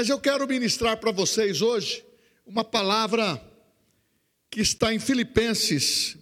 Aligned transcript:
Mas 0.00 0.08
eu 0.08 0.18
quero 0.18 0.48
ministrar 0.48 0.98
para 0.98 1.12
vocês 1.12 1.60
hoje 1.60 2.02
uma 2.46 2.64
palavra 2.64 3.36
que 4.50 4.62
está 4.62 4.94
em 4.94 4.98
Filipenses 4.98 6.16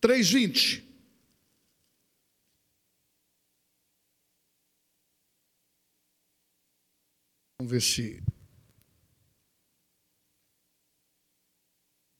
3:20. 0.00 0.84
Vamos 7.58 7.72
ver 7.72 7.82
se 7.82 8.22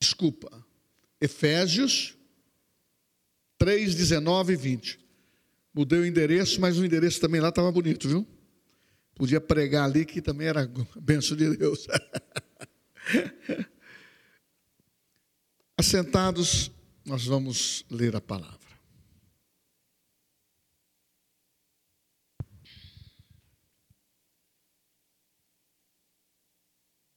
Desculpa. 0.01 0.67
Efésios 1.21 2.19
3, 3.57 3.95
19 3.95 4.55
e 4.55 4.57
20. 4.57 4.99
Mudei 5.73 6.01
o 6.01 6.05
endereço, 6.07 6.61
mas 6.61 6.77
o 6.77 6.85
endereço 6.85 7.21
também 7.21 7.41
lá 7.41 7.51
estava 7.51 7.71
bonito, 7.71 8.09
viu? 8.09 8.32
Podia 9.15 9.41
pregar 9.41 9.85
ali 9.85 10.05
que 10.05 10.21
também 10.23 10.49
era 10.49 10.71
benção 10.97 11.37
de 11.37 11.57
Deus. 11.57 11.87
Assentados, 15.79 16.71
nós 17.05 17.27
vamos 17.27 17.85
ler 17.91 18.15
a 18.17 18.21
palavra. 18.21 18.61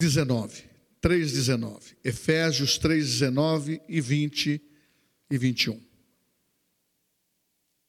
Dezenove, 0.01 0.69
três 0.99 1.31
dezenove, 1.31 1.97
Efésios 2.03 2.77
três 2.77 3.05
dezenove 3.07 3.81
e 3.87 4.01
vinte 4.01 4.61
e 5.29 5.37
vinte 5.37 5.63
e 5.63 5.69
um. 5.69 5.81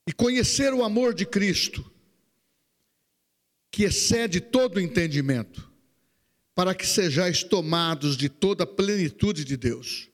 E 0.08 0.12
conhecer 0.12 0.72
o 0.72 0.84
amor 0.84 1.12
de 1.12 1.26
Cristo, 1.26 1.90
que 3.76 3.84
excede 3.84 4.40
todo 4.40 4.76
o 4.76 4.80
entendimento, 4.80 5.70
para 6.54 6.74
que 6.74 6.86
sejais 6.86 7.44
tomados 7.44 8.16
de 8.16 8.30
toda 8.30 8.64
a 8.64 8.66
plenitude 8.66 9.44
de 9.44 9.54
Deus. 9.54 10.08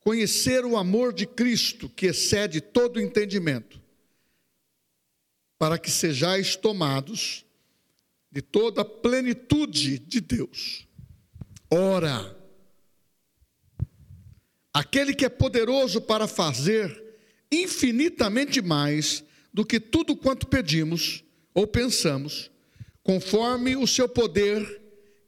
Conhecer 0.00 0.66
o 0.66 0.76
amor 0.76 1.14
de 1.14 1.26
Cristo, 1.26 1.88
que 1.88 2.04
excede 2.04 2.60
todo 2.60 2.98
o 2.98 3.00
entendimento, 3.00 3.80
para 5.58 5.78
que 5.78 5.90
sejais 5.90 6.56
tomados 6.56 7.42
de 8.30 8.42
toda 8.42 8.82
a 8.82 8.84
plenitude 8.84 9.98
de 10.00 10.20
Deus. 10.20 10.86
Ora, 11.70 12.36
aquele 14.74 15.14
que 15.14 15.24
é 15.24 15.30
poderoso 15.30 16.02
para 16.02 16.28
fazer 16.28 17.18
infinitamente 17.50 18.60
mais 18.60 19.24
do 19.54 19.64
que 19.64 19.80
tudo 19.80 20.14
quanto 20.14 20.46
pedimos 20.46 21.24
ou 21.54 21.66
pensamos, 21.66 22.50
conforme 23.08 23.74
o 23.74 23.86
seu 23.86 24.06
poder 24.06 24.82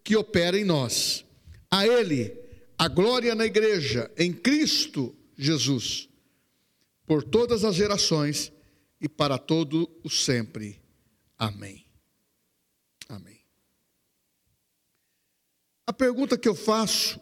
que 0.04 0.14
opera 0.14 0.58
em 0.58 0.66
nós. 0.66 1.24
A 1.70 1.86
Ele 1.86 2.38
a 2.76 2.88
glória 2.88 3.34
na 3.34 3.46
igreja, 3.46 4.10
em 4.18 4.34
Cristo 4.34 5.16
Jesus, 5.34 6.06
por 7.06 7.22
todas 7.22 7.64
as 7.64 7.74
gerações 7.74 8.52
e 9.00 9.08
para 9.08 9.38
todo 9.38 9.90
o 10.04 10.10
sempre. 10.10 10.78
Amém. 11.38 11.86
Amém. 13.08 13.40
A 15.86 15.92
pergunta 15.94 16.36
que 16.36 16.48
eu 16.48 16.54
faço: 16.54 17.18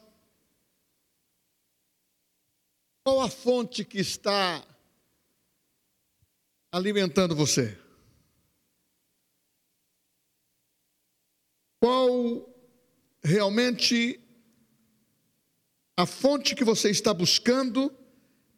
qual 3.04 3.20
a 3.20 3.28
fonte 3.28 3.84
que 3.84 4.00
está 4.00 4.66
alimentando 6.72 7.36
você? 7.36 7.78
Qual 11.80 12.48
realmente 13.22 14.20
a 15.96 16.06
fonte 16.06 16.54
que 16.54 16.64
você 16.64 16.90
está 16.90 17.12
buscando 17.14 17.92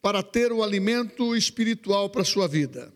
para 0.00 0.22
ter 0.22 0.52
o 0.52 0.62
alimento 0.62 1.36
espiritual 1.36 2.08
para 2.08 2.22
a 2.22 2.24
sua 2.24 2.48
vida? 2.48 2.92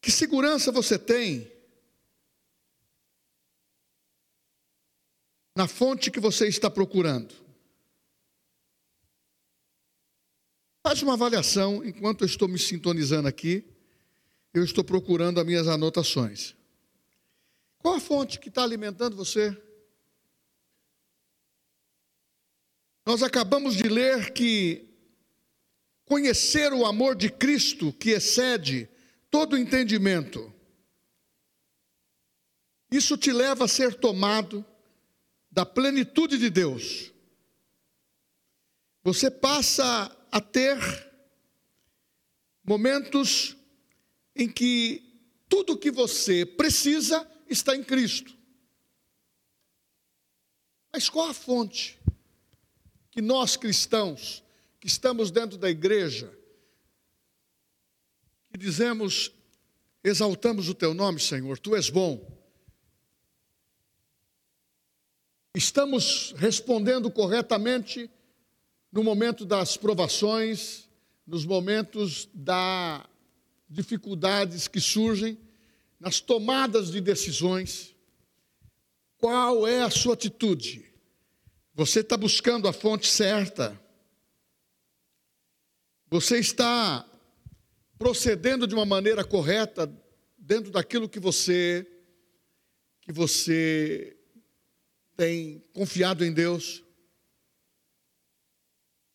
Que 0.00 0.10
segurança 0.10 0.72
você 0.72 0.98
tem 0.98 1.50
na 5.56 5.66
fonte 5.68 6.10
que 6.10 6.20
você 6.20 6.48
está 6.48 6.70
procurando? 6.70 7.34
Faz 10.82 11.02
uma 11.02 11.12
avaliação 11.12 11.84
enquanto 11.84 12.22
eu 12.22 12.26
estou 12.26 12.48
me 12.48 12.58
sintonizando 12.58 13.28
aqui, 13.28 13.64
eu 14.54 14.64
estou 14.64 14.82
procurando 14.82 15.38
as 15.38 15.46
minhas 15.46 15.68
anotações. 15.68 16.56
Qual 17.80 17.94
a 17.94 18.00
fonte 18.00 18.38
que 18.38 18.50
está 18.50 18.62
alimentando 18.62 19.16
você? 19.16 19.56
Nós 23.06 23.22
acabamos 23.22 23.74
de 23.74 23.88
ler 23.88 24.32
que 24.32 24.86
conhecer 26.04 26.72
o 26.72 26.84
amor 26.84 27.16
de 27.16 27.30
Cristo 27.30 27.92
que 27.92 28.10
excede 28.10 28.88
todo 29.30 29.56
entendimento, 29.56 30.52
isso 32.90 33.16
te 33.16 33.32
leva 33.32 33.64
a 33.64 33.68
ser 33.68 33.94
tomado 33.94 34.64
da 35.50 35.64
plenitude 35.64 36.36
de 36.36 36.50
Deus. 36.50 37.12
Você 39.02 39.30
passa 39.30 40.14
a 40.30 40.40
ter 40.40 40.76
momentos 42.64 43.56
em 44.34 44.48
que 44.48 45.24
tudo 45.48 45.78
que 45.78 45.90
você 45.90 46.44
precisa 46.44 47.26
está 47.52 47.76
em 47.76 47.82
Cristo. 47.82 48.36
Mas 50.92 51.08
qual 51.08 51.28
a 51.28 51.34
fonte 51.34 51.98
que 53.10 53.20
nós 53.20 53.56
cristãos, 53.56 54.42
que 54.80 54.86
estamos 54.86 55.30
dentro 55.30 55.58
da 55.58 55.68
igreja, 55.68 56.32
que 58.50 58.58
dizemos, 58.58 59.32
exaltamos 60.02 60.68
o 60.68 60.74
teu 60.74 60.94
nome, 60.94 61.20
Senhor, 61.20 61.58
tu 61.58 61.76
és 61.76 61.90
bom. 61.90 62.38
Estamos 65.54 66.32
respondendo 66.36 67.10
corretamente 67.10 68.10
no 68.92 69.02
momento 69.02 69.44
das 69.44 69.76
provações, 69.76 70.88
nos 71.26 71.44
momentos 71.44 72.28
das 72.32 73.04
dificuldades 73.68 74.66
que 74.66 74.80
surgem, 74.80 75.38
nas 76.00 76.18
tomadas 76.18 76.90
de 76.90 77.00
decisões. 77.00 77.94
Qual 79.18 79.68
é 79.68 79.82
a 79.82 79.90
sua 79.90 80.14
atitude? 80.14 80.90
Você 81.74 82.00
está 82.00 82.16
buscando 82.16 82.66
a 82.66 82.72
fonte 82.72 83.06
certa? 83.06 83.78
Você 86.08 86.38
está 86.38 87.06
procedendo 87.98 88.66
de 88.66 88.74
uma 88.74 88.86
maneira 88.86 89.22
correta 89.22 89.86
dentro 90.38 90.72
daquilo 90.72 91.08
que 91.08 91.20
você 91.20 91.86
que 93.02 93.12
você 93.12 94.16
tem 95.16 95.62
confiado 95.74 96.24
em 96.24 96.32
Deus? 96.32 96.82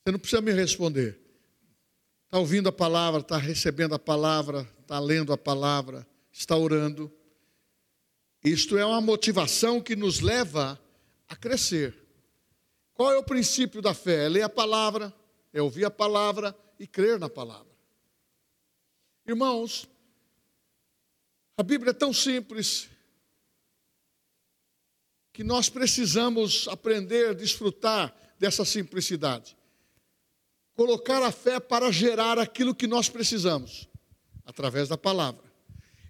Você 0.04 0.12
não 0.12 0.20
precisa 0.20 0.42
me 0.42 0.52
responder. 0.52 1.20
Está 2.26 2.40
ouvindo 2.40 2.70
a 2.70 2.72
palavra, 2.72 3.22
está 3.22 3.38
recebendo 3.38 3.96
a 3.96 4.00
palavra, 4.00 4.70
está 4.82 5.00
lendo 5.00 5.34
a 5.34 5.38
palavra, 5.38 6.08
está 6.36 6.58
orando. 6.58 7.12
Isto 8.44 8.78
é 8.78 8.86
uma 8.86 9.02
motivação 9.02 9.82
que 9.82 9.96
nos 9.96 10.20
leva 10.20 10.80
a 11.28 11.36
crescer. 11.36 11.96
Qual 12.94 13.12
é 13.12 13.18
o 13.18 13.24
princípio 13.24 13.82
da 13.82 13.94
fé? 13.94 14.26
É 14.26 14.30
ler 14.30 14.42
a 14.44 14.50
palavra, 14.50 15.14
é 15.54 15.62
ouvir 15.62 15.86
a 15.86 15.92
palavra 15.92 16.56
e 16.80 16.86
crer 16.86 17.20
na 17.20 17.30
palavra. 17.30 17.74
Irmãos, 19.26 19.88
a 21.58 21.64
Bíblia 21.64 21.92
é 21.92 21.94
tão 21.94 22.14
simples 22.14 22.90
que 25.32 25.44
nós 25.44 25.70
precisamos 25.70 26.68
aprender 26.68 27.34
desfrutar 27.34 28.16
dessa 28.38 28.64
simplicidade 28.66 29.56
colocar 30.76 31.24
a 31.24 31.32
fé 31.32 31.60
para 31.60 31.92
gerar 31.92 32.38
aquilo 32.38 32.76
que 32.76 32.86
nós 32.86 33.10
precisamos, 33.10 33.88
através 34.46 34.90
da 34.90 34.98
palavra. 34.98 35.45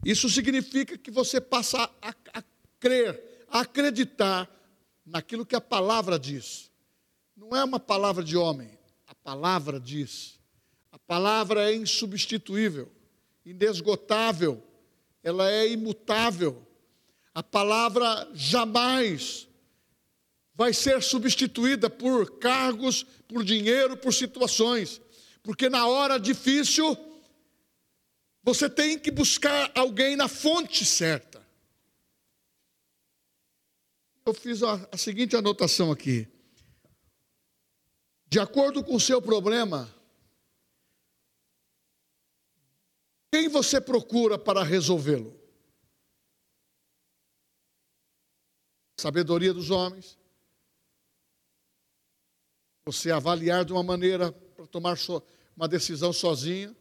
Isso 0.05 0.29
significa 0.29 0.95
que 0.99 1.09
você 1.09 1.41
passa 1.41 1.89
a, 1.99 2.13
a, 2.31 2.43
crer, 2.79 3.43
a 3.49 3.61
acreditar 3.61 4.47
naquilo 5.03 5.43
que 5.43 5.55
a 5.55 5.61
palavra 5.61 6.19
diz. 6.19 6.69
Não 7.35 7.57
é 7.57 7.63
uma 7.63 7.79
palavra 7.79 8.23
de 8.23 8.37
homem, 8.37 8.69
a 9.07 9.15
palavra 9.15 9.79
diz. 9.79 10.39
A 10.91 10.99
palavra 10.99 11.71
é 11.71 11.75
insubstituível, 11.75 12.91
inesgotável, 13.43 14.63
ela 15.23 15.51
é 15.51 15.67
imutável. 15.67 16.61
A 17.33 17.41
palavra 17.41 18.29
jamais 18.31 19.47
vai 20.53 20.71
ser 20.71 21.01
substituída 21.01 21.89
por 21.89 22.37
cargos, 22.37 23.03
por 23.27 23.43
dinheiro, 23.43 23.97
por 23.97 24.13
situações. 24.13 25.01
Porque 25.41 25.67
na 25.67 25.87
hora 25.87 26.19
difícil, 26.19 26.95
você 28.45 28.69
tem 28.69 28.99
que 28.99 29.09
buscar 29.09 29.71
alguém 29.75 30.15
na 30.15 30.27
fonte 30.27 30.85
certa. 30.85 31.43
eu 34.23 34.33
fiz 34.33 34.63
a, 34.63 34.87
a 34.91 34.97
seguinte 34.97 35.35
anotação 35.35 35.91
aqui. 35.91 36.27
De 38.27 38.39
acordo 38.39 38.83
com 38.83 38.95
o 38.95 38.99
seu 38.99 39.21
problema, 39.21 39.93
quem 43.31 43.47
você 43.47 43.79
procura 43.79 44.37
para 44.37 44.63
resolvê-lo? 44.63 45.39
Sabedoria 48.99 49.53
dos 49.53 49.69
homens. 49.69 50.17
Você 52.85 53.11
avaliar 53.11 53.65
de 53.65 53.73
uma 53.73 53.83
maneira 53.83 54.31
para 54.31 54.67
tomar 54.67 54.97
uma 55.55 55.67
decisão 55.67 56.11
sozinho, 56.11 56.75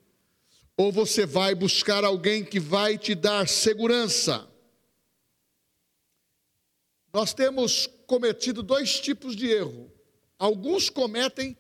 ou 0.77 0.91
você 0.91 1.25
vai 1.25 1.55
buscar 1.55 2.05
alguém 2.05 2.45
que 2.45 2.59
vai 2.59 2.99
te 2.99 3.15
dar 3.15 3.49
segurança. 3.49 4.49
Nós 7.13 7.33
temos 7.33 7.87
cometido 8.07 8.63
dois 8.63 8.99
tipos 8.99 9.37
de 9.37 9.47
erro. 9.47 9.93
Alguns 10.39 10.91
cometem 10.91 11.57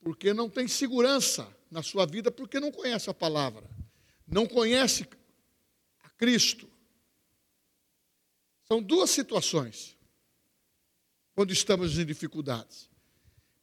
porque 0.00 0.32
não 0.32 0.48
tem 0.48 0.66
segurança 0.66 1.46
na 1.70 1.82
sua 1.82 2.06
vida, 2.06 2.30
porque 2.30 2.60
não 2.60 2.70
conhece 2.70 3.10
a 3.10 3.14
palavra, 3.14 3.68
não 4.26 4.46
conhece 4.46 5.06
a 6.02 6.08
Cristo. 6.10 6.70
São 8.66 8.82
duas 8.82 9.10
situações 9.10 9.96
quando 11.34 11.52
estamos 11.52 11.98
em 11.98 12.06
dificuldades. 12.06 12.88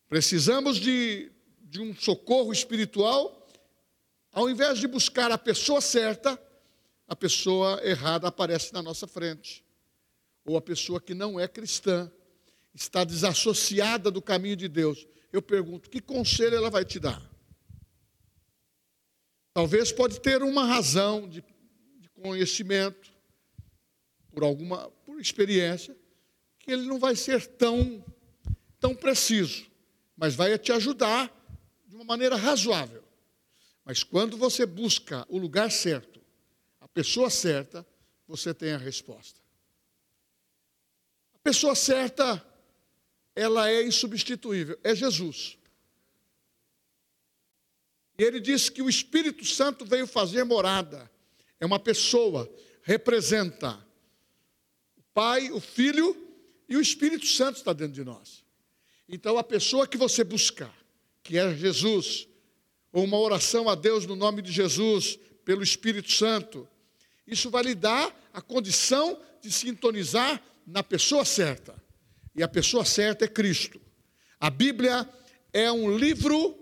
Precisamos 0.08 0.78
de, 0.78 1.32
de 1.62 1.80
um 1.80 1.96
socorro 1.96 2.52
espiritual, 2.52 3.41
ao 4.32 4.50
invés 4.50 4.80
de 4.80 4.88
buscar 4.88 5.32
a 5.32 5.38
pessoa 5.38 5.82
certa, 5.82 6.42
a 7.08 7.16
pessoa 7.16 7.82
errada 7.84 8.28
aparece 8.28 8.74
na 8.74 8.82
nossa 8.82 9.08
frente 9.08 9.66
ou 10.46 10.58
a 10.58 10.62
pessoa 10.62 11.00
que 11.00 11.14
não 11.14 11.40
é 11.40 11.48
cristã, 11.48 12.12
está 12.74 13.04
desassociada 13.04 14.10
do 14.10 14.22
caminho 14.22 14.56
de 14.56 14.68
Deus, 14.68 15.08
eu 15.32 15.42
pergunto: 15.42 15.90
que 15.90 16.02
conselho 16.02 16.56
ela 16.56 16.70
vai 16.70 16.86
te 16.86 17.00
dar? 17.00 17.22
Talvez 19.54 19.92
pode 19.92 20.20
ter 20.20 20.42
uma 20.42 20.66
razão 20.66 21.28
de, 21.28 21.44
de 22.00 22.10
conhecimento, 22.10 23.12
por 24.32 24.44
alguma, 24.44 24.90
por 25.06 25.20
experiência, 25.20 25.96
que 26.58 26.72
ele 26.72 26.84
não 26.84 26.98
vai 26.98 27.16
ser 27.16 27.46
tão, 27.46 28.04
tão 28.80 28.96
preciso, 28.96 29.70
mas 30.16 30.36
vai 30.36 30.58
te 30.58 30.72
ajudar 30.72 31.30
de 31.86 31.96
uma 31.96 32.06
maneira 32.06 32.38
razoável. 32.38 33.01
Mas 33.84 34.04
quando 34.04 34.38
você 34.38 34.66
busca 34.66 35.26
o 35.30 35.38
lugar 35.38 35.72
certo, 35.72 36.22
a 36.80 36.88
pessoa 36.88 37.30
certa, 37.30 37.86
você 38.28 38.54
tem 38.54 38.74
a 38.74 38.78
resposta 38.78 39.42
pessoa 41.44 41.76
certa, 41.76 42.44
ela 43.36 43.70
é 43.70 43.84
insubstituível, 43.84 44.80
é 44.84 44.96
Jesus. 44.96 45.58
E 48.18 48.24
ele 48.24 48.40
diz 48.40 48.70
que 48.70 48.82
o 48.82 48.90
Espírito 48.90 49.44
Santo 49.46 49.86
veio 49.86 50.06
fazer 50.06 50.44
morada. 50.44 51.10
É 51.60 51.66
uma 51.66 51.80
pessoa, 51.80 52.52
representa 52.84 53.76
o 54.96 55.02
Pai, 55.14 55.52
o 55.52 55.60
Filho 55.60 56.16
e 56.70 56.76
o 56.76 56.82
Espírito 56.82 57.26
Santo 57.26 57.58
está 57.58 57.74
dentro 57.74 57.94
de 57.94 58.04
nós. 58.04 58.46
Então 59.08 59.38
a 59.38 59.44
pessoa 59.44 59.88
que 59.88 59.98
você 59.98 60.24
buscar, 60.24 60.74
que 61.24 61.38
é 61.38 61.54
Jesus, 61.56 62.28
ou 62.92 63.04
uma 63.04 63.18
oração 63.18 63.70
a 63.70 63.76
Deus 63.76 64.06
no 64.06 64.16
nome 64.16 64.42
de 64.42 64.52
Jesus, 64.52 65.18
pelo 65.46 65.64
Espírito 65.64 66.12
Santo, 66.12 66.68
isso 67.26 67.50
vai 67.50 67.64
lhe 67.64 67.76
dar 67.76 68.14
a 68.34 68.42
condição 68.42 69.20
de 69.42 69.52
sintonizar 69.52 70.42
na 70.66 70.84
pessoa 70.84 71.24
certa. 71.24 71.82
E 72.36 72.44
a 72.44 72.48
pessoa 72.48 72.86
certa 72.86 73.26
é 73.26 73.28
Cristo. 73.28 73.80
A 74.40 74.50
Bíblia 74.50 75.10
é 75.54 75.72
um 75.72 75.98
livro 75.98 76.58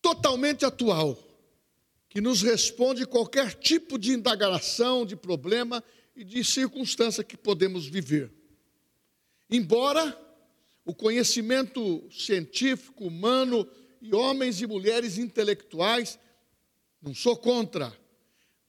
totalmente 0.00 0.64
atual, 0.64 1.18
que 2.08 2.20
nos 2.20 2.42
responde 2.42 3.06
qualquer 3.06 3.52
tipo 3.54 3.98
de 3.98 4.12
indagação, 4.12 5.04
de 5.04 5.14
problema 5.14 5.84
e 6.16 6.24
de 6.24 6.42
circunstância 6.42 7.22
que 7.22 7.36
podemos 7.36 7.86
viver. 7.86 8.32
Embora 9.50 10.18
o 10.88 10.94
conhecimento 10.94 12.08
científico, 12.10 13.08
humano 13.08 13.68
e 14.00 14.14
homens 14.14 14.62
e 14.62 14.66
mulheres 14.66 15.18
intelectuais, 15.18 16.18
não 17.02 17.14
sou 17.14 17.36
contra, 17.36 17.94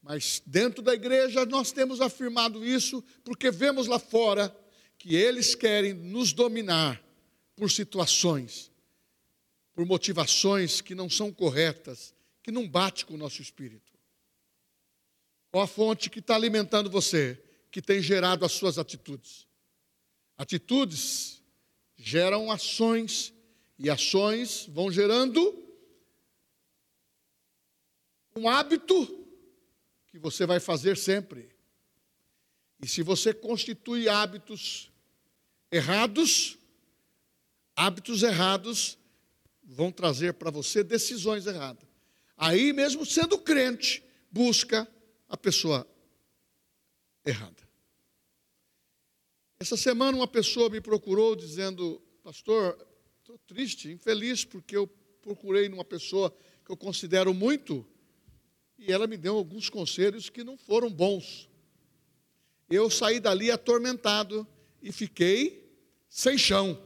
mas 0.01 0.44
dentro 0.45 0.81
da 0.81 0.94
igreja 0.94 1.45
nós 1.45 1.71
temos 1.71 2.01
afirmado 2.01 2.66
isso 2.66 3.01
porque 3.24 3.50
vemos 3.50 3.88
lá 3.88 3.98
fora 3.98 4.54
que 4.98 5.16
eles 5.16 5.56
querem 5.56 5.94
nos 5.94 6.33
dominar 6.33 7.01
por 7.56 7.71
situações, 7.71 8.69
por 9.74 9.86
motivações 9.86 10.81
que 10.81 10.94
não 10.94 11.10
são 11.10 11.31
corretas, 11.31 12.13
que 12.44 12.51
não 12.51 12.68
bate 12.68 13.06
com 13.06 13.13
o 13.13 13.18
nosso 13.18 13.42
espírito. 13.42 13.94
Qual 15.50 15.63
a 15.63 15.68
fonte 15.68 16.10
que 16.10 16.19
está 16.19 16.36
alimentando 16.36 16.89
você, 16.89 17.42
que 17.71 17.81
tem 17.81 18.01
gerado 18.01 18.44
as 18.44 18.51
suas 18.51 18.77
atitudes? 18.77 19.48
Atitudes 20.38 21.38
geram 21.99 22.49
ações, 22.49 23.33
e 23.77 23.89
ações 23.89 24.65
vão 24.69 24.91
gerando 24.91 25.67
um 28.35 28.47
hábito 28.47 29.25
que 30.07 30.17
você 30.17 30.45
vai 30.45 30.59
fazer 30.59 30.97
sempre. 30.97 31.49
E 32.81 32.87
se 32.87 33.03
você 33.03 33.33
constitui 33.33 34.07
hábitos 34.07 34.89
errados, 35.69 36.57
hábitos 37.75 38.23
errados 38.23 38.97
vão 39.63 39.91
trazer 39.91 40.33
para 40.33 40.49
você 40.49 40.83
decisões 40.83 41.45
erradas. 41.45 41.87
Aí, 42.37 42.71
mesmo 42.71 43.05
sendo 43.05 43.37
crente, 43.37 44.03
busca 44.31 44.87
a 45.27 45.35
pessoa 45.35 45.85
errada. 47.25 47.69
Essa 49.61 49.75
semana, 49.75 50.15
uma 50.15 50.27
pessoa 50.27 50.69
me 50.69 50.79
procurou 50.79 51.35
dizendo: 51.35 52.01
Pastor, 52.23 52.77
estou 53.19 53.38
triste, 53.45 53.91
infeliz, 53.91 54.45
porque 54.45 54.77
eu 54.77 54.88
procurei 55.21 55.67
numa 55.67 55.83
pessoa 55.83 56.33
que 56.63 56.71
eu 56.71 56.77
considero 56.77 57.33
muito 57.33 57.85
e 58.77 58.89
ela 58.89 59.06
me 59.06 59.17
deu 59.17 59.35
alguns 59.35 59.67
conselhos 59.67 60.29
que 60.29 60.45
não 60.45 60.57
foram 60.57 60.89
bons. 60.89 61.50
Eu 62.69 62.89
saí 62.89 63.19
dali 63.19 63.51
atormentado 63.51 64.47
e 64.81 64.94
fiquei 64.94 65.69
sem 66.07 66.37
chão. 66.37 66.81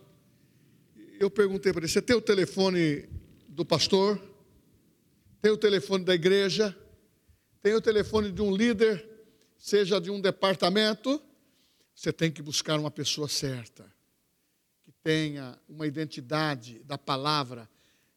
Eu 1.20 1.30
perguntei 1.30 1.72
para 1.72 1.82
ele: 1.82 1.88
Você 1.88 2.02
tem 2.02 2.16
o 2.16 2.22
telefone 2.22 3.08
do 3.48 3.64
pastor? 3.64 4.20
Tem 5.44 5.52
o 5.52 5.58
telefone 5.58 6.04
da 6.04 6.16
igreja? 6.16 6.76
Tem 7.62 7.76
o 7.76 7.82
telefone 7.82 8.32
de 8.32 8.42
um 8.42 8.52
líder, 8.52 9.08
seja 9.60 10.02
de 10.02 10.10
um 10.10 10.20
departamento? 10.20 11.22
Você 11.96 12.12
tem 12.12 12.32
que 12.32 12.42
buscar 12.42 12.80
uma 12.80 12.92
pessoa 12.92 13.28
certa, 13.28 13.86
que 14.84 14.92
tenha 15.04 15.58
uma 15.70 15.88
identidade 15.88 16.80
da 16.86 16.98
palavra, 16.98 17.70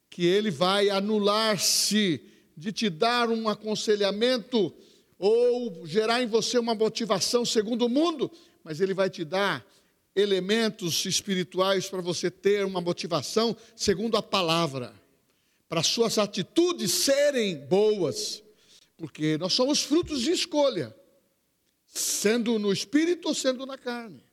que 0.09 0.25
ele 0.25 0.51
vai 0.51 0.89
anular-se 0.89 2.21
de 2.57 2.73
te 2.73 2.89
dar 2.89 3.29
um 3.29 3.49
aconselhamento 3.49 4.75
ou 5.19 5.87
gerar 5.87 6.23
em 6.23 6.27
você 6.27 6.59
uma 6.59 6.75
motivação 6.75 7.45
segundo 7.45 7.87
o 7.87 7.89
mundo, 7.89 8.31
mas 8.65 8.81
ele 8.81 8.95
vai 8.95 9.11
te 9.11 9.25
dar 9.25 9.65
elementos 10.15 11.05
espirituais 11.05 11.89
para 11.91 12.01
você 12.01 12.31
ter 12.31 12.65
uma 12.65 12.81
motivação 12.81 13.55
segundo 13.77 14.17
a 14.17 14.23
palavra, 14.23 14.95
para 15.69 15.83
suas 15.83 16.17
atitudes 16.17 16.91
serem 16.91 17.59
boas, 17.67 18.43
porque 18.97 19.37
nós 19.37 19.53
somos 19.53 19.83
frutos 19.83 20.23
de 20.23 20.31
escolha, 20.31 20.96
sendo 21.99 22.59
no 22.59 22.73
espírito 22.73 23.29
ou 23.29 23.35
sendo 23.35 23.65
na 23.67 23.79
carne. 23.79 24.25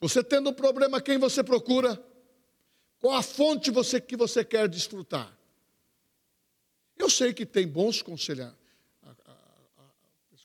Você 0.00 0.22
tendo 0.22 0.50
um 0.50 0.54
problema, 0.54 1.00
quem 1.00 1.18
você 1.18 1.44
procura? 1.44 2.02
Qual 2.98 3.14
a 3.14 3.22
fonte 3.22 3.70
você, 3.70 4.00
que 4.00 4.16
você 4.16 4.44
quer 4.44 4.68
desfrutar? 4.68 5.36
Eu 6.96 7.08
sei 7.10 7.32
que 7.32 7.46
tem 7.46 7.66
bons 7.66 8.02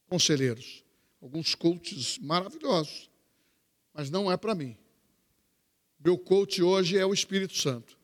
conselheiros, 0.08 0.84
alguns 1.22 1.54
coaches 1.56 2.18
maravilhosos, 2.20 3.10
mas 3.94 4.10
não 4.10 4.32
é 4.32 4.38
para 4.38 4.56
mim. 4.56 4.78
Meu 6.00 6.18
coach 6.18 6.62
hoje 6.62 6.98
é 6.98 7.06
o 7.06 7.14
Espírito 7.14 7.58
Santo. 7.58 7.98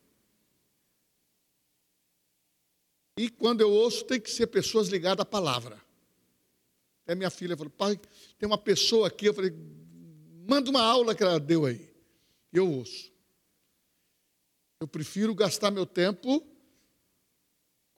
E 3.16 3.28
quando 3.28 3.60
eu 3.60 3.70
ouço, 3.70 4.04
tem 4.04 4.20
que 4.20 4.30
ser 4.30 4.48
pessoas 4.48 4.88
ligadas 4.88 5.22
à 5.22 5.24
palavra. 5.24 5.83
Até 7.04 7.14
minha 7.14 7.30
filha 7.30 7.56
falou, 7.56 7.70
pai, 7.70 8.00
tem 8.38 8.46
uma 8.46 8.56
pessoa 8.56 9.08
aqui. 9.08 9.26
Eu 9.26 9.34
falei, 9.34 9.52
manda 10.48 10.70
uma 10.70 10.82
aula 10.82 11.14
que 11.14 11.22
ela 11.22 11.38
deu 11.38 11.66
aí. 11.66 11.94
Eu 12.50 12.70
ouço. 12.70 13.12
Eu 14.80 14.88
prefiro 14.88 15.34
gastar 15.34 15.70
meu 15.70 15.84
tempo 15.84 16.42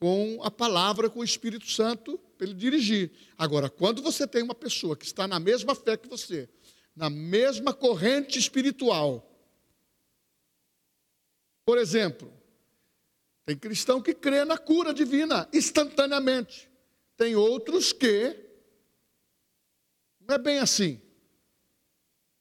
com 0.01 0.41
a 0.43 0.51
palavra, 0.51 1.09
com 1.09 1.21
o 1.21 1.25
Espírito 1.25 1.71
Santo, 1.71 2.19
para 2.37 2.47
ele 2.49 2.55
dirigir. 2.55 3.13
Agora, 3.39 3.71
quando 3.71 4.03
você 4.03 4.27
tem 4.27 4.43
uma 4.43 4.55
pessoa 4.55 4.97
que 4.97 5.07
está 5.07 5.27
na 5.29 5.39
mesma 5.39 5.75
fé 5.75 5.97
que 5.97 6.09
você, 6.09 6.49
na 6.95 7.09
mesma 7.09 7.73
corrente 7.73 8.39
espiritual, 8.39 9.33
por 11.65 11.79
exemplo, 11.79 12.33
tem 13.45 13.57
cristão 13.57 14.03
que 14.03 14.13
crê 14.13 14.45
na 14.45 14.59
cura 14.59 14.93
divina 14.93 15.49
instantaneamente. 15.53 16.69
Tem 17.17 17.37
outros 17.37 17.93
que 17.93 18.46
não 20.26 20.35
é 20.35 20.38
bem 20.38 20.59
assim. 20.59 21.00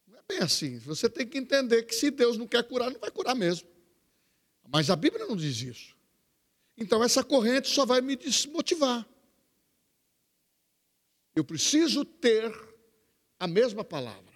Não 0.07 0.17
é 0.17 0.21
bem 0.27 0.39
assim. 0.39 0.79
Você 0.79 1.09
tem 1.09 1.27
que 1.27 1.37
entender 1.37 1.83
que 1.83 1.93
se 1.93 2.09
Deus 2.11 2.37
não 2.37 2.47
quer 2.47 2.63
curar, 2.63 2.89
não 2.91 2.99
vai 2.99 3.11
curar 3.11 3.35
mesmo. 3.35 3.67
Mas 4.67 4.89
a 4.89 4.95
Bíblia 4.95 5.25
não 5.25 5.35
diz 5.35 5.61
isso. 5.61 5.95
Então 6.77 7.03
essa 7.03 7.23
corrente 7.23 7.69
só 7.69 7.85
vai 7.85 8.01
me 8.01 8.15
desmotivar. 8.15 9.07
Eu 11.35 11.43
preciso 11.43 12.03
ter 12.05 12.53
a 13.39 13.47
mesma 13.47 13.83
palavra. 13.83 14.33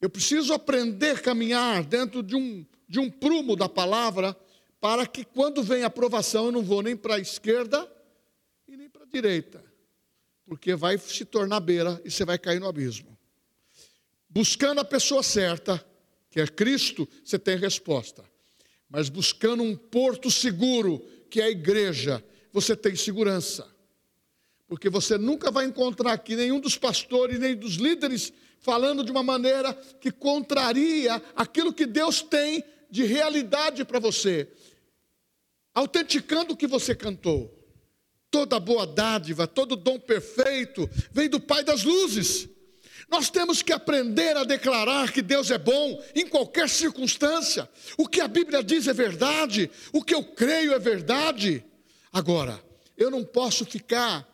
Eu 0.00 0.10
preciso 0.10 0.52
aprender 0.52 1.16
a 1.16 1.20
caminhar 1.20 1.84
dentro 1.84 2.22
de 2.22 2.36
um, 2.36 2.64
de 2.88 3.00
um 3.00 3.10
prumo 3.10 3.56
da 3.56 3.68
palavra, 3.68 4.36
para 4.80 5.06
que 5.06 5.24
quando 5.24 5.62
vem 5.62 5.82
a 5.82 5.86
aprovação 5.86 6.46
eu 6.46 6.52
não 6.52 6.62
vou 6.62 6.82
nem 6.82 6.96
para 6.96 7.16
a 7.16 7.18
esquerda 7.18 7.90
e 8.68 8.76
nem 8.76 8.88
para 8.88 9.02
a 9.02 9.06
direita, 9.06 9.64
porque 10.46 10.74
vai 10.76 10.96
se 10.96 11.24
tornar 11.24 11.60
beira 11.60 12.00
e 12.04 12.10
você 12.10 12.24
vai 12.24 12.38
cair 12.38 12.60
no 12.60 12.68
abismo. 12.68 13.16
Buscando 14.28 14.80
a 14.80 14.84
pessoa 14.84 15.22
certa, 15.22 15.84
que 16.30 16.40
é 16.40 16.46
Cristo, 16.46 17.08
você 17.24 17.38
tem 17.38 17.56
resposta. 17.56 18.24
Mas 18.88 19.08
buscando 19.08 19.62
um 19.62 19.76
porto 19.76 20.30
seguro, 20.30 21.00
que 21.28 21.40
é 21.40 21.44
a 21.44 21.50
igreja, 21.50 22.24
você 22.52 22.76
tem 22.76 22.94
segurança. 22.94 23.66
Porque 24.68 24.88
você 24.88 25.18
nunca 25.18 25.50
vai 25.50 25.64
encontrar 25.64 26.12
aqui 26.12 26.36
nenhum 26.36 26.60
dos 26.60 26.76
pastores, 26.76 27.38
nem 27.38 27.56
dos 27.56 27.74
líderes, 27.74 28.32
falando 28.58 29.04
de 29.04 29.10
uma 29.10 29.22
maneira 29.22 29.72
que 30.00 30.10
contraria 30.10 31.22
aquilo 31.34 31.72
que 31.72 31.86
Deus 31.86 32.22
tem 32.22 32.64
de 32.90 33.04
realidade 33.04 33.84
para 33.84 33.98
você, 33.98 34.48
autenticando 35.74 36.54
o 36.54 36.56
que 36.56 36.66
você 36.66 36.94
cantou. 36.94 37.55
Toda 38.30 38.60
boa 38.60 38.86
dádiva, 38.86 39.46
todo 39.46 39.76
dom 39.76 39.98
perfeito 39.98 40.88
vem 41.12 41.28
do 41.28 41.40
Pai 41.40 41.64
das 41.64 41.82
luzes. 41.84 42.48
Nós 43.08 43.30
temos 43.30 43.62
que 43.62 43.72
aprender 43.72 44.36
a 44.36 44.44
declarar 44.44 45.12
que 45.12 45.22
Deus 45.22 45.50
é 45.50 45.58
bom 45.58 46.02
em 46.14 46.26
qualquer 46.26 46.68
circunstância. 46.68 47.68
O 47.96 48.08
que 48.08 48.20
a 48.20 48.26
Bíblia 48.26 48.62
diz 48.62 48.88
é 48.88 48.92
verdade, 48.92 49.70
o 49.92 50.02
que 50.02 50.14
eu 50.14 50.24
creio 50.24 50.72
é 50.72 50.78
verdade. 50.78 51.64
Agora, 52.12 52.60
eu 52.96 53.10
não 53.10 53.24
posso 53.24 53.64
ficar 53.64 54.26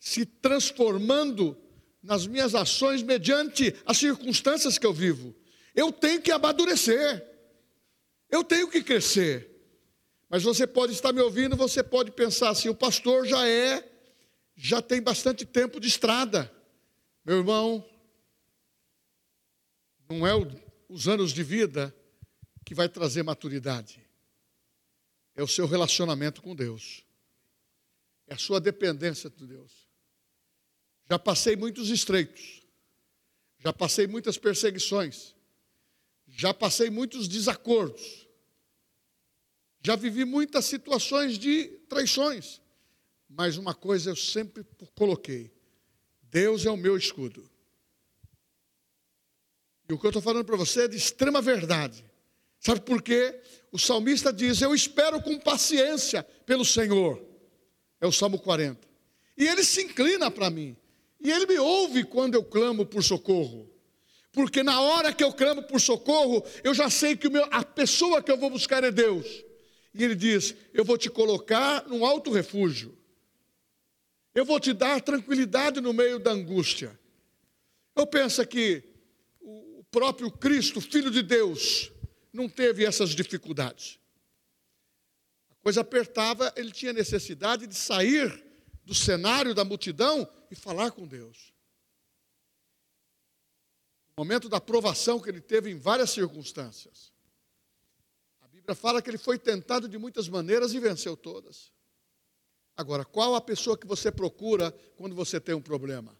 se 0.00 0.24
transformando 0.24 1.56
nas 2.02 2.26
minhas 2.26 2.54
ações 2.54 3.02
mediante 3.02 3.74
as 3.84 3.98
circunstâncias 3.98 4.78
que 4.78 4.86
eu 4.86 4.92
vivo. 4.92 5.34
Eu 5.74 5.92
tenho 5.92 6.20
que 6.20 6.32
amadurecer. 6.32 7.24
Eu 8.30 8.42
tenho 8.42 8.68
que 8.68 8.82
crescer. 8.82 9.55
Mas 10.28 10.42
você 10.42 10.66
pode 10.66 10.92
estar 10.92 11.12
me 11.12 11.20
ouvindo, 11.20 11.56
você 11.56 11.82
pode 11.82 12.10
pensar 12.10 12.50
assim: 12.50 12.68
o 12.68 12.74
pastor 12.74 13.26
já 13.26 13.46
é, 13.48 13.88
já 14.56 14.82
tem 14.82 15.00
bastante 15.00 15.44
tempo 15.44 15.78
de 15.78 15.86
estrada. 15.86 16.52
Meu 17.24 17.38
irmão, 17.38 17.84
não 20.08 20.26
é 20.26 20.32
os 20.88 21.08
anos 21.08 21.32
de 21.32 21.42
vida 21.42 21.94
que 22.64 22.74
vai 22.74 22.88
trazer 22.88 23.22
maturidade, 23.22 24.02
é 25.34 25.42
o 25.42 25.48
seu 25.48 25.66
relacionamento 25.66 26.42
com 26.42 26.54
Deus, 26.54 27.04
é 28.26 28.34
a 28.34 28.38
sua 28.38 28.60
dependência 28.60 29.30
de 29.30 29.46
Deus. 29.46 29.86
Já 31.08 31.18
passei 31.18 31.54
muitos 31.54 31.88
estreitos, 31.88 32.62
já 33.58 33.72
passei 33.72 34.08
muitas 34.08 34.36
perseguições, 34.36 35.34
já 36.26 36.52
passei 36.52 36.90
muitos 36.90 37.28
desacordos, 37.28 38.25
já 39.86 39.94
vivi 39.94 40.24
muitas 40.24 40.64
situações 40.64 41.38
de 41.38 41.68
traições, 41.88 42.60
mas 43.28 43.56
uma 43.56 43.72
coisa 43.72 44.10
eu 44.10 44.16
sempre 44.16 44.66
coloquei: 44.96 45.48
Deus 46.22 46.66
é 46.66 46.70
o 46.72 46.76
meu 46.76 46.96
escudo. 46.96 47.48
E 49.88 49.92
o 49.92 49.96
que 49.96 50.04
eu 50.04 50.10
estou 50.10 50.20
falando 50.20 50.44
para 50.44 50.56
você 50.56 50.82
é 50.82 50.88
de 50.88 50.96
extrema 50.96 51.40
verdade. 51.40 52.04
Sabe 52.58 52.80
por 52.80 53.00
quê? 53.00 53.40
O 53.70 53.78
salmista 53.78 54.32
diz: 54.32 54.60
Eu 54.60 54.74
espero 54.74 55.22
com 55.22 55.38
paciência 55.38 56.24
pelo 56.44 56.64
Senhor. 56.64 57.24
É 58.00 58.08
o 58.08 58.12
Salmo 58.12 58.40
40. 58.40 58.88
E 59.38 59.46
ele 59.46 59.62
se 59.62 59.82
inclina 59.82 60.32
para 60.32 60.50
mim. 60.50 60.76
E 61.20 61.30
ele 61.30 61.46
me 61.46 61.60
ouve 61.60 62.02
quando 62.02 62.34
eu 62.34 62.42
clamo 62.42 62.84
por 62.84 63.04
socorro 63.04 63.70
porque 64.32 64.62
na 64.62 64.82
hora 64.82 65.14
que 65.14 65.24
eu 65.24 65.32
clamo 65.32 65.62
por 65.62 65.80
socorro, 65.80 66.44
eu 66.62 66.74
já 66.74 66.90
sei 66.90 67.16
que 67.16 67.26
meu, 67.26 67.48
a 67.50 67.64
pessoa 67.64 68.22
que 68.22 68.30
eu 68.30 68.36
vou 68.36 68.50
buscar 68.50 68.84
é 68.84 68.90
Deus. 68.90 69.45
E 69.96 70.04
ele 70.04 70.14
diz: 70.14 70.54
Eu 70.72 70.84
vou 70.84 70.98
te 70.98 71.08
colocar 71.08 71.86
num 71.88 72.04
alto 72.04 72.30
refúgio, 72.30 72.96
eu 74.34 74.44
vou 74.44 74.60
te 74.60 74.72
dar 74.72 75.00
tranquilidade 75.00 75.80
no 75.80 75.92
meio 75.92 76.18
da 76.18 76.30
angústia. 76.30 76.98
Eu 77.94 78.06
penso 78.06 78.46
que 78.46 78.82
o 79.40 79.82
próprio 79.90 80.30
Cristo, 80.30 80.80
Filho 80.80 81.10
de 81.10 81.22
Deus, 81.22 81.90
não 82.32 82.48
teve 82.48 82.84
essas 82.84 83.10
dificuldades. 83.10 83.98
A 85.50 85.54
coisa 85.62 85.80
apertava, 85.80 86.52
ele 86.56 86.70
tinha 86.70 86.92
necessidade 86.92 87.66
de 87.66 87.74
sair 87.74 88.44
do 88.84 88.94
cenário 88.94 89.54
da 89.54 89.64
multidão 89.64 90.28
e 90.50 90.54
falar 90.54 90.90
com 90.90 91.06
Deus 91.06 91.56
momento 94.18 94.48
da 94.48 94.58
provação 94.58 95.20
que 95.20 95.28
ele 95.28 95.42
teve 95.42 95.70
em 95.70 95.78
várias 95.78 96.10
circunstâncias. 96.10 97.12
Bíblia 98.66 98.74
fala 98.74 99.00
que 99.00 99.08
ele 99.08 99.18
foi 99.18 99.38
tentado 99.38 99.88
de 99.88 99.96
muitas 99.96 100.28
maneiras 100.28 100.74
e 100.74 100.80
venceu 100.80 101.16
todas. 101.16 101.70
Agora, 102.76 103.04
qual 103.04 103.36
a 103.36 103.40
pessoa 103.40 103.78
que 103.78 103.86
você 103.86 104.10
procura 104.10 104.72
quando 104.96 105.14
você 105.14 105.38
tem 105.38 105.54
um 105.54 105.62
problema? 105.62 106.16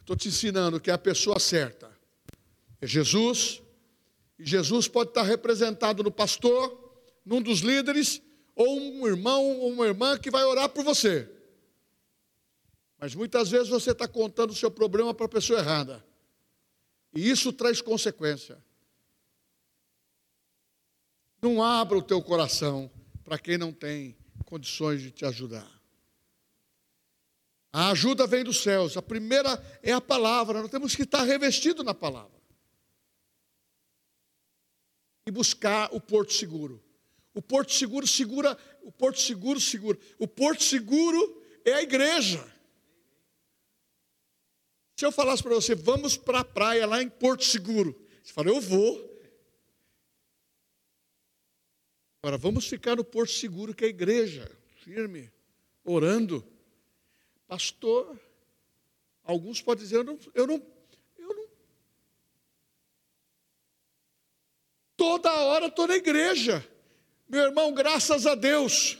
Estou 0.00 0.16
te 0.16 0.26
ensinando 0.26 0.80
que 0.80 0.90
é 0.90 0.92
a 0.92 0.98
pessoa 0.98 1.38
certa. 1.38 1.96
É 2.80 2.86
Jesus, 2.86 3.62
e 4.36 4.44
Jesus 4.44 4.88
pode 4.88 5.10
estar 5.10 5.22
representado 5.22 6.02
no 6.02 6.10
pastor, 6.10 6.98
num 7.24 7.40
dos 7.40 7.60
líderes, 7.60 8.20
ou 8.56 8.76
um 8.76 9.06
irmão 9.06 9.60
ou 9.60 9.70
uma 9.70 9.86
irmã 9.86 10.18
que 10.18 10.32
vai 10.32 10.42
orar 10.44 10.68
por 10.68 10.82
você. 10.82 11.30
Mas 12.98 13.14
muitas 13.14 13.50
vezes 13.50 13.68
você 13.68 13.92
está 13.92 14.08
contando 14.08 14.50
o 14.50 14.56
seu 14.56 14.70
problema 14.70 15.14
para 15.14 15.26
a 15.26 15.28
pessoa 15.28 15.60
errada. 15.60 16.04
E 17.14 17.30
isso 17.30 17.52
traz 17.52 17.80
consequência. 17.80 18.58
Não 21.44 21.62
abra 21.62 21.98
o 21.98 22.02
teu 22.02 22.22
coração 22.22 22.90
para 23.22 23.38
quem 23.38 23.58
não 23.58 23.70
tem 23.70 24.16
condições 24.46 25.02
de 25.02 25.10
te 25.10 25.26
ajudar. 25.26 25.70
A 27.70 27.90
ajuda 27.90 28.26
vem 28.26 28.42
dos 28.42 28.62
céus. 28.62 28.96
A 28.96 29.02
primeira 29.02 29.62
é 29.82 29.92
a 29.92 30.00
palavra. 30.00 30.62
Nós 30.62 30.70
temos 30.70 30.96
que 30.96 31.02
estar 31.02 31.22
revestido 31.22 31.84
na 31.84 31.92
palavra. 31.92 32.40
E 35.26 35.30
buscar 35.30 35.94
o 35.94 36.00
porto 36.00 36.32
seguro. 36.32 36.82
O 37.34 37.42
porto 37.42 37.74
seguro 37.74 38.06
segura, 38.06 38.56
o 38.82 38.90
porto 38.90 39.20
seguro 39.20 39.60
segura. 39.60 39.98
O 40.18 40.26
porto 40.26 40.62
seguro 40.62 41.42
é 41.62 41.74
a 41.74 41.82
igreja. 41.82 42.42
Se 44.96 45.04
eu 45.04 45.12
falasse 45.12 45.42
para 45.42 45.54
você, 45.54 45.74
vamos 45.74 46.16
para 46.16 46.40
a 46.40 46.44
praia 46.44 46.86
lá 46.86 47.02
em 47.02 47.08
Porto 47.10 47.44
Seguro, 47.44 47.94
você 48.22 48.32
fala, 48.32 48.48
eu 48.48 48.62
vou. 48.62 49.13
Agora, 52.24 52.38
vamos 52.38 52.66
ficar 52.66 52.96
no 52.96 53.04
Porto 53.04 53.32
Seguro, 53.32 53.74
que 53.74 53.84
é 53.84 53.86
a 53.86 53.90
igreja, 53.90 54.50
firme, 54.82 55.30
orando. 55.84 56.42
Pastor, 57.46 58.18
alguns 59.22 59.60
podem 59.60 59.84
dizer, 59.84 59.96
eu 59.96 60.04
não, 60.04 60.18
eu 60.32 60.46
não, 60.46 60.66
eu 61.18 61.34
não. 61.34 61.46
Toda 64.96 65.34
hora 65.34 65.66
estou 65.66 65.86
na 65.86 65.96
igreja. 65.96 66.66
Meu 67.28 67.42
irmão, 67.42 67.74
graças 67.74 68.26
a 68.26 68.34
Deus. 68.34 68.98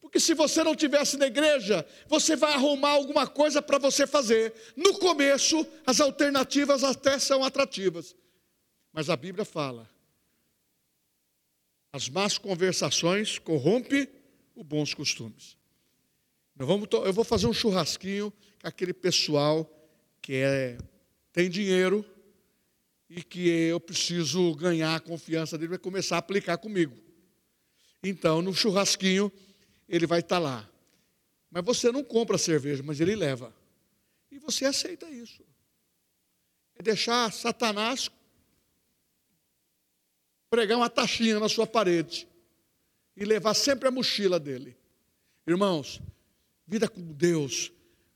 Porque 0.00 0.18
se 0.18 0.32
você 0.32 0.64
não 0.64 0.74
tivesse 0.74 1.18
na 1.18 1.26
igreja, 1.26 1.86
você 2.08 2.36
vai 2.36 2.54
arrumar 2.54 2.92
alguma 2.92 3.26
coisa 3.26 3.60
para 3.60 3.76
você 3.76 4.06
fazer. 4.06 4.54
No 4.74 4.98
começo, 4.98 5.66
as 5.86 6.00
alternativas 6.00 6.82
até 6.82 7.18
são 7.18 7.44
atrativas. 7.44 8.16
Mas 8.94 9.10
a 9.10 9.16
Bíblia 9.16 9.44
fala: 9.44 9.94
as 11.92 12.08
más 12.08 12.38
conversações 12.38 13.38
corrompem 13.38 14.08
os 14.54 14.64
bons 14.64 14.94
costumes. 14.94 15.56
Vamos, 16.54 16.88
eu 16.92 17.12
vou 17.12 17.24
fazer 17.24 17.46
um 17.46 17.52
churrasquinho 17.52 18.32
com 18.60 18.68
aquele 18.68 18.94
pessoal 18.94 19.70
que 20.22 20.34
é, 20.34 20.78
tem 21.32 21.50
dinheiro 21.50 22.04
e 23.08 23.22
que 23.22 23.48
eu 23.48 23.78
preciso 23.78 24.54
ganhar 24.54 24.96
a 24.96 25.00
confiança 25.00 25.56
dele 25.56 25.70
para 25.70 25.78
começar 25.78 26.16
a 26.16 26.18
aplicar 26.18 26.56
comigo. 26.58 26.96
Então, 28.02 28.40
no 28.40 28.54
churrasquinho, 28.54 29.30
ele 29.88 30.06
vai 30.06 30.20
estar 30.20 30.38
lá. 30.38 30.68
Mas 31.50 31.64
você 31.64 31.92
não 31.92 32.02
compra 32.02 32.38
cerveja, 32.38 32.82
mas 32.82 33.00
ele 33.00 33.14
leva. 33.14 33.54
E 34.30 34.38
você 34.38 34.64
aceita 34.64 35.08
isso. 35.10 35.44
É 36.74 36.82
deixar 36.82 37.32
Satanás 37.32 38.10
pregar 40.56 40.78
uma 40.78 40.88
taxinha 40.88 41.38
na 41.38 41.50
sua 41.50 41.66
parede 41.66 42.26
e 43.14 43.26
levar 43.26 43.52
sempre 43.52 43.88
a 43.88 43.90
mochila 43.90 44.40
dele. 44.40 44.74
Irmãos, 45.46 46.00
vida 46.66 46.88
com 46.88 47.02
Deus. 47.12 47.70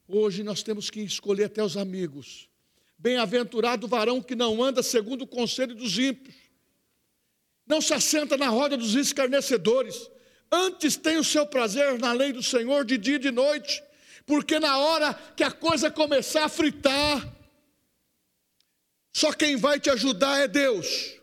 Hoje 0.09 0.43
nós 0.43 0.63
temos 0.63 0.89
que 0.89 1.03
escolher 1.03 1.45
até 1.45 1.63
os 1.63 1.77
amigos. 1.77 2.49
Bem-aventurado 2.97 3.85
o 3.85 3.89
varão 3.91 4.23
que 4.23 4.35
não 4.35 4.65
anda 4.65 4.83
segundo 4.83 5.21
o 5.21 5.27
conselho 5.27 5.75
dos 5.75 5.99
ímpios, 5.99 6.35
não 7.67 7.79
se 7.83 7.93
assenta 7.93 8.39
na 8.39 8.49
roda 8.49 8.75
dos 8.75 8.95
escarnecedores, 8.95 10.11
antes 10.51 10.97
tem 10.97 11.19
o 11.19 11.25
seu 11.25 11.47
prazer 11.47 11.99
na 11.99 12.15
lei 12.15 12.33
do 12.33 12.43
Senhor 12.43 12.87
de 12.87 12.97
dia 12.97 13.17
e 13.17 13.19
de 13.19 13.31
noite, 13.31 13.83
porque 14.25 14.59
na 14.59 14.79
hora 14.79 15.13
que 15.37 15.45
a 15.45 15.51
coisa 15.51 15.91
começar 15.91 16.45
a 16.45 16.49
fritar, 16.49 17.37
só 19.13 19.31
quem 19.31 19.57
vai 19.57 19.79
te 19.79 19.91
ajudar 19.91 20.39
é 20.39 20.49
Deus. 20.49 21.20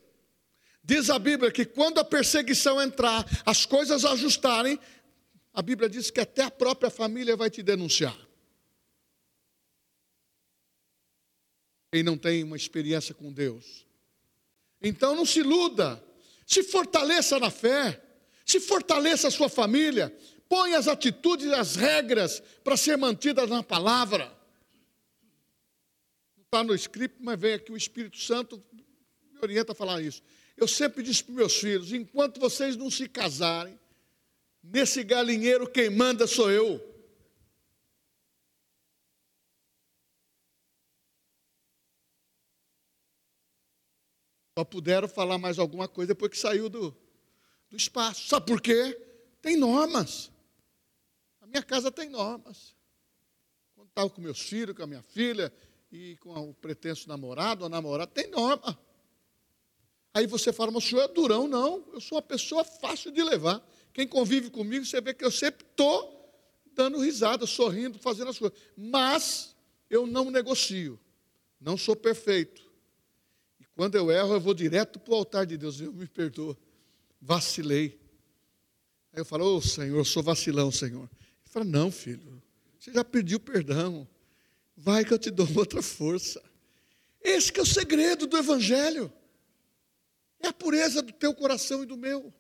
Diz 0.88 1.10
a 1.10 1.20
Bíblia 1.20 1.52
que 1.52 1.66
quando 1.66 2.00
a 2.00 2.04
perseguição 2.06 2.82
entrar, 2.82 3.26
as 3.46 3.66
coisas 3.66 4.06
ajustarem, 4.06 4.80
a 5.54 5.62
Bíblia 5.62 5.90
diz 5.90 6.10
que 6.10 6.22
até 6.22 6.44
a 6.44 6.50
própria 6.50 6.90
família 6.90 7.36
vai 7.36 7.50
te 7.50 7.62
denunciar. 7.62 8.18
Quem 11.92 12.04
não 12.04 12.18
tem 12.18 12.42
uma 12.42 12.56
experiência 12.56 13.14
com 13.14 13.34
Deus. 13.34 13.86
Então 14.82 15.14
não 15.14 15.26
se 15.26 15.42
iluda, 15.42 16.02
se 16.46 16.64
fortaleça 16.64 17.38
na 17.38 17.52
fé, 17.52 18.02
se 18.46 18.62
fortaleça 18.62 19.28
a 19.28 19.32
sua 19.32 19.50
família, 19.50 20.18
põe 20.48 20.74
as 20.74 20.88
atitudes 20.88 21.52
as 21.52 21.76
regras 21.76 22.42
para 22.64 22.78
ser 22.78 22.98
mantidas 22.98 23.50
na 23.50 23.62
palavra. 23.62 24.34
Não 26.38 26.46
está 26.46 26.64
no 26.64 26.74
script, 26.76 27.18
mas 27.22 27.38
vem 27.38 27.56
aqui 27.56 27.74
o 27.74 27.78
Espírito 27.78 28.18
Santo 28.20 28.64
me 28.72 29.40
orienta 29.42 29.74
a 29.74 29.76
falar 29.76 30.02
isso. 30.02 30.24
Eu 30.58 30.68
sempre 30.68 31.04
disse 31.04 31.24
para 31.24 31.36
meus 31.36 31.56
filhos: 31.56 31.94
enquanto 31.94 32.40
vocês 32.40 32.76
não 32.76 32.90
se 32.90 33.08
casarem, 33.08 33.80
nesse 34.64 35.04
galinheiro 35.04 35.70
quem 35.70 35.92
manda 35.92 36.26
sou 36.26 36.52
eu. 36.52 36.84
Só 44.58 44.66
puderam 44.66 45.08
falar 45.08 45.38
mais 45.38 45.60
alguma 45.60 45.88
coisa 45.88 46.16
depois 46.16 46.32
que 46.32 46.38
saiu 46.40 46.68
do, 46.68 46.90
do 47.70 47.78
espaço. 47.78 48.28
Sabe 48.28 48.48
por 48.48 48.60
quê? 48.60 49.00
Tem 49.40 49.56
normas. 49.56 50.32
A 51.40 51.46
minha 51.46 51.62
casa 51.62 51.92
tem 51.92 52.10
normas. 52.10 52.76
Quando 53.76 53.90
estava 53.90 54.10
com 54.10 54.20
meus 54.20 54.42
filhos, 54.42 54.76
com 54.76 54.82
a 54.82 54.88
minha 54.88 55.04
filha 55.04 55.54
e 55.92 56.18
com 56.18 56.34
o 56.50 56.56
pretenso 56.56 57.08
namorado 57.08 57.66
ou 57.66 57.70
namorada, 57.70 58.12
tem 58.12 58.32
norma. 58.32 58.87
Aí 60.14 60.26
você 60.26 60.52
fala, 60.52 60.72
mas 60.72 60.86
o 60.86 60.88
senhor 60.88 61.04
é 61.04 61.08
durão? 61.08 61.48
Não, 61.48 61.84
eu 61.94 62.02
sou 62.02 62.18
uma 62.18 62.22
pessoa 62.22 62.64
fácil 62.64 63.12
de 63.12 63.24
levar. 63.24 63.66
Quem 63.94 64.08
convive 64.08 64.50
comigo, 64.50 64.86
você 64.86 65.02
vê 65.02 65.14
que 65.14 65.26
eu 65.26 65.32
sempre 65.32 65.66
estou 65.66 66.18
dando 66.74 67.00
risada, 67.00 67.46
sorrindo, 67.46 67.98
fazendo 67.98 68.30
as 68.30 68.38
coisas. 68.38 68.58
Mas 68.76 69.56
eu 69.90 70.06
não 70.06 70.30
negocio. 70.30 71.00
Não 71.60 71.78
sou 71.78 71.96
perfeito. 71.96 72.64
E 73.60 73.66
quando 73.76 73.96
eu 73.96 74.12
erro, 74.12 74.36
eu 74.36 74.40
vou 74.40 74.54
direto 74.54 75.00
para 75.00 75.14
o 75.14 75.18
altar 75.18 75.46
de 75.46 75.58
Deus. 75.58 75.82
Eu 75.82 75.92
me 75.94 76.08
perdoa. 76.08 76.58
Vacilei. 77.20 78.00
Aí 79.12 79.22
eu 79.22 79.26
falo, 79.26 79.46
ô 79.46 79.58
oh, 79.58 79.62
Senhor, 79.62 79.98
eu 79.98 80.06
sou 80.06 80.22
vacilão, 80.22 80.72
Senhor. 80.72 81.10
Ele 81.12 81.50
fala, 81.50 81.66
não, 81.66 81.92
filho, 81.92 82.42
você 82.80 82.94
já 82.94 83.04
pediu 83.04 83.40
perdão. 83.40 84.08
Vai 84.76 85.04
que 85.04 85.14
eu 85.14 85.18
te 85.18 85.32
dou 85.32 85.48
outra 85.58 85.82
força. 85.82 86.42
Esse 87.20 87.52
que 87.52 87.60
é 87.60 87.64
o 87.64 87.66
segredo 87.66 88.28
do 88.28 88.38
Evangelho. 88.38 89.12
É 90.40 90.48
a 90.48 90.54
pureza 90.54 91.02
do 91.02 91.12
teu 91.12 91.34
coração 91.34 91.84
e 91.84 91.86
do 91.86 91.98
meu. 91.98 92.34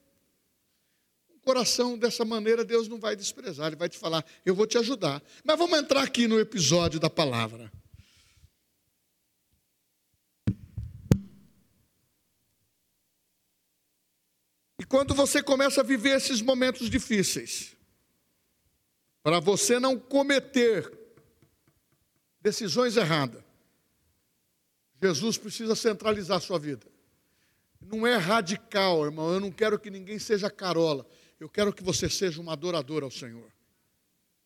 Um 1.30 1.40
coração 1.40 1.98
dessa 1.98 2.24
maneira 2.24 2.64
Deus 2.64 2.88
não 2.88 3.00
vai 3.00 3.16
desprezar, 3.16 3.68
Ele 3.68 3.76
vai 3.76 3.90
te 3.90 3.98
falar, 3.98 4.26
eu 4.46 4.54
vou 4.54 4.68
te 4.68 4.78
ajudar. 4.78 5.24
Mas 5.44 5.58
vamos 5.58 5.78
entrar 5.80 6.04
aqui 6.04 6.28
no 6.28 6.40
episódio 6.40 7.00
da 7.00 7.10
palavra. 7.10 7.72
E 14.80 14.84
quando 14.86 15.16
você 15.16 15.42
começa 15.42 15.82
a 15.82 15.84
viver 15.84 16.18
esses 16.18 16.42
momentos 16.42 16.90
difíceis, 16.90 17.76
para 19.24 19.40
você 19.40 19.80
não 19.80 20.00
cometer 20.00 20.96
decisões 22.40 22.96
erradas, 22.96 23.44
Jesus 25.02 25.38
precisa 25.38 25.76
centralizar 25.76 26.38
a 26.38 26.42
sua 26.42 26.60
vida 26.60 26.97
não 27.82 28.06
é 28.06 28.16
radical, 28.16 29.06
irmão. 29.06 29.34
Eu 29.34 29.40
não 29.40 29.52
quero 29.52 29.80
que 29.80 29.90
ninguém 29.90 30.20
seja 30.20 30.50
carola. 30.50 31.06
Eu 31.40 31.50
quero 31.50 31.72
que 31.72 31.84
você 31.84 32.10
seja 32.10 32.42
uma 32.42 32.54
adoradora 32.54 33.06
ao 33.06 33.12
Senhor. 33.12 33.52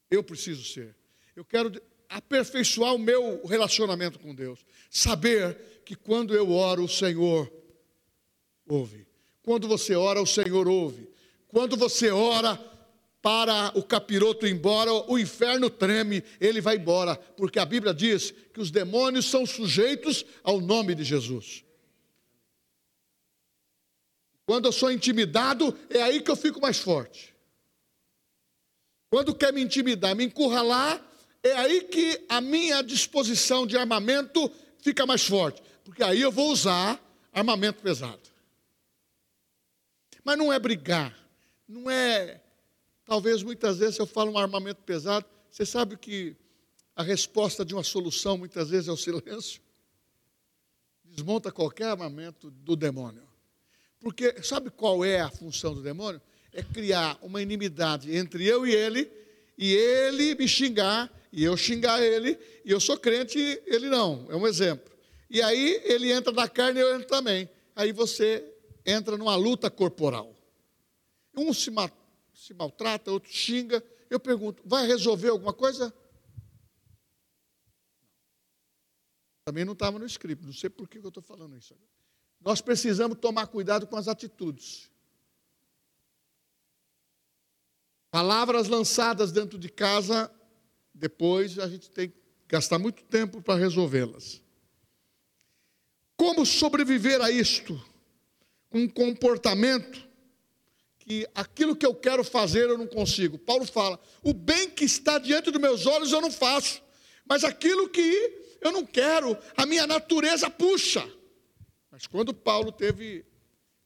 Eu 0.10 0.24
preciso 0.24 0.64
ser. 0.64 0.96
Eu 1.36 1.46
quero 1.46 1.82
aperfeiçoar 2.10 2.94
o 2.94 3.00
meu 3.00 3.46
relacionamento 3.46 4.20
com 4.20 4.36
Deus. 4.36 4.66
Saber 4.90 5.82
que 5.86 5.96
quando 5.96 6.36
eu 6.36 6.52
oro, 6.52 6.84
o 6.84 6.90
Senhor 6.90 7.52
ouve. 8.68 9.08
Quando 9.42 9.68
você 9.68 9.96
ora, 9.96 10.22
o 10.22 10.28
Senhor 10.28 10.68
ouve. 10.68 11.10
Quando 11.48 11.78
você 11.78 12.12
ora 12.12 12.60
para 13.22 13.72
o 13.76 13.84
capiroto 13.84 14.48
ir 14.48 14.52
embora, 14.52 14.92
o 14.92 15.18
inferno 15.18 15.70
treme, 15.70 16.24
ele 16.40 16.60
vai 16.60 16.78
embora, 16.78 17.16
porque 17.16 17.60
a 17.60 17.66
Bíblia 17.66 17.94
diz 17.94 18.32
que 18.54 18.60
os 18.60 18.72
demônios 18.72 19.28
são 19.28 19.46
sujeitos 19.46 20.26
ao 20.44 20.60
nome 20.60 20.96
de 20.96 21.04
Jesus. 21.04 21.64
Quando 24.52 24.66
eu 24.66 24.74
sou 24.74 24.92
intimidado, 24.92 25.74
é 25.90 26.02
aí 26.02 26.22
que 26.22 26.30
eu 26.30 26.36
fico 26.36 26.60
mais 26.60 26.78
forte. 26.78 27.34
Quando 29.10 29.34
quer 29.34 29.54
me 29.54 29.62
intimidar, 29.62 30.14
me 30.14 30.26
encurralar, 30.26 31.02
é 31.42 31.54
aí 31.54 31.84
que 31.84 32.26
a 32.28 32.42
minha 32.42 32.82
disposição 32.82 33.66
de 33.66 33.78
armamento 33.78 34.52
fica 34.80 35.06
mais 35.06 35.24
forte. 35.24 35.64
Porque 35.86 36.04
aí 36.04 36.20
eu 36.20 36.30
vou 36.30 36.52
usar 36.52 37.02
armamento 37.32 37.82
pesado. 37.82 38.20
Mas 40.22 40.38
não 40.38 40.52
é 40.52 40.60
brigar, 40.60 41.18
não 41.66 41.90
é. 41.90 42.42
Talvez 43.06 43.42
muitas 43.44 43.78
vezes 43.78 44.00
eu 44.00 44.06
falo 44.06 44.34
um 44.34 44.38
armamento 44.38 44.82
pesado, 44.84 45.26
você 45.50 45.66
sabe 45.66 45.96
que 45.96 46.36
a 46.94 47.04
resposta 47.04 47.64
de 47.64 47.74
uma 47.74 47.86
solução 47.86 48.38
muitas 48.38 48.70
vezes 48.70 48.90
é 48.90 48.92
o 48.92 48.98
silêncio. 49.00 49.62
Desmonta 51.06 51.54
qualquer 51.54 51.86
armamento 51.86 52.52
do 52.52 52.76
demônio. 52.76 53.31
Porque 54.02 54.42
sabe 54.42 54.72
qual 54.72 55.06
é 55.06 55.22
a 55.22 55.30
função 55.30 55.76
do 55.76 55.82
demônio? 55.82 56.20
É 56.52 56.64
criar 56.64 57.18
uma 57.22 57.42
inimidade 57.42 58.14
entre 58.16 58.46
eu 58.46 58.66
e 58.66 58.74
ele, 58.74 59.10
e 59.58 59.72
ele 59.74 60.36
me 60.36 60.48
xingar, 60.48 61.10
e 61.32 61.44
eu 61.44 61.56
xingar 61.56 62.02
ele, 62.02 62.38
e 62.66 62.72
eu 62.72 62.80
sou 62.80 62.98
crente 62.98 63.38
e 63.38 63.62
ele 63.68 63.88
não. 63.90 64.28
É 64.30 64.36
um 64.36 64.48
exemplo. 64.48 64.92
E 65.30 65.42
aí 65.42 65.80
ele 65.86 66.12
entra 66.12 66.34
na 66.34 66.50
carne 66.50 66.80
e 66.80 66.84
eu 66.84 66.96
entro 66.96 67.08
também. 67.08 67.48
Aí 67.76 67.92
você 67.92 68.44
entra 68.86 69.16
numa 69.16 69.36
luta 69.36 69.70
corporal. 69.70 70.36
Um 71.38 71.54
se, 71.54 71.70
ma 71.70 71.90
se 72.34 72.54
maltrata, 72.54 73.12
outro 73.12 73.32
xinga. 73.32 73.84
Eu 74.10 74.20
pergunto, 74.20 74.62
vai 74.66 74.86
resolver 74.88 75.30
alguma 75.30 75.54
coisa? 75.54 75.94
Também 79.46 79.64
não 79.64 79.74
estava 79.74 79.98
no 79.98 80.06
script, 80.06 80.44
não 80.44 80.54
sei 80.54 80.70
por 80.70 80.90
que 80.90 80.98
eu 80.98 81.08
estou 81.08 81.24
falando 81.24 81.56
isso 81.56 81.74
agora 81.74 82.01
nós 82.44 82.60
precisamos 82.62 83.18
tomar 83.20 83.48
cuidado 83.48 83.86
com 83.86 83.96
as 83.96 84.08
atitudes. 84.08 84.90
Palavras 88.10 88.68
lançadas 88.68 89.32
dentro 89.32 89.58
de 89.58 89.70
casa, 89.70 90.30
depois 90.94 91.58
a 91.60 91.68
gente 91.68 91.90
tem 91.90 92.10
que 92.10 92.18
gastar 92.48 92.78
muito 92.78 93.04
tempo 93.04 93.42
para 93.42 93.60
resolvê-las. 93.60 94.42
Como 96.18 96.46
sobreviver 96.46 97.22
a 97.22 97.32
isto? 97.32 97.82
Um 98.72 98.88
comportamento 98.88 100.10
que 101.00 101.28
aquilo 101.34 101.76
que 101.76 101.86
eu 101.86 101.96
quero 101.96 102.24
fazer 102.24 102.70
eu 102.70 102.78
não 102.78 102.88
consigo. 102.88 103.38
Paulo 103.38 103.66
fala: 103.66 104.00
o 104.22 104.34
bem 104.34 104.70
que 104.70 104.84
está 104.84 105.18
diante 105.18 105.50
dos 105.52 105.62
meus 105.62 105.86
olhos 105.86 106.12
eu 106.12 106.22
não 106.22 106.32
faço, 106.32 106.82
mas 107.26 107.44
aquilo 107.44 107.90
que 107.90 108.58
eu 108.62 108.72
não 108.72 108.86
quero, 108.86 109.38
a 109.56 109.66
minha 109.66 109.88
natureza 109.88 110.50
puxa. 110.50 111.08
Mas 111.92 112.08
quando 112.08 112.34
Paulo 112.34 112.72
teve 112.72 113.26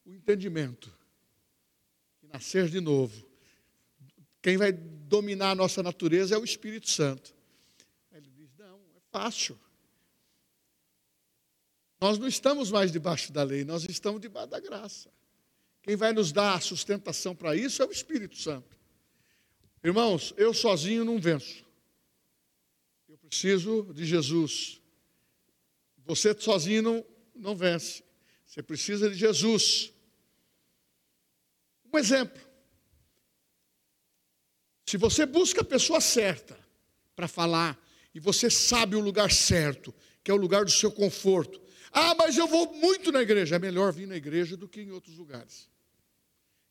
o 0.05 0.13
entendimento 0.13 0.95
que 2.19 2.27
nascer 2.27 2.69
de 2.69 2.79
novo, 2.79 3.27
quem 4.41 4.57
vai 4.57 4.71
dominar 4.71 5.51
a 5.51 5.55
nossa 5.55 5.81
natureza 5.81 6.35
é 6.35 6.37
o 6.37 6.43
Espírito 6.43 6.89
Santo. 6.89 7.33
Ele 8.11 8.29
diz: 8.29 8.55
não, 8.55 8.77
é 8.95 9.01
fácil. 9.11 9.59
Nós 11.99 12.19
não 12.19 12.27
estamos 12.27 12.71
mais 12.71 12.91
debaixo 12.91 13.33
da 13.33 13.41
lei, 13.41 13.63
nós 13.63 13.83
estamos 13.85 14.21
debaixo 14.21 14.49
da 14.49 14.59
graça. 14.59 15.09
Quem 15.81 15.95
vai 15.95 16.13
nos 16.13 16.31
dar 16.31 16.55
a 16.55 16.59
sustentação 16.59 17.35
para 17.35 17.55
isso 17.55 17.81
é 17.81 17.85
o 17.85 17.91
Espírito 17.91 18.37
Santo. 18.37 18.77
Irmãos, 19.83 20.33
eu 20.37 20.53
sozinho 20.53 21.05
não 21.05 21.19
venço. 21.19 21.65
Eu 23.07 23.17
preciso 23.17 23.91
de 23.93 24.05
Jesus. 24.05 24.81
Você 26.05 26.35
sozinho 26.39 26.81
não, 26.81 27.05
não 27.35 27.55
vence. 27.55 28.03
Você 28.45 28.63
precisa 28.63 29.09
de 29.09 29.15
Jesus. 29.15 29.91
Um 31.93 31.97
exemplo. 31.97 32.41
Se 34.85 34.97
você 34.97 35.25
busca 35.25 35.61
a 35.61 35.65
pessoa 35.65 35.99
certa 35.99 36.57
para 37.15 37.27
falar, 37.27 37.79
e 38.13 38.19
você 38.19 38.49
sabe 38.49 38.95
o 38.95 39.01
lugar 39.01 39.29
certo, 39.29 39.93
que 40.23 40.31
é 40.31 40.33
o 40.33 40.37
lugar 40.37 40.63
do 40.63 40.71
seu 40.71 40.89
conforto. 40.89 41.61
Ah, 41.91 42.15
mas 42.15 42.37
eu 42.37 42.47
vou 42.47 42.73
muito 42.73 43.11
na 43.11 43.21
igreja. 43.21 43.57
É 43.57 43.59
melhor 43.59 43.91
vir 43.91 44.07
na 44.07 44.15
igreja 44.15 44.55
do 44.55 44.69
que 44.69 44.81
em 44.81 44.91
outros 44.91 45.17
lugares. 45.17 45.69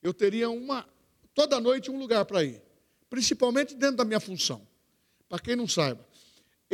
Eu 0.02 0.14
teria 0.14 0.48
uma, 0.48 0.88
toda 1.34 1.60
noite 1.60 1.90
um 1.90 1.98
lugar 1.98 2.24
para 2.24 2.42
ir, 2.42 2.62
principalmente 3.10 3.74
dentro 3.74 3.96
da 3.96 4.04
minha 4.04 4.20
função. 4.20 4.66
Para 5.28 5.38
quem 5.38 5.54
não 5.54 5.68
saiba, 5.68 6.06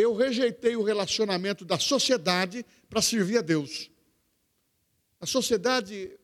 eu 0.00 0.14
rejeitei 0.14 0.76
o 0.76 0.82
relacionamento 0.82 1.64
da 1.64 1.78
sociedade 1.78 2.64
para 2.88 3.02
servir 3.02 3.38
a 3.38 3.42
Deus. 3.42 3.90
A 5.20 5.26
sociedade 5.26 6.18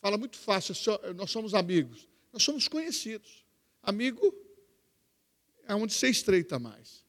fala 0.00 0.18
muito 0.18 0.36
fácil, 0.36 0.74
nós 1.14 1.30
somos 1.30 1.54
amigos. 1.54 2.08
Nós 2.32 2.42
somos 2.42 2.66
conhecidos. 2.66 3.44
Amigo 3.82 4.34
é 5.66 5.74
onde 5.74 5.92
você 5.92 6.08
estreita 6.08 6.58
mais. 6.58 7.04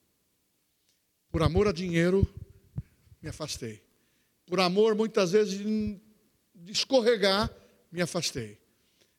Por 1.30 1.42
amor 1.42 1.68
a 1.68 1.72
dinheiro, 1.72 2.28
me 3.22 3.30
afastei. 3.30 3.82
Por 4.46 4.60
amor, 4.60 4.96
muitas 4.96 5.32
vezes, 5.32 5.58
de 5.58 6.00
escorregar, 6.72 7.52
me 7.92 8.02
afastei. 8.02 8.60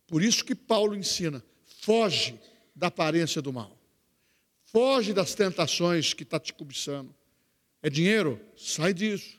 Por 0.06 0.22
isso 0.22 0.44
que 0.44 0.54
Paulo 0.54 0.94
ensina: 0.94 1.42
foge 1.80 2.38
da 2.74 2.88
aparência 2.88 3.40
do 3.40 3.52
mal. 3.52 3.76
Foge 4.74 5.12
das 5.12 5.36
tentações 5.36 6.12
que 6.12 6.24
está 6.24 6.40
te 6.40 6.52
cobiçando. 6.52 7.14
É 7.80 7.88
dinheiro? 7.88 8.40
Sai 8.56 8.92
disso. 8.92 9.38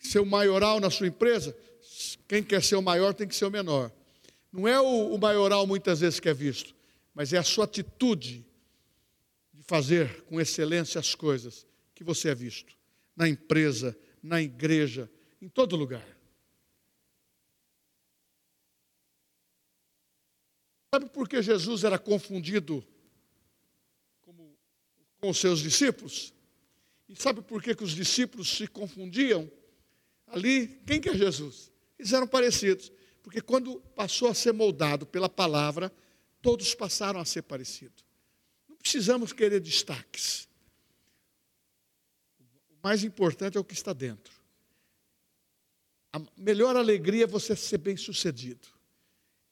Ser 0.00 0.18
o 0.18 0.26
maioral 0.26 0.80
na 0.80 0.90
sua 0.90 1.06
empresa? 1.06 1.56
Quem 2.26 2.42
quer 2.42 2.60
ser 2.60 2.74
o 2.74 2.82
maior 2.82 3.14
tem 3.14 3.28
que 3.28 3.36
ser 3.36 3.44
o 3.44 3.50
menor. 3.50 3.92
Não 4.52 4.66
é 4.66 4.80
o, 4.80 5.14
o 5.14 5.18
maioral 5.20 5.68
muitas 5.68 6.00
vezes 6.00 6.18
que 6.18 6.28
é 6.28 6.34
visto, 6.34 6.74
mas 7.14 7.32
é 7.32 7.38
a 7.38 7.44
sua 7.44 7.64
atitude 7.64 8.44
de 9.54 9.62
fazer 9.62 10.24
com 10.24 10.40
excelência 10.40 10.98
as 10.98 11.14
coisas 11.14 11.64
que 11.94 12.02
você 12.02 12.30
é 12.30 12.34
visto. 12.34 12.76
Na 13.14 13.28
empresa, 13.28 13.96
na 14.20 14.42
igreja, 14.42 15.08
em 15.40 15.48
todo 15.48 15.76
lugar. 15.76 16.04
Sabe 20.92 21.08
por 21.08 21.28
que 21.28 21.40
Jesus 21.40 21.84
era 21.84 22.00
confundido 22.00 22.84
com 25.20 25.30
os 25.30 25.38
seus 25.38 25.60
discípulos? 25.60 26.32
E 27.08 27.20
sabe 27.20 27.42
por 27.42 27.62
que, 27.62 27.74
que 27.74 27.84
os 27.84 27.92
discípulos 27.92 28.48
se 28.48 28.66
confundiam? 28.66 29.50
Ali, 30.26 30.80
quem 30.86 31.00
que 31.00 31.08
é 31.08 31.14
Jesus? 31.14 31.70
Eles 31.98 32.12
eram 32.12 32.26
parecidos, 32.26 32.90
porque 33.22 33.40
quando 33.40 33.80
passou 33.94 34.28
a 34.28 34.34
ser 34.34 34.52
moldado 34.52 35.04
pela 35.04 35.28
palavra, 35.28 35.92
todos 36.40 36.74
passaram 36.74 37.20
a 37.20 37.24
ser 37.24 37.42
parecidos. 37.42 38.04
Não 38.68 38.76
precisamos 38.76 39.32
querer 39.32 39.60
destaques. 39.60 40.48
O 42.70 42.76
mais 42.82 43.04
importante 43.04 43.56
é 43.56 43.60
o 43.60 43.64
que 43.64 43.74
está 43.74 43.92
dentro. 43.92 44.32
A 46.12 46.20
melhor 46.36 46.76
alegria 46.76 47.24
é 47.24 47.26
você 47.26 47.54
ser 47.54 47.78
bem 47.78 47.96
sucedido. 47.96 48.66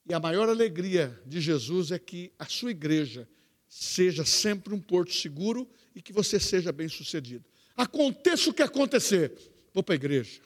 E 0.07 0.14
a 0.14 0.20
maior 0.20 0.48
alegria 0.48 1.20
de 1.26 1.40
Jesus 1.40 1.90
é 1.90 1.98
que 1.98 2.33
a 2.38 2.46
sua 2.46 2.70
igreja 2.70 3.28
seja 3.68 4.24
sempre 4.24 4.74
um 4.74 4.81
porto 4.81 5.12
seguro 5.12 5.68
e 5.94 6.00
que 6.00 6.12
você 6.12 6.40
seja 6.40 6.72
bem 6.72 6.88
sucedido. 6.88 7.44
Aconteça 7.76 8.50
o 8.50 8.54
que 8.54 8.62
acontecer, 8.62 9.33
vou 9.72 9.83
para 9.83 9.94
a 9.94 9.96
igreja. 9.96 10.40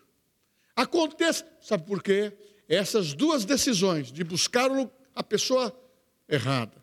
Aconteça, 0.75 1.47
sabe 1.61 1.87
por 1.87 2.03
quê? 2.03 2.33
Essas 2.69 3.15
duas 3.15 3.45
decisões 3.45 4.11
de 4.11 4.25
buscar 4.25 4.71
a 5.15 5.23
pessoa 5.23 5.75
errada 6.29 6.83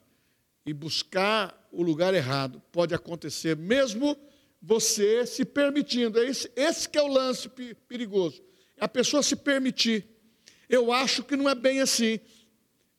e 0.65 0.73
buscar 0.73 1.67
o 1.71 1.82
lugar 1.82 2.13
errado 2.13 2.62
pode 2.71 2.93
acontecer 2.93 3.56
mesmo 3.56 4.17
você 4.62 5.25
se 5.25 5.45
permitindo. 5.45 6.19
Esse, 6.19 6.52
esse 6.56 6.88
que 6.88 6.97
é 6.97 7.02
o 7.02 7.08
lance 7.08 7.49
perigoso. 7.88 8.43
É 8.78 8.86
a 8.86 8.88
pessoa 8.88 9.23
se 9.23 9.36
permitir. 9.36 10.08
Eu 10.67 10.91
acho 10.91 11.23
que 11.23 11.36
não 11.36 11.49
é 11.49 11.56
bem 11.56 11.82
assim 11.82 12.19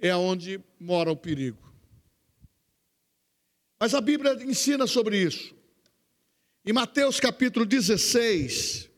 é 0.00 0.16
onde 0.16 0.60
mora 0.78 1.12
o 1.12 1.16
perigo. 1.16 1.69
Mas 3.80 3.94
a 3.94 4.00
Bíblia 4.02 4.34
ensina 4.44 4.86
sobre 4.86 5.22
isso. 5.22 5.54
Em 6.66 6.72
Mateus 6.74 7.18
capítulo 7.18 7.64
16, 7.64 8.90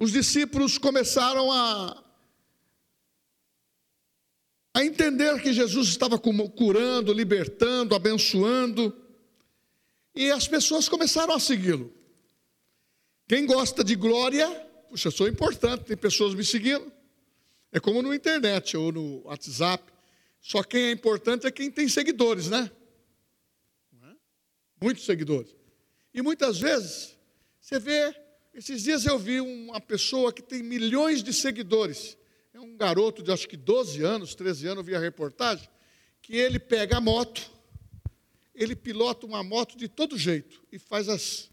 os 0.00 0.10
discípulos 0.10 0.78
começaram 0.78 1.52
a, 1.52 2.02
a 4.72 4.82
entender 4.82 5.38
que 5.42 5.52
Jesus 5.52 5.88
estava 5.88 6.18
curando, 6.18 7.12
libertando, 7.12 7.94
abençoando, 7.94 8.96
e 10.14 10.30
as 10.30 10.48
pessoas 10.48 10.88
começaram 10.88 11.34
a 11.34 11.38
segui-lo. 11.38 11.92
Quem 13.28 13.44
gosta 13.44 13.84
de 13.84 13.94
glória, 13.96 14.48
puxa, 14.88 15.08
eu 15.08 15.12
sou 15.12 15.28
importante, 15.28 15.84
tem 15.84 15.96
pessoas 15.96 16.34
me 16.34 16.42
seguindo. 16.42 16.90
É 17.70 17.78
como 17.78 18.00
no 18.00 18.14
internet 18.14 18.78
ou 18.78 18.90
no 18.90 19.26
WhatsApp. 19.26 19.92
Só 20.40 20.62
quem 20.62 20.84
é 20.84 20.90
importante 20.90 21.46
é 21.46 21.50
quem 21.50 21.70
tem 21.70 21.86
seguidores, 21.86 22.48
né? 22.48 22.70
Muitos 24.84 25.06
seguidores. 25.06 25.56
E 26.12 26.20
muitas 26.20 26.58
vezes, 26.60 27.16
você 27.58 27.78
vê, 27.78 28.14
esses 28.52 28.82
dias 28.82 29.06
eu 29.06 29.18
vi 29.18 29.40
uma 29.40 29.80
pessoa 29.80 30.30
que 30.30 30.42
tem 30.42 30.62
milhões 30.62 31.22
de 31.22 31.32
seguidores. 31.32 32.18
É 32.52 32.60
um 32.60 32.76
garoto 32.76 33.22
de 33.22 33.32
acho 33.32 33.48
que 33.48 33.56
12 33.56 34.02
anos, 34.02 34.34
13 34.34 34.66
anos, 34.66 34.78
eu 34.80 34.84
vi 34.84 34.94
a 34.94 34.98
reportagem, 34.98 35.66
que 36.20 36.36
ele 36.36 36.58
pega 36.58 36.98
a 36.98 37.00
moto, 37.00 37.50
ele 38.54 38.76
pilota 38.76 39.24
uma 39.24 39.42
moto 39.42 39.74
de 39.74 39.88
todo 39.88 40.18
jeito 40.18 40.62
e 40.70 40.78
faz 40.78 41.08
as. 41.08 41.50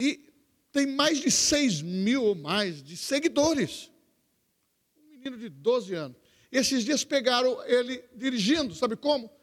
E 0.00 0.30
tem 0.70 0.86
mais 0.86 1.20
de 1.20 1.32
6 1.32 1.82
mil 1.82 2.22
ou 2.22 2.36
mais 2.36 2.80
de 2.80 2.96
seguidores. 2.96 3.90
Um 4.96 5.10
menino 5.10 5.36
de 5.36 5.48
12 5.48 5.94
anos. 5.94 6.16
Esses 6.52 6.84
dias 6.84 7.02
pegaram 7.02 7.60
ele 7.64 8.04
dirigindo, 8.14 8.72
sabe 8.72 8.94
como? 8.94 9.36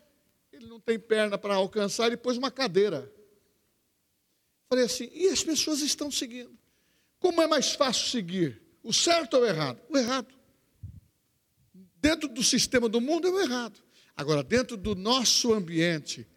Ele 0.65 0.71
não 0.71 0.79
tem 0.79 0.97
perna 0.97 1.37
para 1.37 1.53
alcançar, 1.53 2.07
ele 2.07 2.17
pôs 2.17 2.37
uma 2.37 2.49
cadeira. 2.49 3.13
Falei 4.67 4.85
assim, 4.85 5.11
e 5.13 5.27
as 5.27 5.43
pessoas 5.43 5.81
estão 5.81 6.09
seguindo. 6.09 6.57
Como 7.19 7.39
é 7.39 7.45
mais 7.45 7.73
fácil 7.73 8.07
seguir? 8.07 8.59
O 8.81 8.91
certo 8.91 9.35
ou 9.35 9.43
o 9.43 9.45
errado? 9.45 9.79
O 9.87 9.95
errado. 9.95 10.33
Dentro 11.97 12.27
do 12.27 12.43
sistema 12.43 12.89
do 12.89 12.99
mundo 12.99 13.27
é 13.27 13.31
o 13.31 13.39
errado. 13.39 13.79
Agora, 14.17 14.41
dentro 14.41 14.75
do 14.75 14.95
nosso 14.95 15.53
ambiente, 15.53 16.27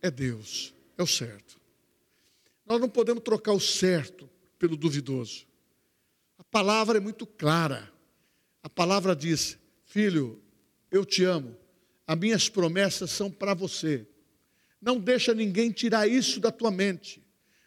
é 0.00 0.12
Deus, 0.12 0.72
é 0.96 1.02
o 1.02 1.06
certo. 1.06 1.60
Nós 2.64 2.80
não 2.80 2.88
podemos 2.88 3.24
trocar 3.24 3.52
o 3.52 3.60
certo 3.60 4.30
pelo 4.60 4.76
duvidoso. 4.76 5.44
A 6.38 6.44
palavra 6.44 6.98
é 6.98 7.00
muito 7.00 7.26
clara. 7.26 7.92
A 8.62 8.68
palavra 8.68 9.16
diz: 9.16 9.58
Filho, 9.84 10.40
eu 10.88 11.04
te 11.04 11.24
amo. 11.24 11.56
As 12.06 12.16
minhas 12.18 12.48
promessas 12.48 13.10
são 13.10 13.30
para 13.30 13.52
você. 13.52 14.06
Não 14.80 14.98
deixa 14.98 15.34
ninguém 15.34 15.72
tirar 15.72 16.06
isso 16.06 16.38
da 16.38 16.52
tua 16.52 16.70
mente. 16.70 17.22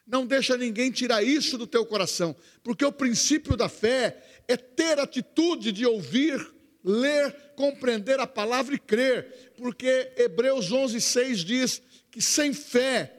Não 0.08 0.26
deixa 0.26 0.58
ninguém 0.58 0.90
tirar 0.92 1.22
isso 1.22 1.58
do 1.58 1.68
teu 1.68 1.86
coração, 1.86 2.36
porque 2.64 2.84
o 2.84 2.92
princípio 2.92 3.56
da 3.56 3.70
fé 3.70 4.24
é 4.48 4.58
ter 4.58 4.98
atitude 4.98 5.72
de 5.72 5.86
ouvir, 5.86 6.52
ler, 6.84 7.32
compreender 7.56 8.20
a 8.20 8.26
palavra 8.26 8.74
e 8.74 8.80
crer, 8.80 9.54
porque 9.56 10.12
Hebreus 10.18 10.72
11:6 10.72 11.44
diz 11.46 11.82
que 12.10 12.22
sem 12.24 12.54
fé 12.54 13.14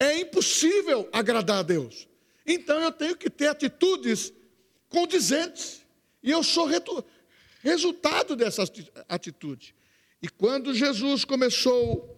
é 0.00 0.18
impossível 0.18 1.08
agradar 1.12 1.58
a 1.58 1.62
Deus. 1.62 2.08
Então 2.44 2.80
eu 2.80 2.90
tenho 2.90 3.16
que 3.16 3.30
ter 3.30 3.46
atitudes 3.46 4.32
condizentes. 4.88 5.82
E 6.22 6.30
eu 6.32 6.42
sou 6.42 6.68
resultado 7.62 8.34
dessa 8.34 8.64
atitude. 9.08 9.75
E 10.22 10.28
quando 10.28 10.74
Jesus 10.74 11.24
começou 11.24 12.16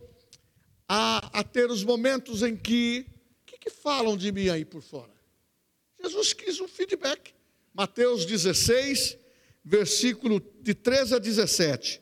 a, 0.89 1.41
a 1.41 1.45
ter 1.45 1.71
os 1.71 1.85
momentos 1.85 2.43
em 2.43 2.57
que, 2.57 3.07
o 3.43 3.47
que, 3.47 3.59
que 3.59 3.71
falam 3.71 4.17
de 4.17 4.33
mim 4.33 4.49
aí 4.49 4.65
por 4.65 4.83
fora? 4.83 5.13
Jesus 6.01 6.33
quis 6.33 6.61
um 6.61 6.69
feedback. 6.69 7.35
Mateus 7.75 8.25
16, 8.25 9.17
versículo 9.65 10.41
de 10.63 10.75
13 10.75 11.17
a 11.17 11.19
17. 11.19 12.01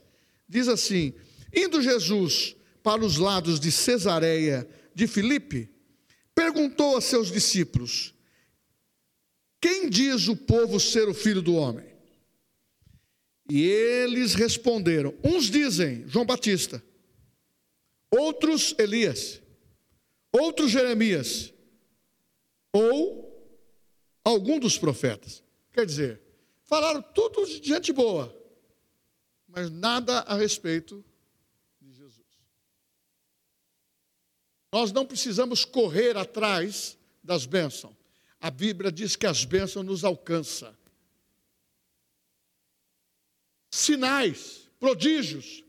Diz 0.49 0.69
assim: 0.69 1.15
Indo 1.55 1.83
Jesus 1.83 2.55
para 2.83 3.05
os 3.05 3.17
lados 3.17 3.59
de 3.59 3.73
Cesareia 3.73 4.69
de 4.95 5.07
Filipe, 5.07 5.69
perguntou 6.35 6.97
a 6.97 7.01
seus 7.01 7.31
discípulos: 7.33 8.15
Quem 9.61 9.89
diz 9.89 10.29
o 10.29 10.37
povo 10.37 10.79
ser 10.79 11.09
o 11.09 11.15
filho 11.15 11.43
do 11.43 11.55
homem? 11.55 11.96
E 13.49 13.63
eles 13.63 14.35
responderam: 14.35 15.15
uns 15.25 15.51
dizem 15.51 16.07
João 16.09 16.27
Batista, 16.27 16.83
outros 18.11 18.75
Elias, 18.79 19.41
outros 20.33 20.71
Jeremias, 20.71 21.53
ou 22.73 23.27
algum 24.25 24.59
dos 24.59 24.77
profetas. 24.77 25.43
Quer 25.73 25.87
dizer, 25.87 26.21
falaram 26.63 27.03
tudo 27.03 27.47
de 27.47 27.67
gente 27.67 27.93
boa, 27.93 28.35
mas 29.47 29.71
nada 29.71 30.21
a 30.21 30.35
respeito 30.35 31.05
de 31.81 31.93
Jesus. 31.93 32.27
Nós 34.73 34.93
não 34.93 35.07
precisamos 35.07 35.65
correr 35.65 36.17
atrás 36.17 36.99
das 37.23 37.47
bênçãos. 37.47 37.95
A 38.41 38.51
Bíblia 38.51 38.93
diz 38.93 39.17
que 39.17 39.27
as 39.27 39.45
bênçãos 39.45 39.87
nos 39.87 40.05
alcançam. 40.05 40.76
Sinais, 43.77 44.71
prodígios, 44.81 45.63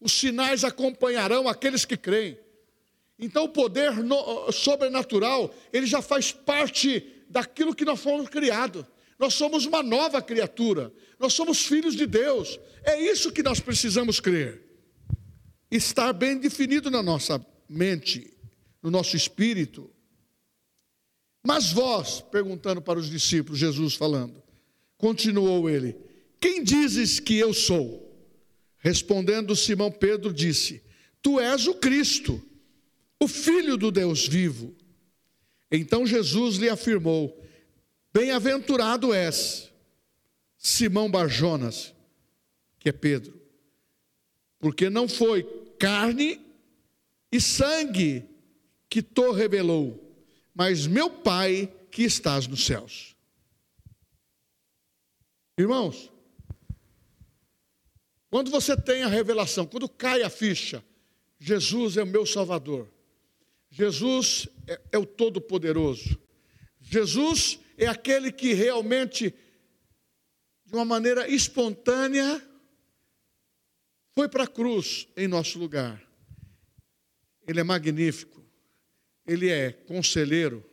os 0.00 0.10
sinais 0.10 0.64
acompanharão 0.64 1.46
aqueles 1.46 1.84
que 1.84 1.96
creem. 1.96 2.36
Então 3.16 3.44
o 3.44 3.48
poder 3.48 3.92
no, 4.02 4.50
sobrenatural, 4.50 5.54
ele 5.72 5.86
já 5.86 6.02
faz 6.02 6.32
parte 6.32 7.24
daquilo 7.28 7.72
que 7.72 7.84
nós 7.84 8.00
fomos 8.00 8.28
criados. 8.28 8.84
Nós 9.16 9.34
somos 9.34 9.64
uma 9.64 9.80
nova 9.80 10.20
criatura. 10.20 10.92
Nós 11.20 11.34
somos 11.34 11.64
filhos 11.64 11.94
de 11.94 12.04
Deus. 12.04 12.58
É 12.82 13.00
isso 13.00 13.30
que 13.30 13.44
nós 13.44 13.60
precisamos 13.60 14.18
crer. 14.18 14.60
Estar 15.70 16.12
bem 16.12 16.38
definido 16.38 16.90
na 16.90 17.00
nossa 17.00 17.40
mente, 17.68 18.36
no 18.82 18.90
nosso 18.90 19.16
espírito. 19.16 19.88
Mas 21.46 21.70
vós, 21.70 22.20
perguntando 22.20 22.82
para 22.82 22.98
os 22.98 23.08
discípulos, 23.08 23.60
Jesus 23.60 23.94
falando, 23.94 24.42
continuou 24.98 25.70
ele: 25.70 25.96
Quem 26.42 26.64
dizes 26.64 27.20
que 27.20 27.38
eu 27.38 27.54
sou? 27.54 28.02
Respondendo 28.78 29.54
Simão 29.54 29.92
Pedro, 29.92 30.34
disse: 30.34 30.82
Tu 31.22 31.38
és 31.38 31.68
o 31.68 31.74
Cristo, 31.74 32.42
o 33.20 33.28
Filho 33.28 33.76
do 33.76 33.92
Deus 33.92 34.26
vivo. 34.26 34.74
Então 35.70 36.04
Jesus 36.04 36.56
lhe 36.56 36.68
afirmou: 36.68 37.40
Bem-aventurado 38.12 39.14
és, 39.14 39.70
Simão 40.58 41.08
Barjonas, 41.08 41.94
que 42.80 42.88
é 42.88 42.92
Pedro, 42.92 43.40
porque 44.58 44.90
não 44.90 45.08
foi 45.08 45.44
carne 45.78 46.40
e 47.30 47.40
sangue 47.40 48.28
que 48.90 49.00
te 49.00 49.30
revelou, 49.30 50.12
mas 50.52 50.88
meu 50.88 51.08
Pai 51.08 51.72
que 51.88 52.02
estás 52.02 52.48
nos 52.48 52.66
céus. 52.66 53.14
Irmãos, 55.56 56.11
quando 58.32 58.50
você 58.50 58.74
tem 58.74 59.02
a 59.02 59.08
revelação, 59.08 59.66
quando 59.66 59.86
cai 59.86 60.22
a 60.22 60.30
ficha, 60.30 60.82
Jesus 61.38 61.98
é 61.98 62.02
o 62.02 62.06
meu 62.06 62.24
Salvador, 62.24 62.90
Jesus 63.68 64.48
é, 64.66 64.80
é 64.92 64.98
o 64.98 65.04
Todo-Poderoso, 65.04 66.18
Jesus 66.80 67.60
é 67.76 67.86
aquele 67.86 68.32
que 68.32 68.54
realmente, 68.54 69.34
de 70.64 70.74
uma 70.74 70.86
maneira 70.86 71.28
espontânea, 71.28 72.42
foi 74.14 74.30
para 74.30 74.44
a 74.44 74.48
cruz 74.48 75.06
em 75.14 75.28
nosso 75.28 75.58
lugar. 75.58 76.02
Ele 77.46 77.60
é 77.60 77.62
magnífico. 77.62 78.42
Ele 79.26 79.50
é 79.50 79.70
conselheiro, 79.72 80.68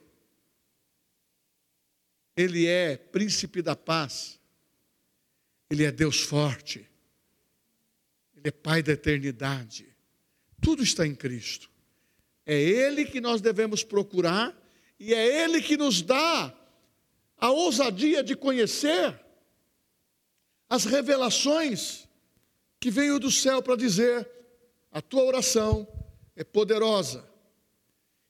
ele 2.36 2.65
é 2.65 2.98
príncipe 2.98 3.62
da 3.62 3.76
paz, 3.76 4.39
ele 5.69 5.84
é 5.84 5.91
Deus 5.91 6.22
forte, 6.22 6.88
ele 8.39 8.47
é 8.47 8.52
Pai 8.52 8.82
da 8.82 8.93
eternidade. 8.93 9.86
Tudo 10.62 10.82
está 10.82 11.06
em 11.06 11.13
Cristo. 11.13 11.69
É 12.45 12.60
Ele 12.60 13.06
que 13.06 13.21
nós 13.21 13.41
devemos 13.41 13.84
procurar 13.84 14.56
e 14.99 15.13
é 15.13 15.43
Ele 15.43 15.62
que 15.62 15.78
nos 15.78 16.02
dá 16.02 16.54
a 17.38 17.52
ousadia 17.52 18.23
de 18.23 18.36
conhecer 18.36 19.19
as 20.69 20.86
revelações 20.86 22.08
que 22.80 22.89
veio 22.89 23.19
do 23.19 23.30
céu 23.30 23.62
para 23.62 23.75
dizer: 23.75 24.28
a 24.91 25.02
tua 25.02 25.23
oração 25.23 25.88
é 26.36 26.43
poderosa, 26.43 27.28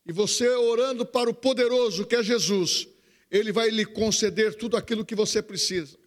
e 0.06 0.12
você 0.12 0.48
orando 0.50 1.06
para 1.06 1.30
o 1.30 1.34
poderoso 1.34 2.06
que 2.06 2.16
é 2.16 2.24
Jesus, 2.24 2.88
ele 3.30 3.52
vai 3.52 3.70
lhe 3.70 3.86
conceder 3.86 4.56
tudo 4.56 4.76
aquilo 4.76 5.06
que 5.06 5.16
você 5.16 5.42
precisa. 5.42 5.98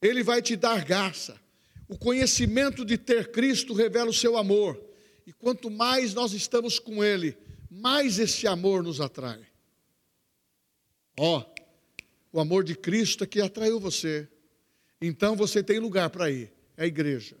Ele 0.00 0.22
vai 0.22 0.40
te 0.40 0.54
dar 0.54 0.84
graça. 0.84 1.40
O 1.88 1.96
conhecimento 1.96 2.84
de 2.84 2.98
ter 2.98 3.30
Cristo 3.30 3.72
revela 3.72 4.10
o 4.10 4.14
seu 4.14 4.36
amor. 4.36 4.80
E 5.26 5.32
quanto 5.32 5.70
mais 5.70 6.14
nós 6.14 6.32
estamos 6.32 6.78
com 6.78 7.02
Ele, 7.02 7.36
mais 7.70 8.18
esse 8.18 8.46
amor 8.46 8.82
nos 8.82 9.00
atrai. 9.00 9.46
Ó, 11.18 11.40
oh, 11.40 11.56
o 12.36 12.40
amor 12.40 12.64
de 12.64 12.74
Cristo 12.74 13.24
é 13.24 13.26
que 13.26 13.40
atraiu 13.40 13.80
você. 13.80 14.28
Então 15.00 15.36
você 15.36 15.62
tem 15.62 15.78
lugar 15.78 16.10
para 16.10 16.30
ir, 16.30 16.52
é 16.76 16.84
a 16.84 16.86
igreja. 16.86 17.36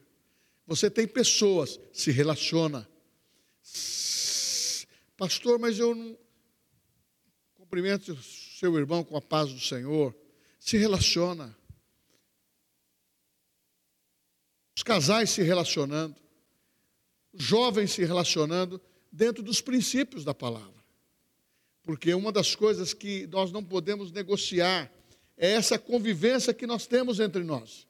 Você 0.66 0.90
tem 0.90 1.06
pessoas, 1.06 1.78
se 1.92 2.10
relaciona. 2.10 2.88
Pastor, 5.16 5.58
mas 5.58 5.78
eu 5.78 5.94
não. 5.94 6.18
Cumprimente 7.54 8.10
o 8.10 8.22
seu 8.22 8.76
irmão 8.76 9.02
com 9.04 9.16
a 9.16 9.22
paz 9.22 9.52
do 9.52 9.60
Senhor. 9.60 10.14
Se 10.58 10.76
relaciona. 10.76 11.56
Os 14.76 14.82
casais 14.82 15.30
se 15.30 15.42
relacionando. 15.42 16.16
Os 17.32 17.42
jovens 17.42 17.92
se 17.92 18.04
relacionando 18.04 18.80
dentro 19.10 19.42
dos 19.42 19.60
princípios 19.60 20.24
da 20.24 20.34
palavra. 20.34 20.76
Porque 21.82 22.12
uma 22.12 22.30
das 22.30 22.54
coisas 22.54 22.92
que 22.92 23.26
nós 23.28 23.50
não 23.50 23.64
podemos 23.64 24.12
negociar 24.12 24.92
é 25.36 25.52
essa 25.52 25.78
convivência 25.78 26.52
que 26.52 26.66
nós 26.66 26.86
temos 26.86 27.20
entre 27.20 27.42
nós. 27.42 27.86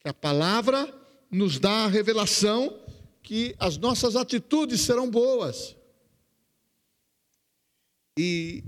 Que 0.00 0.08
a 0.08 0.14
palavra 0.14 0.92
nos 1.30 1.58
dá 1.58 1.84
a 1.84 1.88
revelação 1.88 2.80
que 3.22 3.54
as 3.58 3.76
nossas 3.76 4.16
atitudes 4.16 4.80
serão 4.80 5.10
boas. 5.10 5.76
E 8.18 8.64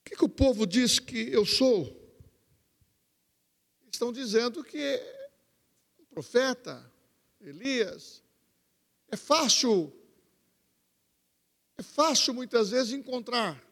o 0.00 0.04
que, 0.04 0.16
que 0.16 0.24
o 0.24 0.28
povo 0.28 0.66
diz 0.66 0.98
que 0.98 1.32
eu 1.32 1.46
sou? 1.46 2.04
Estão 3.90 4.12
dizendo 4.12 4.62
que 4.62 5.13
profeta, 6.14 6.92
Elias. 7.40 8.22
É 9.08 9.16
fácil, 9.16 9.92
é 11.76 11.82
fácil 11.82 12.32
muitas 12.32 12.70
vezes 12.70 12.92
encontrar 12.92 13.62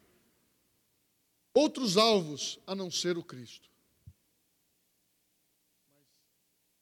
outros 1.53 1.95
alvos 1.95 2.59
a 2.67 2.75
não 2.75 2.91
ser 2.91 3.17
o 3.17 3.23
Cristo. 3.23 3.69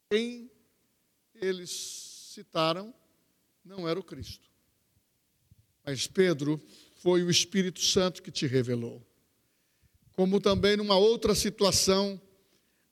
Quem 0.09 0.51
eles 1.35 1.69
citaram 2.33 2.93
não 3.63 3.87
era 3.87 3.99
o 3.99 4.03
Cristo. 4.03 4.49
Mas 5.85 6.07
Pedro, 6.07 6.61
foi 6.95 7.23
o 7.23 7.29
Espírito 7.29 7.81
Santo 7.81 8.21
que 8.21 8.31
te 8.31 8.47
revelou. 8.47 9.05
Como 10.13 10.41
também 10.41 10.75
numa 10.75 10.97
outra 10.97 11.33
situação, 11.33 12.19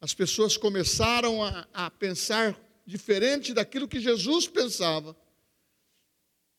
as 0.02 0.14
pessoas 0.14 0.58
começaram 0.58 1.44
a, 1.44 1.68
a 1.74 1.92
pensar 1.92 2.60
diferente 2.86 3.54
daquilo 3.54 3.88
que 3.88 4.00
Jesus 4.00 4.48
pensava. 4.48 5.16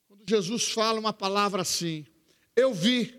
Quando 0.07 0.29
Jesus 0.29 0.71
fala 0.71 1.01
uma 1.01 1.13
palavra 1.13 1.63
assim, 1.63 2.07
eu 2.55 2.75
vi 2.75 3.19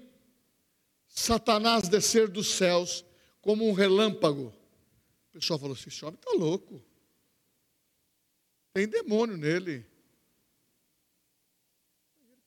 Satanás 1.07 1.89
descer 1.89 2.27
dos 2.27 2.53
céus 2.53 3.03
como 3.41 3.67
um 3.67 3.73
relâmpago. 3.73 4.53
O 5.29 5.31
pessoal 5.31 5.59
falou 5.59 5.73
assim: 5.75 5.89
esse 5.89 6.05
homem 6.05 6.19
está 6.19 6.31
louco. 6.37 6.83
Tem 8.73 8.87
demônio 8.87 9.35
nele 9.35 9.85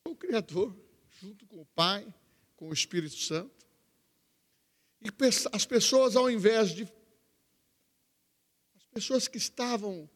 o 0.05 0.15
Criador, 0.15 0.75
junto 1.21 1.45
com 1.45 1.61
o 1.61 1.65
Pai, 1.65 2.07
com 2.55 2.69
o 2.69 2.73
Espírito 2.73 3.15
Santo. 3.15 3.65
E 5.01 5.09
as 5.51 5.65
pessoas, 5.65 6.15
ao 6.15 6.29
invés 6.29 6.71
de. 6.71 6.87
As 8.95 9.03
pessoas 9.03 9.27
que 9.27 9.37
estavam 9.37 10.09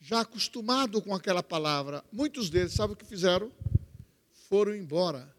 já 0.00 0.22
acostumados 0.22 1.02
com 1.02 1.14
aquela 1.14 1.42
palavra, 1.42 2.02
muitos 2.10 2.48
deles, 2.48 2.72
sabe 2.72 2.94
o 2.94 2.96
que 2.96 3.04
fizeram? 3.04 3.52
Foram 4.48 4.74
embora. 4.74 5.36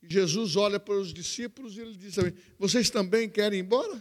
E 0.00 0.08
Jesus 0.08 0.54
olha 0.54 0.78
para 0.78 0.94
os 0.94 1.12
discípulos 1.12 1.76
e 1.76 1.80
ele 1.80 1.96
diz: 1.96 2.14
Vocês 2.56 2.88
também 2.88 3.28
querem 3.28 3.58
ir 3.58 3.62
embora? 3.62 4.00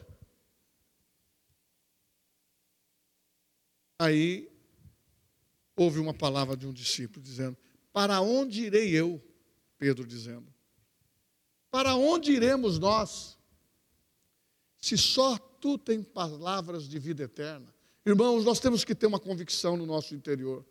Aí 3.99 4.47
houve 5.75 5.97
uma 5.97 6.13
palavra 6.13 6.55
de 6.55 6.67
um 6.67 6.71
discípulo 6.71 7.23
dizendo: 7.25 7.57
para 7.91 8.21
onde 8.21 8.61
irei 8.65 8.91
eu? 8.91 9.19
Pedro 9.79 10.05
dizendo. 10.05 10.53
Para 11.71 11.95
onde 11.95 12.31
iremos 12.31 12.77
nós? 12.77 13.39
Se 14.77 14.95
só 14.95 15.39
tu 15.61 15.77
tem 15.77 16.01
palavras 16.01 16.89
de 16.89 16.97
vida 16.97 17.23
eterna. 17.23 17.71
Irmãos, 18.03 18.43
nós 18.43 18.59
temos 18.59 18.83
que 18.83 18.95
ter 18.95 19.05
uma 19.05 19.19
convicção 19.19 19.77
no 19.77 19.85
nosso 19.85 20.15
interior, 20.15 20.65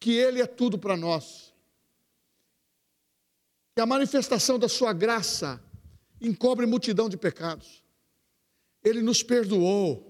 que 0.00 0.12
Ele 0.12 0.40
é 0.40 0.46
tudo 0.46 0.78
para 0.78 0.96
nós. 0.96 1.52
Que 3.76 3.82
a 3.82 3.86
manifestação 3.86 4.58
da 4.58 4.68
Sua 4.68 4.94
graça 4.94 5.62
encobre 6.20 6.64
multidão 6.64 7.08
de 7.08 7.18
pecados. 7.18 7.84
Ele 8.82 9.02
nos 9.02 9.22
perdoou. 9.22 10.06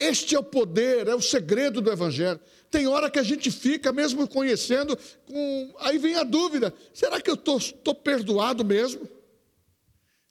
Este 0.00 0.34
é 0.34 0.38
o 0.38 0.44
poder, 0.44 1.06
é 1.08 1.14
o 1.14 1.20
segredo 1.20 1.82
do 1.82 1.90
Evangelho. 1.90 2.40
Tem 2.70 2.86
hora 2.86 3.10
que 3.10 3.18
a 3.18 3.22
gente 3.22 3.50
fica, 3.50 3.92
mesmo 3.92 4.26
conhecendo, 4.28 4.96
com... 5.26 5.74
aí 5.80 5.98
vem 5.98 6.14
a 6.14 6.22
dúvida: 6.22 6.72
será 6.94 7.20
que 7.20 7.30
eu 7.30 7.34
estou 7.34 7.94
perdoado 7.94 8.64
mesmo? 8.64 9.06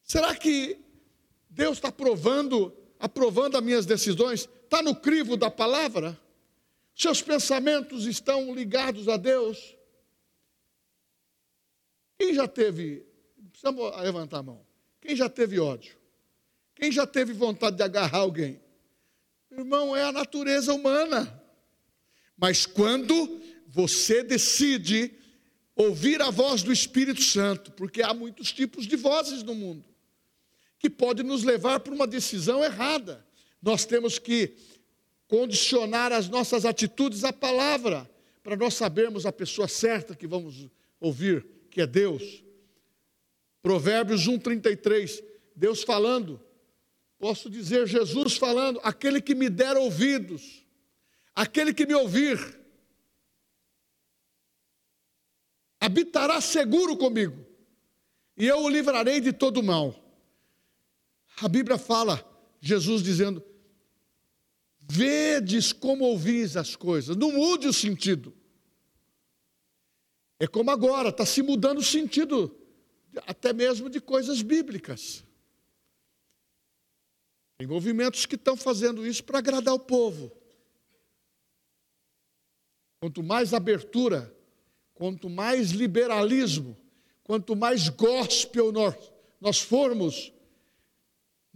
Será 0.04 0.34
que 0.36 0.80
Deus 1.50 1.78
está 1.78 1.90
aprovando, 1.90 2.74
aprovando 3.00 3.58
as 3.58 3.64
minhas 3.64 3.86
decisões? 3.86 4.48
Está 4.64 4.82
no 4.82 4.96
crivo 4.96 5.38
da 5.38 5.50
palavra? 5.50 6.20
Seus 6.96 7.22
pensamentos 7.22 8.06
estão 8.06 8.54
ligados 8.54 9.08
a 9.08 9.18
Deus? 9.18 9.76
Quem 12.18 12.34
já 12.34 12.48
teve, 12.48 13.06
precisamos 13.52 13.96
levantar 14.02 14.40
a 14.40 14.44
mão, 14.44 14.66
quem 15.00 15.16
já 15.16 15.30
teve 15.30 15.60
ódio? 15.60 15.96
Quem 16.76 16.92
já 16.92 17.08
teve 17.08 17.34
vontade 17.34 17.76
de 17.76 17.84
agarrar 17.84 18.20
alguém? 18.20 18.62
Irmão, 19.52 19.96
é 19.96 20.04
a 20.04 20.12
natureza 20.12 20.74
humana. 20.74 21.44
Mas 22.38 22.66
quando 22.66 23.42
você 23.68 24.24
decide 24.24 25.12
ouvir 25.76 26.22
a 26.22 26.30
voz 26.30 26.64
do 26.64 26.72
Espírito 26.72 27.22
Santo, 27.22 27.72
porque 27.72 28.02
há 28.02 28.14
muitos 28.14 28.52
tipos 28.52 28.86
de 28.86 28.96
vozes 28.96 29.44
no 29.44 29.56
mundo, 29.56 29.86
que 30.80 30.90
pode 30.90 31.24
nos 31.24 31.44
levar 31.44 31.80
para 31.80 31.94
uma 31.94 32.08
decisão 32.08 32.64
errada. 32.64 33.26
Nós 33.62 33.86
temos 33.86 34.20
que 34.20 34.56
condicionar 35.28 36.12
as 36.12 36.30
nossas 36.30 36.66
atitudes 36.66 37.24
à 37.24 37.34
palavra, 37.34 38.10
para 38.44 38.56
nós 38.56 38.76
sabermos 38.76 39.26
a 39.26 39.32
pessoa 39.32 39.68
certa 39.68 40.16
que 40.16 40.26
vamos 40.26 40.68
ouvir, 41.00 41.46
que 41.70 41.82
é 41.82 41.88
Deus. 41.88 42.44
Provérbios 43.62 44.26
1:33, 44.28 45.22
Deus 45.54 45.84
falando, 45.84 46.40
posso 47.20 47.50
dizer 47.50 47.88
Jesus 47.88 48.38
falando, 48.38 48.80
aquele 48.84 49.20
que 49.20 49.36
me 49.36 49.50
der 49.50 49.76
ouvidos, 49.76 50.64
aquele 51.36 51.74
que 51.74 51.86
me 51.86 51.94
ouvir, 51.94 52.40
habitará 55.82 56.40
seguro 56.40 56.96
comigo, 56.96 57.46
e 58.38 58.48
eu 58.48 58.60
o 58.60 58.70
livrarei 58.70 59.20
de 59.20 59.34
todo 59.34 59.62
mal. 59.62 60.07
A 61.42 61.48
Bíblia 61.48 61.78
fala, 61.78 62.26
Jesus 62.60 63.04
dizendo: 63.04 63.44
Vedes 64.80 65.72
como 65.72 66.06
ouvis 66.06 66.58
as 66.58 66.76
coisas, 66.76 67.16
não 67.16 67.32
mude 67.32 67.68
o 67.68 67.74
sentido. 67.74 68.34
É 70.40 70.48
como 70.48 70.72
agora, 70.72 71.10
está 71.10 71.26
se 71.26 71.42
mudando 71.42 71.80
o 71.80 71.84
sentido, 71.84 72.56
até 73.26 73.54
mesmo 73.54 73.90
de 73.90 74.00
coisas 74.00 74.42
bíblicas. 74.42 75.24
Tem 77.58 77.68
movimentos 77.68 78.26
que 78.26 78.36
estão 78.36 78.56
fazendo 78.56 79.06
isso 79.06 79.24
para 79.24 79.40
agradar 79.40 79.74
o 79.74 79.80
povo. 79.80 80.32
Quanto 83.00 83.24
mais 83.24 83.54
abertura, 83.54 84.36
quanto 84.94 85.30
mais 85.30 85.72
liberalismo, 85.72 86.78
quanto 87.24 87.56
mais 87.56 87.90
gospel 87.90 88.72
nós, 88.72 88.96
nós 89.42 89.60
formos, 89.60 90.32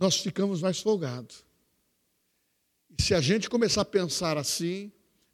nós 0.02 0.16
ficamos 0.18 0.64
mais 0.64 0.80
folgados. 0.80 1.46
E 2.98 3.00
se 3.00 3.14
a 3.14 3.22
gente 3.22 3.48
começar 3.48 3.82
a 3.82 3.86
pensar 3.86 4.36
assim, 4.36 4.92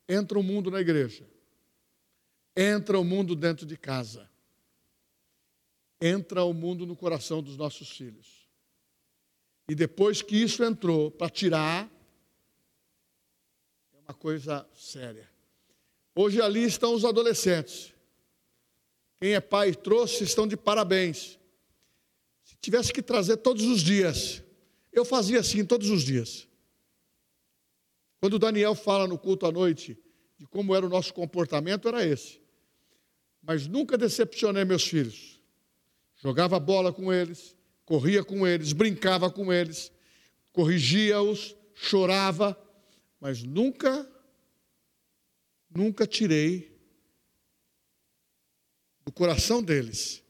entra 0.09 0.37
o 0.37 0.43
mundo 0.43 0.69
na 0.69 0.81
igreja, 0.81 1.25
entra 2.53 2.99
o 2.99 3.03
mundo 3.05 3.33
dentro 3.33 3.65
de 3.65 3.77
casa, 3.77 4.29
entra 6.01 6.43
o 6.43 6.53
mundo 6.53 6.85
no 6.85 6.97
coração 6.97 7.41
dos 7.41 7.55
nossos 7.55 7.89
filhos. 7.89 8.45
E 9.69 9.73
depois 9.73 10.21
que 10.21 10.35
isso 10.35 10.61
entrou 10.65 11.09
para 11.11 11.29
tirar, 11.29 11.89
é 13.93 13.99
uma 13.99 14.13
coisa 14.13 14.67
séria. 14.75 15.29
Hoje 16.13 16.41
ali 16.41 16.65
estão 16.65 16.93
os 16.93 17.05
adolescentes. 17.05 17.93
Quem 19.21 19.33
é 19.33 19.39
pai 19.39 19.73
trouxe, 19.73 20.25
estão 20.25 20.45
de 20.45 20.57
parabéns. 20.57 21.39
Se 22.43 22.55
tivesse 22.59 22.91
que 22.91 23.01
trazer 23.01 23.37
todos 23.37 23.63
os 23.63 23.81
dias, 23.81 24.43
eu 24.97 25.05
fazia 25.05 25.39
assim 25.39 25.63
todos 25.63 25.89
os 25.89 26.03
dias. 26.03 26.47
Quando 28.19 28.39
Daniel 28.39 28.73
fala 28.73 29.07
no 29.07 29.17
culto 29.17 29.45
à 29.45 29.51
noite 29.51 29.97
de 30.37 30.47
como 30.47 30.75
era 30.75 30.85
o 30.85 30.89
nosso 30.89 31.13
comportamento, 31.13 31.87
era 31.87 32.05
esse. 32.05 32.41
Mas 33.41 33.67
nunca 33.67 33.97
decepcionei 33.97 34.65
meus 34.65 34.87
filhos. 34.87 35.39
Jogava 36.15 36.59
bola 36.59 36.91
com 36.91 37.13
eles, 37.13 37.55
corria 37.85 38.23
com 38.23 38.45
eles, 38.45 38.73
brincava 38.73 39.29
com 39.29 39.53
eles, 39.53 39.91
corrigia-os, 40.51 41.55
chorava, 41.75 42.57
mas 43.19 43.43
nunca, 43.43 44.07
nunca 45.69 46.07
tirei 46.07 46.75
do 49.05 49.11
coração 49.11 49.61
deles 49.61 50.23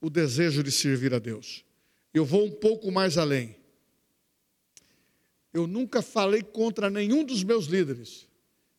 o 0.00 0.10
desejo 0.10 0.62
de 0.62 0.70
servir 0.70 1.14
a 1.14 1.18
Deus. 1.18 1.64
Eu 2.12 2.26
vou 2.26 2.44
um 2.44 2.50
pouco 2.50 2.90
mais 2.90 3.16
além. 3.16 3.61
Eu 5.52 5.66
nunca 5.66 6.00
falei 6.00 6.42
contra 6.42 6.88
nenhum 6.88 7.24
dos 7.24 7.44
meus 7.44 7.66
líderes, 7.66 8.28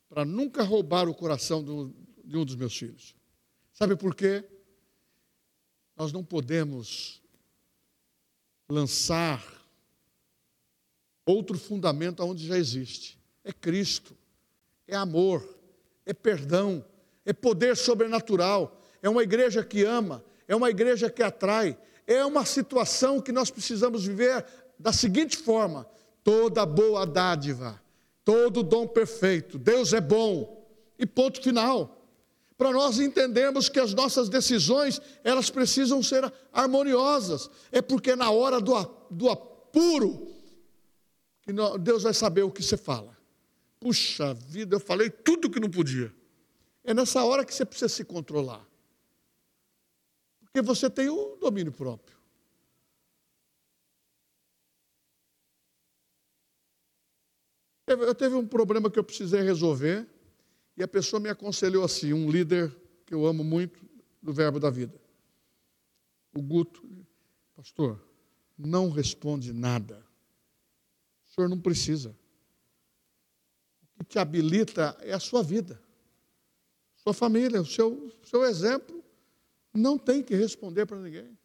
para 0.10 0.26
nunca 0.26 0.64
roubar 0.64 1.08
o 1.08 1.14
coração 1.14 1.64
de 1.64 2.38
um 2.38 2.46
dos 2.46 2.56
meus 2.56 2.76
filhos. 2.76 3.16
Sabe 3.74 3.96
por 3.96 4.16
quê? 4.16 4.44
Nós 5.96 6.12
não 6.12 6.24
podemos 6.24 7.22
lançar 8.68 9.44
outro 11.26 11.58
fundamento 11.58 12.24
onde 12.24 12.46
já 12.46 12.58
existe. 12.58 13.20
É 13.44 13.52
Cristo, 13.52 14.16
é 14.88 14.96
amor, 14.96 15.48
é 16.06 16.14
perdão, 16.14 16.84
é 17.26 17.34
poder 17.34 17.78
sobrenatural, 17.78 18.82
é 19.02 19.10
uma 19.10 19.24
igreja 19.24 19.64
que 19.64 19.84
ama, 19.84 20.24
é 20.48 20.56
uma 20.56 20.70
igreja 20.70 21.10
que 21.10 21.22
atrai, 21.22 21.78
é 22.06 22.26
uma 22.26 22.46
situação 22.46 23.22
que 23.22 23.32
nós 23.32 23.50
precisamos 23.50 24.06
viver 24.06 24.46
da 24.78 24.92
seguinte 24.92 25.38
forma: 25.38 25.88
toda 26.24 26.66
boa 26.66 27.06
dádiva, 27.06 27.82
todo 28.24 28.64
dom 28.64 28.88
perfeito. 28.88 29.58
Deus 29.58 29.94
é 29.94 30.02
bom. 30.02 30.62
E 30.98 31.06
ponto 31.06 31.42
final. 31.42 32.00
Para 32.58 32.72
nós 32.72 33.00
entendermos 33.00 33.68
que 33.68 33.80
as 33.80 33.94
nossas 33.94 34.30
decisões, 34.30 35.02
elas 35.24 35.50
precisam 35.50 36.02
ser 36.02 36.32
harmoniosas. 36.52 37.50
É 37.72 37.82
porque 37.82 38.16
na 38.16 38.30
hora 38.30 38.62
do, 38.62 38.74
do 39.10 39.30
apuro, 39.30 40.28
que 41.42 41.52
Deus 41.82 42.04
vai 42.04 42.14
saber 42.14 42.44
o 42.44 42.52
que 42.52 42.64
você 42.64 42.78
fala. 42.78 43.18
Puxa 43.80 44.34
vida, 44.34 44.76
eu 44.76 44.80
falei 44.80 45.10
tudo 45.10 45.50
que 45.50 45.60
não 45.60 45.70
podia. 45.70 46.14
É 46.84 46.94
nessa 46.94 47.24
hora 47.24 47.44
que 47.44 47.54
você 47.54 47.66
precisa 47.66 47.90
se 47.90 48.06
controlar. 48.06 48.66
Porque 50.42 50.62
você 50.62 50.90
tem 50.90 51.10
o 51.10 51.36
domínio 51.42 51.72
próprio. 51.72 52.16
Eu 57.86 58.16
teve 58.16 58.36
um 58.36 58.48
problema 58.48 58.90
que 58.90 58.98
eu 58.98 59.04
precisei 59.04 59.42
resolver 59.42 60.08
e 60.78 60.84
a 60.84 60.88
pessoa 60.88 61.20
me 61.20 61.30
aconselhou 61.30 61.84
assim, 61.84 62.14
um 62.14 62.32
líder 62.32 62.74
que 63.06 63.14
eu 63.14 63.26
amo 63.26 63.44
muito 63.44 63.86
do 64.22 64.34
Verbo 64.34 64.60
da 64.60 64.70
Vida. 64.70 65.00
O 66.34 66.42
Guto, 66.42 66.82
pastor, 67.56 68.02
não 68.58 68.90
responde 68.90 69.52
nada. 69.52 70.04
O 71.26 71.30
senhor 71.32 71.50
não 71.50 71.60
precisa. 71.60 72.18
O 74.00 74.04
que 74.04 74.06
te 74.06 74.20
habilita 74.20 74.98
é 75.02 75.14
a 75.14 75.20
sua 75.20 75.44
vida, 75.44 75.82
sua 76.96 77.14
família, 77.14 77.62
o 77.62 77.66
seu, 77.66 78.12
seu 78.24 78.44
exemplo. 78.46 79.04
Não 79.74 79.98
tem 79.98 80.24
que 80.24 80.36
responder 80.36 80.86
para 80.86 81.00
ninguém. 81.00 81.38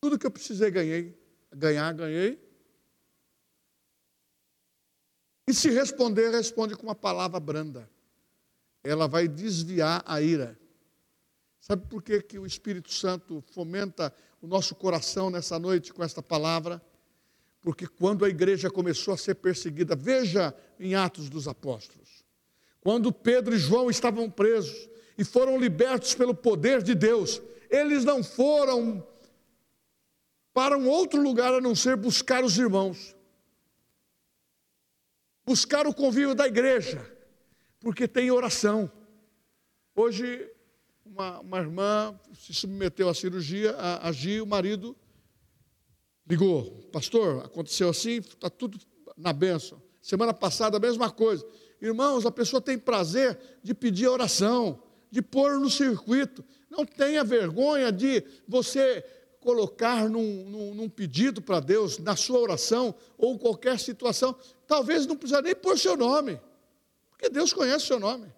Tudo 0.00 0.18
que 0.18 0.26
eu 0.26 0.30
precisei 0.30 0.70
ganhei, 0.70 1.16
ganhar, 1.52 1.92
ganhei. 1.92 2.51
E 5.52 5.54
se 5.54 5.68
responder, 5.68 6.30
responde 6.30 6.74
com 6.74 6.84
uma 6.84 6.94
palavra 6.94 7.38
branda. 7.38 7.86
Ela 8.82 9.06
vai 9.06 9.28
desviar 9.28 10.02
a 10.06 10.18
ira. 10.18 10.58
Sabe 11.60 11.86
por 11.88 12.02
que, 12.02 12.22
que 12.22 12.38
o 12.38 12.46
Espírito 12.46 12.90
Santo 12.90 13.44
fomenta 13.52 14.14
o 14.40 14.46
nosso 14.46 14.74
coração 14.74 15.28
nessa 15.28 15.58
noite 15.58 15.92
com 15.92 16.02
esta 16.02 16.22
palavra? 16.22 16.80
Porque 17.60 17.86
quando 17.86 18.24
a 18.24 18.30
igreja 18.30 18.70
começou 18.70 19.12
a 19.12 19.16
ser 19.18 19.34
perseguida, 19.34 19.94
veja 19.94 20.54
em 20.80 20.94
Atos 20.94 21.28
dos 21.28 21.46
Apóstolos, 21.46 22.24
quando 22.80 23.12
Pedro 23.12 23.54
e 23.54 23.58
João 23.58 23.90
estavam 23.90 24.30
presos 24.30 24.88
e 25.18 25.22
foram 25.22 25.60
libertos 25.60 26.14
pelo 26.14 26.34
poder 26.34 26.82
de 26.82 26.94
Deus, 26.94 27.42
eles 27.68 28.06
não 28.06 28.24
foram 28.24 29.06
para 30.54 30.78
um 30.78 30.88
outro 30.88 31.20
lugar 31.20 31.52
a 31.52 31.60
não 31.60 31.74
ser 31.74 31.94
buscar 31.94 32.42
os 32.42 32.56
irmãos, 32.56 33.14
buscar 35.44 35.86
o 35.86 35.94
convívio 35.94 36.34
da 36.34 36.46
igreja, 36.46 37.04
porque 37.80 38.06
tem 38.06 38.30
oração. 38.30 38.90
Hoje, 39.94 40.50
uma, 41.04 41.40
uma 41.40 41.58
irmã 41.58 42.18
se 42.34 42.54
submeteu 42.54 43.08
à 43.08 43.14
cirurgia, 43.14 43.72
a, 43.72 44.08
a 44.08 44.12
Gi, 44.12 44.40
o 44.40 44.46
marido 44.46 44.96
ligou, 46.26 46.88
pastor, 46.92 47.44
aconteceu 47.44 47.88
assim, 47.88 48.18
está 48.18 48.48
tudo 48.48 48.78
na 49.16 49.32
bênção. 49.32 49.82
Semana 50.00 50.32
passada, 50.32 50.76
a 50.76 50.80
mesma 50.80 51.10
coisa. 51.10 51.46
Irmãos, 51.80 52.24
a 52.24 52.30
pessoa 52.30 52.60
tem 52.60 52.78
prazer 52.78 53.38
de 53.62 53.74
pedir 53.74 54.08
oração, 54.08 54.82
de 55.10 55.20
pôr 55.20 55.58
no 55.58 55.68
circuito. 55.68 56.44
Não 56.70 56.86
tenha 56.86 57.22
vergonha 57.22 57.92
de 57.92 58.24
você 58.48 59.04
colocar 59.40 60.08
num, 60.08 60.44
num, 60.44 60.74
num 60.74 60.88
pedido 60.88 61.42
para 61.42 61.60
Deus, 61.60 61.98
na 61.98 62.16
sua 62.16 62.38
oração 62.38 62.94
ou 63.18 63.38
qualquer 63.38 63.78
situação. 63.78 64.34
Talvez 64.72 65.06
não 65.06 65.18
precisa 65.18 65.42
nem 65.42 65.54
pôr 65.54 65.78
seu 65.78 65.98
nome, 65.98 66.40
porque 67.10 67.28
Deus 67.28 67.52
conhece 67.52 67.84
seu 67.84 68.00
nome. 68.00 68.32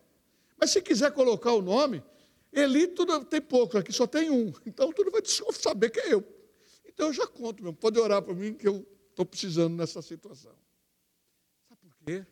Mas 0.59 0.73
se 0.73 0.83
quiser 0.83 1.13
colocar 1.13 1.53
o 1.53 1.63
nome, 1.63 2.03
Eli 2.53 2.89
tudo, 2.89 3.25
tem 3.25 3.41
pouco, 3.41 3.79
aqui 3.79 3.93
só 3.93 4.05
tem 4.05 4.31
um. 4.31 4.53
Então 4.67 4.93
tudo 4.93 5.13
vai 5.13 5.23
saber 5.25 5.91
que 5.91 6.01
é 6.01 6.13
eu. 6.13 6.25
Então 6.85 7.07
eu 7.07 7.13
já 7.13 7.25
conto 7.25 7.63
mesmo. 7.63 7.77
Pode 7.77 8.01
orar 8.01 8.21
para 8.21 8.35
mim 8.35 8.53
que 8.53 8.67
eu 8.67 8.85
estou 9.11 9.25
precisando 9.25 9.77
nessa 9.77 10.03
situação. 10.03 10.51
Sabe 11.69 11.81
por 11.81 11.97
quê? 12.05 12.27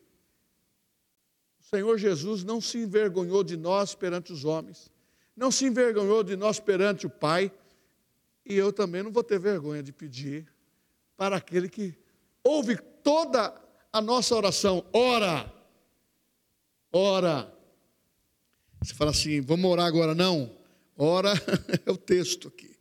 O 1.61 1.63
Senhor 1.63 1.97
Jesus 1.97 2.43
não 2.43 2.59
se 2.59 2.79
envergonhou 2.79 3.41
de 3.41 3.55
nós 3.55 3.95
perante 3.95 4.33
os 4.33 4.43
homens, 4.43 4.91
não 5.33 5.49
se 5.49 5.63
envergonhou 5.63 6.25
de 6.25 6.35
nós 6.35 6.59
perante 6.59 7.07
o 7.07 7.09
Pai, 7.09 7.49
e 8.45 8.53
eu 8.53 8.73
também 8.73 9.01
não 9.01 9.13
vou 9.13 9.23
ter 9.23 9.39
vergonha 9.39 9.81
de 9.81 9.93
pedir 9.93 10.45
para 11.15 11.37
aquele 11.37 11.69
que 11.69 11.97
ouve 12.43 12.75
toda 13.01 13.62
a 13.93 14.01
nossa 14.01 14.35
oração. 14.35 14.83
Ora, 14.91 15.53
ora. 16.91 17.53
Você 18.81 18.95
fala 18.95 19.11
assim, 19.11 19.39
vamos 19.39 19.69
orar 19.71 19.85
agora? 19.85 20.15
Não. 20.15 20.51
Ora 20.97 21.31
é 21.85 21.91
o 21.91 21.95
texto 21.95 22.47
aqui. 22.47 22.75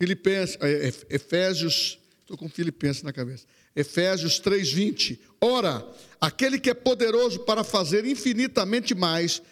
Filipenses, 0.00 0.56
é, 0.60 0.88
é, 0.88 0.92
Efésios, 1.10 1.98
estou 2.20 2.38
com 2.38 2.48
Filipenses 2.48 3.02
na 3.02 3.12
cabeça. 3.12 3.44
Efésios 3.74 4.40
3:20. 4.40 5.18
Ora, 5.40 5.86
aquele 6.20 6.58
que 6.58 6.70
é 6.70 6.74
poderoso 6.74 7.40
para 7.40 7.64
fazer 7.64 8.04
infinitamente 8.06 8.94
mais 8.94 9.42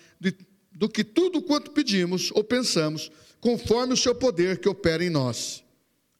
do 0.73 0.89
que 0.89 1.03
tudo 1.03 1.43
quanto 1.43 1.71
pedimos 1.71 2.31
ou 2.33 2.45
pensamos, 2.45 3.11
conforme 3.41 3.95
o 3.95 3.97
seu 3.97 4.15
poder 4.15 4.59
que 4.59 4.69
opera 4.69 5.03
em 5.03 5.11
nós. 5.11 5.65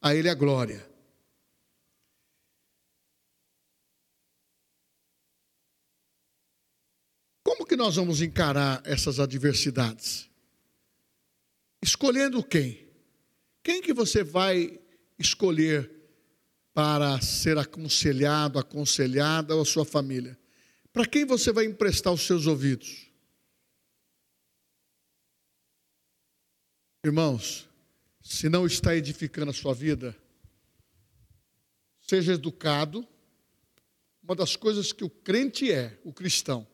A 0.01 0.15
ele 0.15 0.29
a 0.29 0.33
glória. 0.33 0.86
Como 7.47 7.65
que 7.65 7.77
nós 7.77 7.95
vamos 7.95 8.21
encarar 8.21 8.81
essas 8.83 9.21
adversidades? 9.21 10.29
Escolhendo 11.81 12.43
quem? 12.43 12.85
Quem 13.63 13.81
que 13.81 13.93
você 13.93 14.21
vai 14.21 14.77
escolher 15.17 15.89
para 16.73 17.21
ser 17.21 17.57
aconselhado, 17.57 18.59
aconselhada 18.59 19.55
ou 19.55 19.61
a 19.61 19.65
sua 19.65 19.85
família? 19.85 20.37
Para 20.91 21.05
quem 21.05 21.23
você 21.23 21.53
vai 21.53 21.63
emprestar 21.63 22.11
os 22.11 22.23
seus 22.23 22.47
ouvidos? 22.47 23.09
Irmãos, 27.01 27.69
se 28.21 28.49
não 28.49 28.65
está 28.65 28.93
edificando 28.93 29.51
a 29.51 29.53
sua 29.53 29.73
vida, 29.73 30.13
seja 32.01 32.33
educado. 32.33 33.07
Uma 34.21 34.35
das 34.35 34.57
coisas 34.57 34.91
que 34.91 35.05
o 35.05 35.09
crente 35.09 35.71
é, 35.71 35.97
o 36.03 36.11
cristão, 36.11 36.67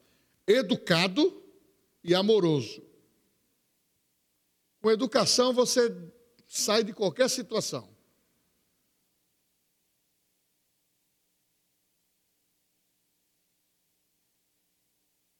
educado 0.48 1.42
e 2.04 2.14
amoroso. 2.14 2.84
Com 4.82 4.92
educação 4.92 5.54
você 5.54 5.90
sai 6.48 6.84
de 6.84 6.94
qualquer 6.94 7.30
situação. 7.30 7.94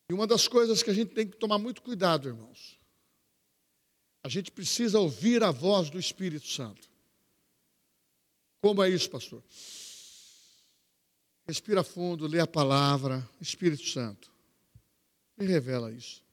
E 0.10 0.14
uma 0.14 0.28
das 0.28 0.48
coisas 0.48 0.84
que 0.84 0.90
a 0.90 0.94
gente 0.94 1.14
tem 1.14 1.28
que 1.28 1.38
tomar 1.38 1.58
muito 1.58 1.82
cuidado, 1.82 2.28
irmãos, 2.28 2.80
a 4.24 4.30
gente 4.30 4.52
precisa 4.52 5.00
ouvir 5.00 5.44
a 5.44 5.52
voz 5.52 5.90
do 5.90 6.00
Espírito 6.00 6.48
Santo. 6.48 6.90
Como 8.62 8.82
é 8.82 8.90
isso, 8.90 9.10
pastor? 9.10 9.44
Respira 11.46 11.84
fundo, 11.84 12.26
lê 12.26 12.40
a 12.40 12.48
palavra, 12.48 13.28
Espírito 13.42 13.86
Santo, 13.86 14.33
me 15.38 15.46
revela 15.46 15.92
isso. 15.92 16.24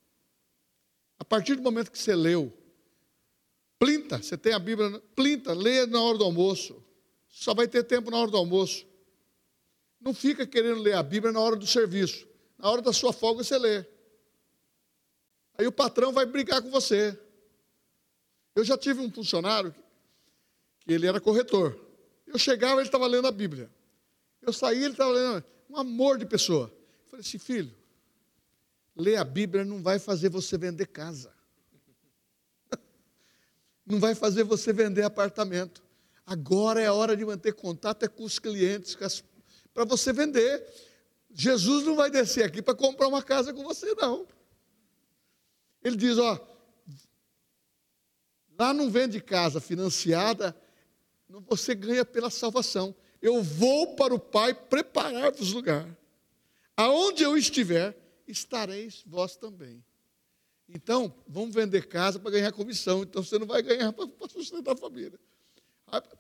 A 1.19 1.25
partir 1.25 1.55
do 1.55 1.63
momento 1.63 1.91
que 1.91 1.99
você 1.99 2.15
leu, 2.15 2.53
Plinta, 3.81 4.23
você 4.23 4.37
tem 4.37 4.53
a 4.53 4.59
Bíblia, 4.59 5.01
plinta, 5.17 5.55
lê 5.55 5.87
na 5.87 6.03
hora 6.03 6.19
do 6.19 6.25
almoço. 6.25 6.85
Só 7.31 7.55
vai 7.55 7.67
ter 7.67 7.83
tempo 7.83 8.11
na 8.11 8.19
hora 8.19 8.31
do 8.31 8.37
almoço. 8.37 8.87
Não 9.99 10.13
fica 10.13 10.47
querendo 10.47 10.83
ler 10.83 10.93
a 10.93 11.03
Bíblia 11.03 11.33
na 11.33 11.41
hora 11.41 11.57
do 11.57 11.67
serviço. 11.67 12.29
Na 12.59 12.71
hora 12.71 12.83
da 12.83 12.93
sua 12.93 13.11
folga 13.11 13.43
você 13.43 13.57
lê. 13.57 13.87
Aí 15.57 15.67
o 15.67 15.73
patrão 15.73 16.13
vai 16.13 16.27
brigar 16.27 16.61
com 16.61 16.71
você. 16.71 17.19
Eu 18.55 18.65
já 18.65 18.77
tive 18.77 19.01
um 19.01 19.11
funcionário 19.11 19.75
que 20.81 20.93
ele 20.93 21.07
era 21.07 21.19
corretor. 21.19 21.81
Eu 22.27 22.39
chegava, 22.39 22.83
ele 22.83 22.89
estava 22.89 23.07
lendo 23.07 23.29
a 23.29 23.33
Bíblia. 23.33 23.71
Eu 24.43 24.53
saía, 24.53 24.85
ele 24.85 24.93
estava 24.93 25.11
lendo. 25.11 25.43
Um 25.71 25.79
amor 25.79 26.19
de 26.19 26.27
pessoa. 26.27 26.71
Eu 27.05 27.09
falei 27.09 27.21
assim, 27.25 27.39
filho, 27.39 27.75
ler 29.01 29.17
a 29.17 29.25
Bíblia 29.25 29.65
não 29.65 29.83
vai 29.83 29.99
fazer 29.99 30.29
você 30.29 30.57
vender 30.57 30.87
casa 30.87 31.33
não 33.87 33.99
vai 33.99 34.15
fazer 34.15 34.45
você 34.45 34.73
vender 34.73 35.03
apartamento. 35.03 35.83
Agora 36.25 36.81
é 36.81 36.87
a 36.87 36.93
hora 36.93 37.17
de 37.17 37.25
manter 37.25 37.53
contato 37.53 38.05
é 38.05 38.09
com 38.09 38.23
os 38.23 38.39
clientes, 38.39 38.97
para 39.75 39.85
você 39.85 40.13
vender. 40.13 40.65
Jesus 41.33 41.85
não 41.85 41.97
vai 41.97 42.11
descer 42.11 42.45
aqui 42.45 42.63
para 42.63 42.75
comprar 42.75 43.09
uma 43.09 43.23
casa 43.23 43.53
com 43.53 43.65
você, 43.65 43.95
não. 43.95 44.27
Ele 45.83 45.97
diz: 45.97 46.19
ó, 46.19 46.39
lá 48.59 48.73
não 48.73 48.91
vende 48.91 49.21
casa 49.21 49.61
financiada, 49.61 50.55
você 51.49 51.75
ganha 51.75 52.05
pela 52.05 52.31
salvação. 52.31 52.95
Eu 53.21 53.43
vou 53.43 53.97
para 53.97 54.15
o 54.15 54.19
Pai 54.19 54.55
preparar-vos 54.55 55.53
lugar. 55.53 55.89
Aonde 56.77 57.23
eu 57.23 57.37
estiver, 57.37 57.97
estareis 58.31 59.03
vós 59.07 59.37
também. 59.37 59.85
Então, 60.69 61.13
vamos 61.27 61.55
vender 61.55 61.89
casa 61.89 62.19
para 62.19 62.31
ganhar 62.31 62.53
comissão. 62.53 63.03
Então, 63.03 63.23
você 63.23 63.39
não 63.39 63.47
vai 63.47 63.63
ganhar 63.63 63.93
para 63.93 64.29
sustentar 64.29 64.75
a 64.75 64.77
família. 64.77 65.19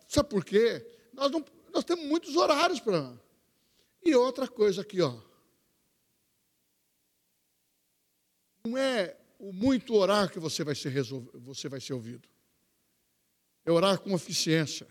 Sabe 0.09 0.29
por 0.29 0.45
quê? 0.45 0.85
Nós, 1.13 1.31
não, 1.31 1.45
nós 1.73 1.85
temos 1.85 2.05
muitos 2.05 2.35
horários 2.35 2.81
para. 2.81 3.19
E 4.05 4.15
outra 4.15 4.49
coisa 4.49 4.83
aqui, 4.83 5.01
ó. 5.01 5.21
Não 8.65 8.77
é 8.77 9.17
o 9.39 9.53
muito 9.53 9.95
orar 9.95 10.31
que 10.31 10.39
você 10.39 10.65
vai 10.65 10.75
ser, 10.75 10.91
resolv... 10.91 11.29
você 11.35 11.69
vai 11.69 11.81
ser 11.81 11.93
ouvido. 11.93 12.29
É 13.65 13.71
orar 13.71 14.01
com 14.01 14.15
eficiência. 14.15 14.87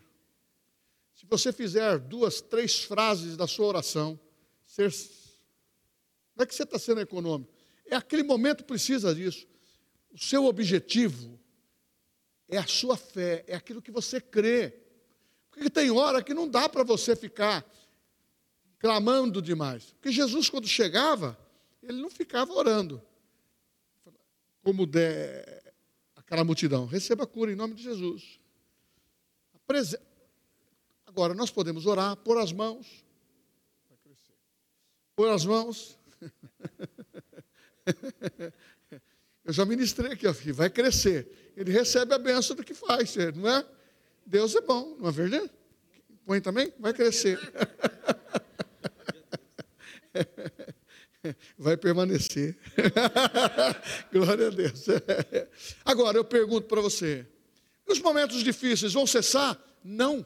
Se 1.14 1.26
você 1.26 1.52
fizer 1.52 2.00
duas, 2.00 2.40
três 2.40 2.84
frases 2.84 3.36
da 3.36 3.46
sua 3.46 3.66
oração, 3.66 4.18
ser... 4.66 4.90
não 6.40 6.44
é 6.44 6.48
que 6.48 6.56
você 6.56 6.64
está 6.64 6.80
sendo 6.80 7.02
econômico. 7.02 7.52
É 7.86 7.98
aquele 7.98 8.24
momento 8.24 8.64
precisa 8.64 9.14
disso. 9.14 9.46
O 10.10 10.18
seu 10.18 10.46
objetivo 10.46 11.38
é 12.48 12.58
a 12.58 12.66
sua 12.66 12.96
fé, 12.96 13.44
é 13.46 13.56
aquilo 13.56 13.82
que 13.82 13.92
você 13.92 14.22
crê. 14.22 14.74
Porque 15.52 15.70
tem 15.70 15.92
hora 15.92 16.24
que 16.24 16.34
não 16.34 16.48
dá 16.48 16.70
para 16.70 16.82
você 16.82 17.14
ficar 17.14 17.70
clamando 18.80 19.42
demais. 19.42 19.92
Porque 19.92 20.14
Jesus, 20.14 20.50
quando 20.50 20.66
chegava, 20.66 21.38
ele 21.84 22.02
não 22.02 22.10
ficava 22.10 22.54
orando. 22.54 23.02
Como 24.64 24.88
der 24.88 25.74
aquela 26.16 26.46
multidão. 26.46 26.86
Receba 26.86 27.26
a 27.26 27.28
cura 27.28 27.52
em 27.52 27.56
nome 27.56 27.74
de 27.74 27.84
Jesus. 27.84 28.40
Agora, 31.06 31.34
nós 31.34 31.52
podemos 31.52 31.86
orar, 31.86 32.16
pôr 32.16 32.38
as 32.38 32.54
mãos. 32.54 33.04
Pôr 35.18 35.30
as 35.30 35.44
mãos. 35.44 35.99
Eu 39.46 39.54
já 39.54 39.66
ministrei 39.66 40.12
aqui, 40.12 40.28
ó, 40.28 40.34
vai 40.54 40.70
crescer. 40.70 41.54
Ele 41.58 41.72
recebe 41.72 42.14
a 42.14 42.20
benção 42.20 42.56
do 42.56 42.64
que 42.64 42.74
faz, 42.74 43.16
não 43.36 43.50
é? 43.50 43.66
Deus 44.26 44.56
é 44.56 44.62
bom, 44.62 44.96
não 45.00 45.10
é 45.10 45.12
verdade? 45.12 45.50
Põe 46.26 46.40
também? 46.40 46.72
Vai 46.80 46.94
crescer. 46.94 47.40
Vai 51.58 51.76
permanecer. 51.76 52.58
Glória 54.12 54.48
a 54.48 54.50
Deus. 54.50 54.86
Agora 55.84 56.18
eu 56.18 56.24
pergunto 56.24 56.68
para 56.68 56.82
você: 56.82 57.28
os 57.86 58.00
momentos 58.00 58.44
difíceis 58.44 58.94
vão 58.94 59.06
cessar? 59.06 59.62
Não. 59.84 60.26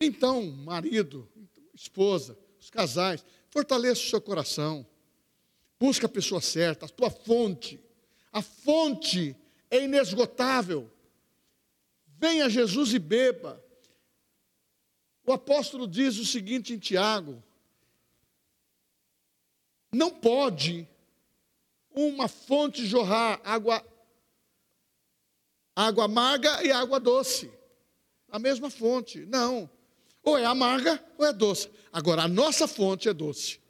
Então, 0.00 0.42
marido, 0.42 1.28
esposa, 1.74 2.38
os 2.58 2.70
casais, 2.70 3.24
fortaleça 3.50 4.02
o 4.02 4.08
seu 4.08 4.20
coração. 4.20 4.86
Busca 5.78 6.06
a 6.06 6.08
pessoa 6.08 6.40
certa, 6.40 6.86
a 6.86 6.88
tua 6.88 7.10
fonte. 7.10 7.80
A 8.32 8.42
fonte 8.42 9.36
é 9.70 9.82
inesgotável. 9.82 10.90
Venha 12.18 12.48
Jesus 12.48 12.94
e 12.94 12.98
beba. 12.98 13.62
O 15.26 15.32
apóstolo 15.32 15.86
diz 15.86 16.18
o 16.18 16.24
seguinte 16.24 16.72
em 16.72 16.78
Tiago: 16.78 17.42
Não 19.92 20.10
pode 20.10 20.88
uma 21.90 22.28
fonte 22.28 22.86
jorrar 22.86 23.40
água 23.42 23.84
água 25.74 26.04
amarga 26.04 26.62
e 26.64 26.72
água 26.72 26.98
doce. 26.98 27.52
A 28.30 28.38
mesma 28.38 28.70
fonte. 28.70 29.26
Não. 29.26 29.68
Ou 30.26 30.36
é 30.36 30.44
amarga 30.44 31.00
ou 31.16 31.24
é 31.24 31.32
doce. 31.32 31.70
Agora, 31.92 32.24
a 32.24 32.28
nossa 32.28 32.66
fonte 32.66 33.08
é 33.08 33.14
doce. 33.14 33.60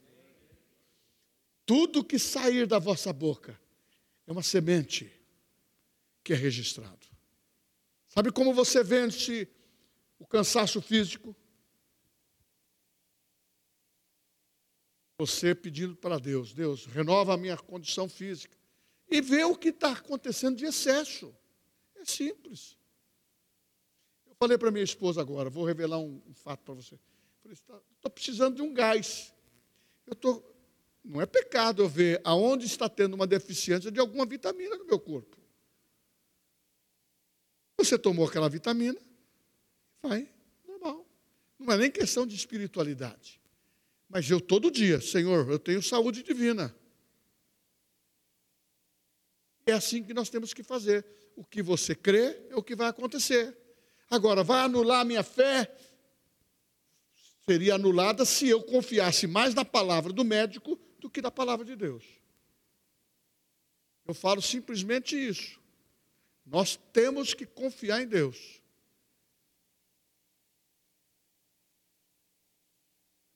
Tudo 1.67 2.03
que 2.03 2.19
sair 2.19 2.67
da 2.67 2.79
vossa 2.79 3.13
boca 3.13 3.61
é 4.27 4.33
uma 4.33 4.43
semente 4.43 5.13
que 6.25 6.33
é 6.33 6.37
registrado. 6.37 7.07
Sabe 8.09 8.33
como 8.33 8.55
você 8.55 8.83
vence 8.83 9.47
o 10.19 10.27
cansaço 10.27 10.81
físico? 10.81 11.37
Você 15.19 15.55
pedindo 15.55 15.95
para 15.95 16.19
Deus, 16.19 16.55
Deus, 16.55 16.87
renova 16.87 17.35
a 17.35 17.37
minha 17.37 17.59
condição 17.59 18.09
física. 18.09 18.57
E 19.11 19.21
vê 19.21 19.45
o 19.45 19.55
que 19.55 19.69
está 19.69 19.93
acontecendo 19.93 20.57
de 20.57 20.65
excesso. 20.65 21.37
É 21.97 22.05
simples. 22.07 22.79
Falei 24.39 24.59
para 24.59 24.71
minha 24.71 24.85
esposa 24.85 25.21
agora, 25.21 25.49
vou 25.49 25.65
revelar 25.65 25.99
um, 25.99 26.21
um 26.27 26.35
fato 26.35 26.61
para 26.61 26.75
você. 26.75 26.99
Estou 27.51 27.83
tá, 28.03 28.11
precisando 28.11 28.57
de 28.57 28.63
um 28.63 28.75
gás. 28.75 29.33
Eu 30.07 30.15
tô, 30.15 30.43
não 31.05 31.21
é 31.21 31.27
pecado 31.27 31.83
eu 31.83 31.89
ver 31.89 32.21
aonde 32.25 32.67
está 32.67 32.89
tendo 32.89 33.15
uma 33.15 33.27
deficiência 33.27 33.91
de 33.91 33.99
alguma 33.99 34.27
vitamina 34.27 34.77
no 34.77 34.85
meu 34.85 34.99
corpo. 34.99 35.37
Você 37.79 37.99
tomou 37.99 38.27
aquela 38.27 38.49
vitamina, 38.49 39.01
vai, 40.03 40.29
normal. 40.67 41.07
Não 41.59 41.73
é 41.73 41.79
nem 41.79 41.91
questão 41.91 42.27
de 42.27 42.35
espiritualidade. 42.35 43.41
Mas 44.09 44.31
eu 44.31 44.41
todo 44.41 44.71
dia, 44.71 45.01
Senhor, 45.01 45.51
eu 45.51 45.59
tenho 45.59 45.83
saúde 45.83 46.23
divina. 46.23 46.75
É 49.65 49.73
assim 49.73 50.03
que 50.03 50.15
nós 50.15 50.29
temos 50.29 50.53
que 50.53 50.63
fazer. 50.63 51.05
O 51.35 51.45
que 51.45 51.63
você 51.63 51.95
crê 51.95 52.41
é 52.51 52.57
o 52.57 52.63
que 52.63 52.75
vai 52.75 52.89
acontecer. 52.89 53.57
Agora, 54.11 54.45
vai 54.45 54.61
anular 54.61 55.01
a 55.01 55.05
minha 55.05 55.23
fé? 55.23 55.75
Seria 57.45 57.75
anulada 57.75 58.25
se 58.25 58.49
eu 58.49 58.63
confiasse 58.63 59.27
mais 59.27 59.55
na 59.55 59.65
palavra 59.65 60.13
do 60.13 60.25
médico 60.25 60.79
do 60.99 61.09
que 61.09 61.23
na 61.23 61.31
palavra 61.31 61.65
de 61.65 61.77
Deus. 61.77 62.05
Eu 64.07 64.15
falo 64.15 64.41
simplesmente 64.41 65.17
isso. 65.17 65.61
Nós 66.45 66.77
temos 66.93 67.35
que 67.35 67.45
confiar 67.45 68.03
em 68.03 68.07
Deus. 68.07 68.61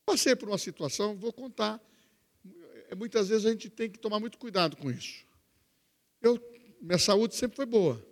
Passei 0.05 0.35
por 0.35 0.49
uma 0.49 0.57
situação, 0.57 1.17
vou 1.17 1.31
contar. 1.31 1.79
É, 2.89 2.95
muitas 2.95 3.29
vezes 3.29 3.45
a 3.45 3.51
gente 3.51 3.69
tem 3.69 3.89
que 3.89 3.99
tomar 3.99 4.19
muito 4.19 4.37
cuidado 4.37 4.75
com 4.75 4.91
isso. 4.91 5.25
Eu, 6.21 6.37
minha 6.81 6.97
saúde 6.97 7.35
sempre 7.35 7.55
foi 7.55 7.65
boa. 7.65 8.10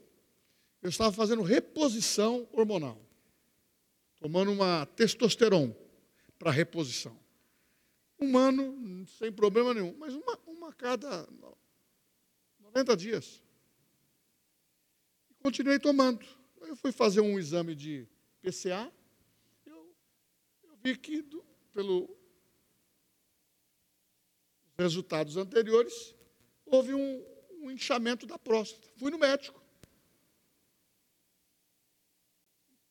Eu 0.82 0.90
estava 0.90 1.12
fazendo 1.12 1.42
reposição 1.42 2.48
hormonal, 2.52 3.00
tomando 4.20 4.52
uma 4.52 4.86
testosterona 4.86 5.76
para 6.38 6.52
reposição. 6.52 7.18
Um 8.20 8.38
ano, 8.38 9.06
sem 9.18 9.32
problema 9.32 9.74
nenhum, 9.74 9.96
mas 9.98 10.14
uma, 10.14 10.40
uma 10.48 10.74
cada 10.74 11.28
90 12.60 12.96
dias. 12.96 13.42
Continuei 15.40 15.80
tomando. 15.80 16.26
Eu 16.62 16.76
fui 16.76 16.92
fazer 16.92 17.22
um 17.22 17.40
exame 17.40 17.76
de 17.76 18.08
PCA. 18.42 18.92
Eu, 19.66 19.96
eu 20.64 20.76
vi 20.84 20.98
que, 20.98 21.22
do, 21.22 21.44
pelo 21.74 22.18
resultados 24.78 25.36
anteriores, 25.36 26.16
houve 26.66 26.94
um, 26.94 27.26
um 27.62 27.72
inchamento 27.72 28.26
da 28.26 28.38
próstata. 28.38 28.88
Fui 28.98 29.12
no 29.12 29.18
médico. 29.18 29.59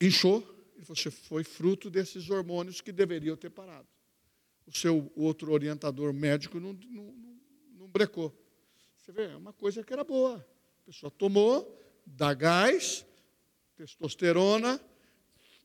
Inchou. 0.00 0.56
Ele 0.76 1.10
foi 1.10 1.42
fruto 1.42 1.90
desses 1.90 2.30
hormônios 2.30 2.80
que 2.80 2.92
deveriam 2.92 3.36
ter 3.36 3.50
parado. 3.50 3.86
O 4.66 4.76
seu 4.76 5.10
outro 5.16 5.52
orientador 5.52 6.12
médico 6.12 6.60
não, 6.60 6.72
não, 6.72 7.12
não, 7.12 7.40
não 7.78 7.88
brecou. 7.88 8.32
Você 8.96 9.10
vê, 9.10 9.24
é 9.24 9.36
uma 9.36 9.52
coisa 9.52 9.82
que 9.82 9.92
era 9.92 10.04
boa. 10.04 10.36
A 10.82 10.86
pessoa 10.86 11.10
tomou, 11.10 11.82
dá 12.06 12.32
gás, 12.32 13.04
testosterona, 13.76 14.80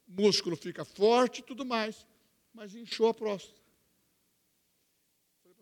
músculo 0.08 0.56
fica 0.56 0.84
forte 0.84 1.40
e 1.40 1.44
tudo 1.44 1.66
mais. 1.66 2.08
Mas 2.54 2.74
inchou 2.74 3.08
a 3.08 3.14
próstata. 3.14 3.62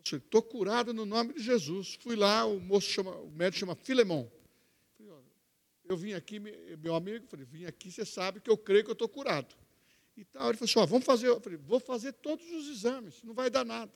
Estou 0.04 0.42
curado 0.42 0.92
no 0.92 1.06
nome 1.06 1.34
de 1.34 1.42
Jesus. 1.42 1.98
Fui 2.00 2.16
lá, 2.16 2.44
o 2.44 2.58
moço 2.58 2.88
chama, 2.88 3.12
o 3.12 3.30
médico 3.30 3.60
chama 3.60 3.74
Filemon. 3.76 4.28
Eu 5.92 5.96
vim 5.96 6.14
aqui, 6.14 6.40
meu 6.40 6.94
amigo, 6.94 7.26
falei, 7.26 7.44
vim 7.44 7.66
aqui, 7.66 7.90
você 7.92 8.06
sabe 8.06 8.40
que 8.40 8.48
eu 8.48 8.56
creio 8.56 8.82
que 8.82 8.88
eu 8.88 8.94
estou 8.94 9.08
curado. 9.08 9.54
E 10.16 10.24
tal, 10.24 10.48
ele 10.48 10.56
falou 10.56 10.70
assim, 10.70 10.78
ó, 10.78 10.86
vamos 10.86 11.04
fazer, 11.04 11.28
eu 11.28 11.38
falei, 11.38 11.58
vou 11.58 11.78
fazer 11.78 12.14
todos 12.14 12.50
os 12.50 12.66
exames, 12.70 13.22
não 13.22 13.34
vai 13.34 13.50
dar 13.50 13.62
nada. 13.62 13.92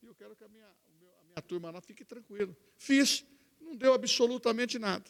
E 0.00 0.06
eu 0.06 0.14
quero 0.14 0.36
que 0.36 0.44
a 0.44 0.48
minha, 0.48 0.66
a 0.66 1.24
minha 1.24 1.42
turma 1.42 1.72
lá 1.72 1.80
fique 1.80 2.04
tranquila. 2.04 2.56
Fiz, 2.76 3.24
não 3.60 3.74
deu 3.74 3.92
absolutamente 3.92 4.78
nada. 4.78 5.04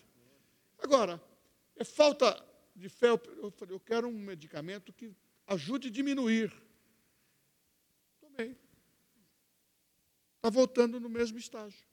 Agora, 0.79 1.23
é 1.77 1.85
falta 1.85 2.43
de 2.75 2.89
fé. 2.89 3.09
Eu 3.11 3.51
falei, 3.51 3.75
eu 3.75 3.81
quero 3.81 4.09
um 4.09 4.19
medicamento 4.19 4.95
que 4.95 5.15
ajude 5.47 5.89
a 5.89 5.91
diminuir. 5.91 6.51
Tomei. 8.21 8.57
Está 10.37 10.49
voltando 10.49 10.99
no 10.99 11.11
mesmo 11.11 11.37
estágio. 11.37 11.87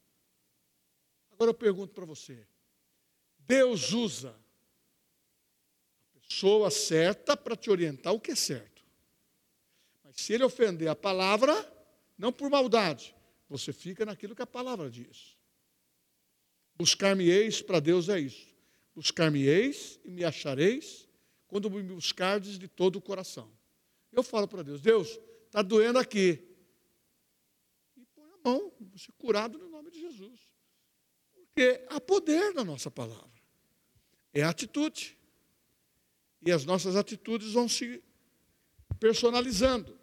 Agora 1.29 1.49
eu 1.49 1.55
pergunto 1.55 1.93
para 1.93 2.05
você: 2.05 2.47
Deus 3.45 3.91
usa 3.91 4.35
a 6.15 6.19
pessoa 6.19 6.71
certa 6.71 7.35
para 7.35 7.55
te 7.55 7.69
orientar 7.69 8.13
o 8.13 8.19
que 8.19 8.31
é 8.31 8.35
certo. 8.35 8.83
Mas 10.03 10.15
se 10.17 10.33
ele 10.33 10.43
ofender 10.43 10.87
a 10.87 10.95
palavra, 10.95 11.53
não 12.17 12.31
por 12.31 12.49
maldade, 12.49 13.15
você 13.49 13.73
fica 13.73 14.05
naquilo 14.05 14.35
que 14.35 14.41
a 14.41 14.47
palavra 14.47 14.89
diz. 14.89 15.37
Buscar-me-eis 16.75 17.61
para 17.61 17.79
Deus 17.79 18.09
é 18.09 18.19
isso. 18.19 18.53
Buscar-me-eis 18.95 19.99
e 20.03 20.09
me 20.09 20.23
achareis 20.23 21.07
quando 21.47 21.69
me 21.69 21.83
buscardes 21.83 22.57
de 22.57 22.67
todo 22.67 22.95
o 22.97 23.01
coração. 23.01 23.51
Eu 24.11 24.23
falo 24.23 24.47
para 24.47 24.63
Deus, 24.63 24.81
Deus, 24.81 25.19
está 25.45 25.61
doendo 25.61 25.99
aqui. 25.99 26.43
E 27.95 28.05
põe 28.05 28.29
a 28.29 28.49
mão, 28.49 28.71
você 28.91 29.11
curado 29.17 29.57
no 29.57 29.69
nome 29.69 29.91
de 29.91 29.99
Jesus. 29.99 30.39
Porque 31.31 31.85
há 31.89 31.99
poder 31.99 32.53
na 32.53 32.63
nossa 32.63 32.89
palavra. 32.89 33.32
É 34.33 34.43
atitude. 34.43 35.17
E 36.45 36.51
as 36.51 36.65
nossas 36.65 36.95
atitudes 36.95 37.53
vão 37.53 37.69
se 37.69 38.01
personalizando. 38.99 39.97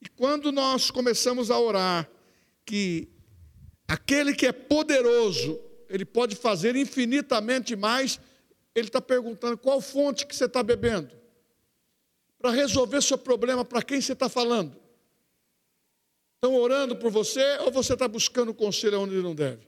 E 0.00 0.08
quando 0.08 0.52
nós 0.52 0.90
começamos 0.90 1.50
a 1.50 1.58
orar 1.58 2.08
que 2.64 3.08
aquele 3.86 4.34
que 4.34 4.46
é 4.46 4.52
poderoso 4.52 5.68
ele 5.88 6.04
pode 6.04 6.36
fazer 6.36 6.76
infinitamente 6.76 7.74
mais. 7.74 8.20
Ele 8.74 8.88
está 8.88 9.00
perguntando 9.00 9.56
qual 9.56 9.80
fonte 9.80 10.26
que 10.26 10.36
você 10.36 10.44
está 10.44 10.62
bebendo. 10.62 11.10
Para 12.38 12.50
resolver 12.50 13.02
seu 13.02 13.18
problema, 13.18 13.64
para 13.64 13.82
quem 13.82 14.00
você 14.00 14.12
está 14.12 14.28
falando? 14.28 14.76
Estão 16.34 16.54
orando 16.54 16.94
por 16.94 17.10
você 17.10 17.58
ou 17.60 17.72
você 17.72 17.94
está 17.94 18.06
buscando 18.06 18.54
conselho 18.54 19.00
onde 19.00 19.16
não 19.16 19.34
deve? 19.34 19.66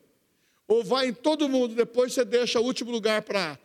Ou 0.69 0.85
vai 0.85 1.09
em 1.09 1.13
todo 1.13 1.49
mundo, 1.49 1.75
depois 1.75 2.13
você 2.13 2.25
deixa 2.25 2.61
o 2.61 2.65
último 2.65 2.93
lugar 2.93 3.23
para, 3.23 3.59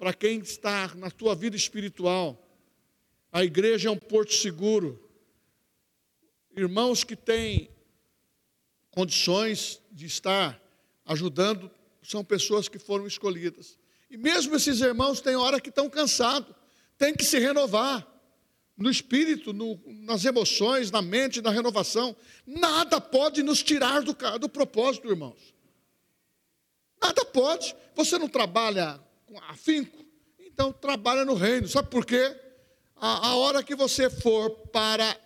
para 0.00 0.14
quem 0.14 0.38
está 0.38 0.94
na 0.94 1.10
tua 1.10 1.34
vida 1.34 1.54
espiritual. 1.54 2.42
A 3.30 3.44
igreja 3.44 3.90
é 3.90 3.92
um 3.92 3.98
porto 3.98 4.32
seguro. 4.32 4.98
Irmãos 6.56 7.04
que 7.04 7.14
têm 7.14 7.68
condições 8.90 9.78
de 9.92 10.06
estar 10.06 10.58
ajudando 11.04 11.70
são 12.02 12.24
pessoas 12.24 12.66
que 12.66 12.78
foram 12.78 13.06
escolhidas. 13.06 13.78
E 14.10 14.16
mesmo 14.16 14.56
esses 14.56 14.80
irmãos 14.80 15.20
têm 15.20 15.36
hora 15.36 15.60
que 15.60 15.68
estão 15.68 15.90
cansados, 15.90 16.56
tem 16.96 17.14
que 17.14 17.22
se 17.22 17.38
renovar 17.38 18.08
no 18.78 18.90
espírito, 18.90 19.52
no, 19.52 19.78
nas 19.84 20.24
emoções, 20.24 20.90
na 20.90 21.02
mente, 21.02 21.42
na 21.42 21.50
renovação. 21.50 22.16
Nada 22.46 23.02
pode 23.02 23.42
nos 23.42 23.62
tirar 23.62 24.00
do, 24.00 24.16
do 24.38 24.48
propósito, 24.48 25.10
irmãos. 25.10 25.54
Nada 27.02 27.22
pode. 27.26 27.76
Você 27.94 28.16
não 28.16 28.28
trabalha 28.30 28.98
com 29.30 29.38
afinco, 29.44 30.04
então 30.40 30.72
trabalha 30.72 31.24
no 31.24 31.34
reino. 31.34 31.68
Sabe 31.68 31.88
por 31.88 32.04
quê? 32.04 32.36
a, 33.00 33.28
a 33.28 33.36
hora 33.36 33.62
que 33.62 33.74
você 33.74 34.10
for 34.10 34.50
para 34.68 35.18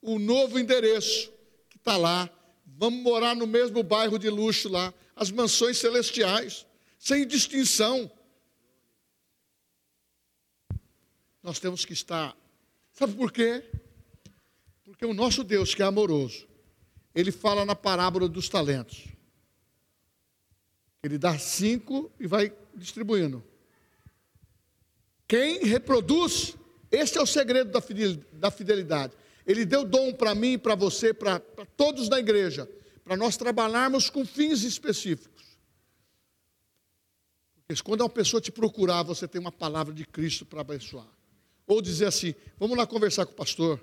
o 0.00 0.18
novo 0.18 0.58
endereço, 0.58 1.30
que 1.68 1.76
está 1.76 1.96
lá, 1.96 2.30
vamos 2.64 3.02
morar 3.02 3.36
no 3.36 3.46
mesmo 3.46 3.82
bairro 3.82 4.18
de 4.18 4.30
luxo 4.30 4.68
lá, 4.70 4.92
as 5.14 5.30
mansões 5.30 5.76
celestiais, 5.76 6.66
sem 6.98 7.26
distinção. 7.26 8.10
Nós 11.42 11.58
temos 11.58 11.84
que 11.84 11.92
estar. 11.92 12.34
Sabe 12.92 13.14
por 13.14 13.30
quê? 13.30 13.62
Porque 14.84 15.04
o 15.04 15.12
nosso 15.12 15.44
Deus, 15.44 15.74
que 15.74 15.82
é 15.82 15.84
amoroso, 15.84 16.48
ele 17.14 17.30
fala 17.30 17.66
na 17.66 17.74
parábola 17.74 18.28
dos 18.28 18.48
talentos. 18.48 19.08
Ele 21.02 21.18
dá 21.18 21.38
cinco 21.38 22.10
e 22.18 22.26
vai 22.26 22.50
distribuindo. 22.80 23.44
Quem 25.28 25.64
reproduz, 25.64 26.56
esse 26.90 27.16
é 27.16 27.22
o 27.22 27.26
segredo 27.26 27.70
da 28.32 28.50
fidelidade. 28.50 29.12
Ele 29.46 29.64
deu 29.64 29.84
dom 29.84 30.12
para 30.12 30.34
mim, 30.34 30.58
para 30.58 30.74
você, 30.74 31.14
para 31.14 31.40
todos 31.76 32.08
da 32.08 32.18
igreja, 32.18 32.68
para 33.04 33.16
nós 33.16 33.36
trabalharmos 33.36 34.10
com 34.10 34.24
fins 34.24 34.64
específicos. 34.64 35.30
Porque 37.66 37.82
quando 37.82 38.00
uma 38.00 38.10
pessoa 38.10 38.40
te 38.40 38.50
procurar, 38.50 39.04
você 39.04 39.28
tem 39.28 39.40
uma 39.40 39.52
palavra 39.52 39.94
de 39.94 40.04
Cristo 40.04 40.44
para 40.44 40.62
abençoar. 40.62 41.06
Ou 41.66 41.80
dizer 41.80 42.06
assim: 42.06 42.34
vamos 42.58 42.76
lá 42.76 42.84
conversar 42.84 43.24
com 43.26 43.32
o 43.32 43.36
pastor, 43.36 43.80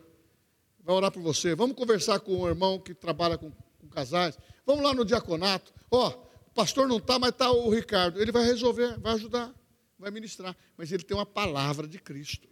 vai 0.84 0.94
orar 0.94 1.12
por 1.12 1.22
você, 1.22 1.56
vamos 1.56 1.78
conversar 1.78 2.20
com 2.20 2.42
o 2.42 2.48
irmão 2.48 2.80
que 2.80 2.94
trabalha 2.94 3.38
com, 3.38 3.50
com 3.50 3.88
casais, 3.88 4.38
vamos 4.66 4.84
lá 4.84 4.94
no 4.94 5.06
diaconato. 5.06 5.74
Ó, 5.90 6.10
oh, 6.10 6.27
pastor 6.58 6.88
não 6.88 6.98
está, 6.98 7.20
mas 7.20 7.30
está 7.30 7.52
o 7.52 7.70
Ricardo. 7.70 8.22
Ele 8.22 8.32
vai 8.32 8.44
resolver, 8.44 9.00
vai 9.00 9.14
ajudar, 9.14 9.54
vai 9.98 10.12
ministrar. 10.12 10.56
Mas 10.76 10.92
ele 10.92 11.04
tem 11.04 11.16
uma 11.16 11.26
palavra 11.26 11.88
de 11.88 12.00
Cristo 12.00 12.48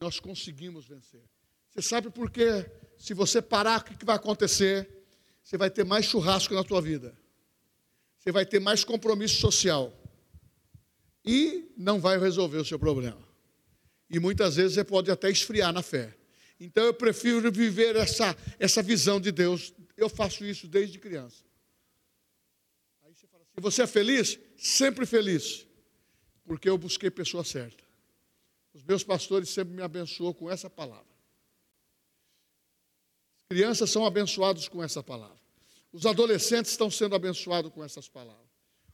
nós 0.00 0.20
conseguimos 0.20 0.86
vencer. 0.86 1.22
Você 1.70 1.82
sabe 1.82 2.10
por 2.10 2.30
quê? 2.30 2.70
Se 2.98 3.14
você 3.14 3.42
parar, 3.42 3.80
o 3.80 3.84
que 3.84 4.04
vai 4.04 4.16
acontecer? 4.16 4.88
Você 5.42 5.56
vai 5.56 5.70
ter 5.70 5.84
mais 5.84 6.06
churrasco 6.06 6.54
na 6.54 6.64
tua 6.64 6.80
vida. 6.80 7.16
Você 8.18 8.32
vai 8.32 8.46
ter 8.46 8.60
mais 8.60 8.84
compromisso 8.84 9.40
social. 9.40 9.92
E 11.24 11.72
não 11.76 12.00
vai 12.00 12.18
resolver 12.18 12.58
o 12.58 12.64
seu 12.64 12.78
problema. 12.78 13.22
E 14.08 14.18
muitas 14.18 14.56
vezes 14.56 14.74
você 14.74 14.84
pode 14.84 15.10
até 15.10 15.30
esfriar 15.30 15.72
na 15.72 15.82
fé. 15.82 16.16
Então 16.58 16.84
eu 16.84 16.94
prefiro 16.94 17.50
viver 17.52 17.96
essa, 17.96 18.36
essa 18.58 18.82
visão 18.82 19.20
de 19.20 19.30
Deus. 19.30 19.74
Eu 19.96 20.08
faço 20.08 20.44
isso 20.44 20.66
desde 20.66 20.98
criança. 20.98 21.44
Assim: 23.56 23.62
você 23.62 23.82
é 23.82 23.86
feliz? 23.86 24.38
Sempre 24.56 25.06
feliz. 25.06 25.66
Porque 26.44 26.68
eu 26.68 26.78
busquei 26.78 27.10
pessoa 27.10 27.42
certa. 27.42 27.82
Os 28.72 28.82
meus 28.82 29.02
pastores 29.02 29.48
sempre 29.48 29.74
me 29.74 29.82
abençoou 29.82 30.34
com 30.34 30.50
essa 30.50 30.68
palavra. 30.68 31.06
As 33.44 33.56
crianças 33.56 33.90
são 33.90 34.04
abençoados 34.04 34.68
com 34.68 34.84
essa 34.84 35.02
palavra. 35.02 35.40
Os 35.92 36.04
adolescentes 36.04 36.72
estão 36.72 36.90
sendo 36.90 37.16
abençoados 37.16 37.72
com 37.72 37.82
essas 37.82 38.08
palavras. 38.08 38.44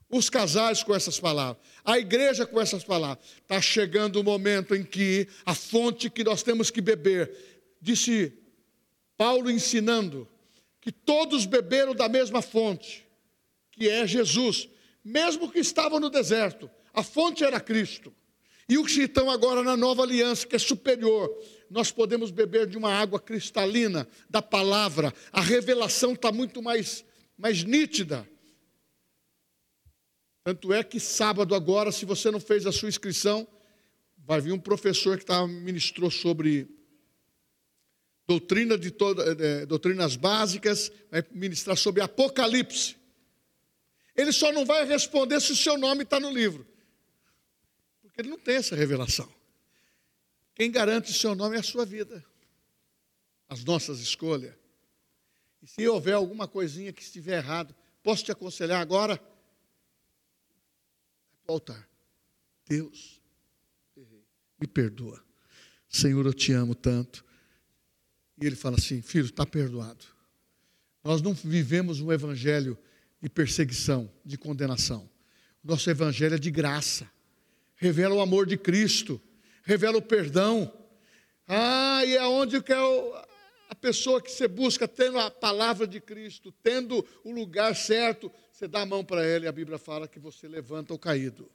Os 0.09 0.29
casais 0.29 0.83
com 0.83 0.95
essas 0.95 1.19
palavras. 1.19 1.61
A 1.83 1.99
igreja 1.99 2.45
com 2.45 2.61
essas 2.61 2.83
palavras. 2.83 3.25
Está 3.41 3.59
chegando 3.59 4.19
o 4.19 4.23
momento 4.23 4.73
em 4.73 4.83
que 4.83 5.27
a 5.45 5.53
fonte 5.53 6.09
que 6.09 6.23
nós 6.23 6.43
temos 6.43 6.71
que 6.71 6.81
beber, 6.81 7.35
disse 7.81 8.31
Paulo 9.17 9.51
ensinando, 9.51 10.27
que 10.79 10.91
todos 10.91 11.45
beberam 11.45 11.93
da 11.93 12.07
mesma 12.07 12.41
fonte, 12.41 13.02
que 13.73 13.89
é 13.89 14.07
Jesus, 14.07 14.69
mesmo 15.03 15.51
que 15.51 15.59
estavam 15.59 15.99
no 15.99 16.09
deserto. 16.09 16.69
A 16.93 17.03
fonte 17.03 17.43
era 17.43 17.59
Cristo. 17.59 18.13
E 18.69 18.77
os 18.77 18.93
que 18.93 19.01
estão 19.01 19.29
agora 19.29 19.61
na 19.61 19.75
nova 19.75 20.03
aliança, 20.03 20.47
que 20.47 20.55
é 20.55 20.59
superior, 20.59 21.29
nós 21.69 21.91
podemos 21.91 22.31
beber 22.31 22.65
de 22.67 22.77
uma 22.77 22.93
água 22.93 23.19
cristalina 23.19 24.07
da 24.29 24.41
palavra, 24.41 25.13
a 25.31 25.41
revelação 25.41 26.13
está 26.13 26.31
muito 26.31 26.61
mais, 26.61 27.03
mais 27.37 27.63
nítida. 27.63 28.27
Tanto 30.43 30.71
é 30.71 30.83
que 30.83 30.99
sábado 30.99 31.55
agora, 31.55 31.91
se 31.91 32.05
você 32.05 32.31
não 32.31 32.39
fez 32.39 32.65
a 32.65 32.71
sua 32.71 32.89
inscrição, 32.89 33.47
vai 34.17 34.39
vir 34.39 34.53
um 34.53 34.59
professor 34.59 35.17
que 35.17 35.25
tá, 35.25 35.45
ministrou 35.45 36.11
sobre 36.11 36.67
doutrina 38.27 38.77
de 38.77 38.91
toda, 38.91 39.23
é, 39.23 39.65
doutrinas 39.65 40.15
básicas, 40.15 40.91
vai 41.11 41.23
ministrar 41.31 41.75
sobre 41.75 42.01
Apocalipse. 42.01 43.02
Ele 44.15 44.31
só 44.31 44.51
não 44.51 44.65
vai 44.65 44.85
responder 44.85 45.39
se 45.41 45.51
o 45.51 45.55
seu 45.55 45.77
nome 45.77 46.03
está 46.03 46.19
no 46.19 46.31
livro. 46.31 46.67
Porque 48.01 48.21
ele 48.21 48.29
não 48.29 48.39
tem 48.39 48.55
essa 48.55 48.75
revelação. 48.75 49.31
Quem 50.53 50.71
garante 50.71 51.11
o 51.11 51.13
seu 51.13 51.33
nome 51.33 51.55
é 51.55 51.59
a 51.59 51.63
sua 51.63 51.85
vida, 51.85 52.23
as 53.49 53.63
nossas 53.63 53.99
escolhas. 53.99 54.53
E 55.61 55.67
se 55.67 55.87
houver 55.87 56.13
alguma 56.13 56.47
coisinha 56.47 56.93
que 56.93 57.01
estiver 57.01 57.37
errado, 57.37 57.73
posso 58.03 58.23
te 58.23 58.31
aconselhar 58.31 58.79
agora? 58.79 59.19
Voltar. 61.47 61.89
Deus, 62.67 63.19
me 64.59 64.67
perdoa. 64.67 65.23
Senhor, 65.89 66.25
eu 66.25 66.33
te 66.33 66.53
amo 66.53 66.75
tanto. 66.75 67.25
E 68.41 68.45
ele 68.45 68.55
fala 68.55 68.77
assim: 68.77 69.01
Filho, 69.01 69.25
está 69.25 69.45
perdoado. 69.45 70.05
Nós 71.03 71.21
não 71.21 71.33
vivemos 71.33 71.99
um 71.99 72.11
evangelho 72.11 72.77
de 73.23 73.29
perseguição, 73.29 74.07
de 74.23 74.37
condenação. 74.37 75.09
Nosso 75.63 75.89
evangelho 75.89 76.35
é 76.35 76.37
de 76.37 76.51
graça 76.51 77.11
revela 77.83 78.15
o 78.15 78.21
amor 78.21 78.45
de 78.45 78.57
Cristo, 78.57 79.21
revela 79.63 79.97
o 79.97 80.01
perdão. 80.01 80.71
Ah, 81.45 82.01
e 82.05 82.15
é 82.15 82.25
onde 82.25 82.61
que 82.61 82.71
é 82.71 82.77
a 83.69 83.75
pessoa 83.75 84.21
que 84.21 84.31
você 84.31 84.47
busca, 84.47 84.87
tendo 84.87 85.19
a 85.19 85.29
palavra 85.29 85.85
de 85.85 85.99
Cristo, 85.99 86.53
tendo 86.63 87.05
o 87.25 87.31
lugar 87.31 87.75
certo, 87.75 88.31
você 88.53 88.69
dá 88.69 88.81
a 88.81 88.85
mão 88.85 89.03
para 89.03 89.25
ela 89.25 89.45
e 89.45 89.47
a 89.49 89.51
Bíblia 89.51 89.77
fala 89.77 90.07
que 90.07 90.17
você 90.17 90.47
levanta 90.47 90.93
o 90.93 90.97
caído. 90.97 91.51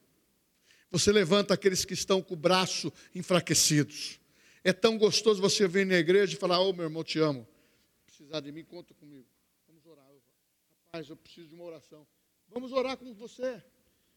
Você 0.91 1.11
levanta 1.11 1.55
aqueles 1.55 1.85
que 1.87 1.95
estão 1.95 2.21
com 2.21 2.35
o 2.35 2.37
braço 2.37 2.93
enfraquecidos. 3.15 4.21
É 4.63 4.73
tão 4.73 4.99
gostoso 4.99 5.41
você 5.41 5.67
vir 5.67 5.87
na 5.87 5.97
igreja 5.97 6.35
e 6.35 6.37
falar: 6.37 6.61
Ô 6.61 6.71
oh, 6.71 6.73
meu 6.75 6.85
irmão, 6.85 7.05
te 7.05 7.19
amo. 7.19 7.47
Precisar 8.05 8.41
de 8.41 8.53
mim, 8.53 8.65
conta 8.65 8.93
comigo. 8.95 9.27
Eu 10.93 11.17
preciso 11.17 11.49
de 11.49 11.55
uma 11.55 11.65
oração. 11.65 12.07
Vamos 12.49 12.73
orar 12.73 12.97
com 12.97 13.13
você. 13.15 13.63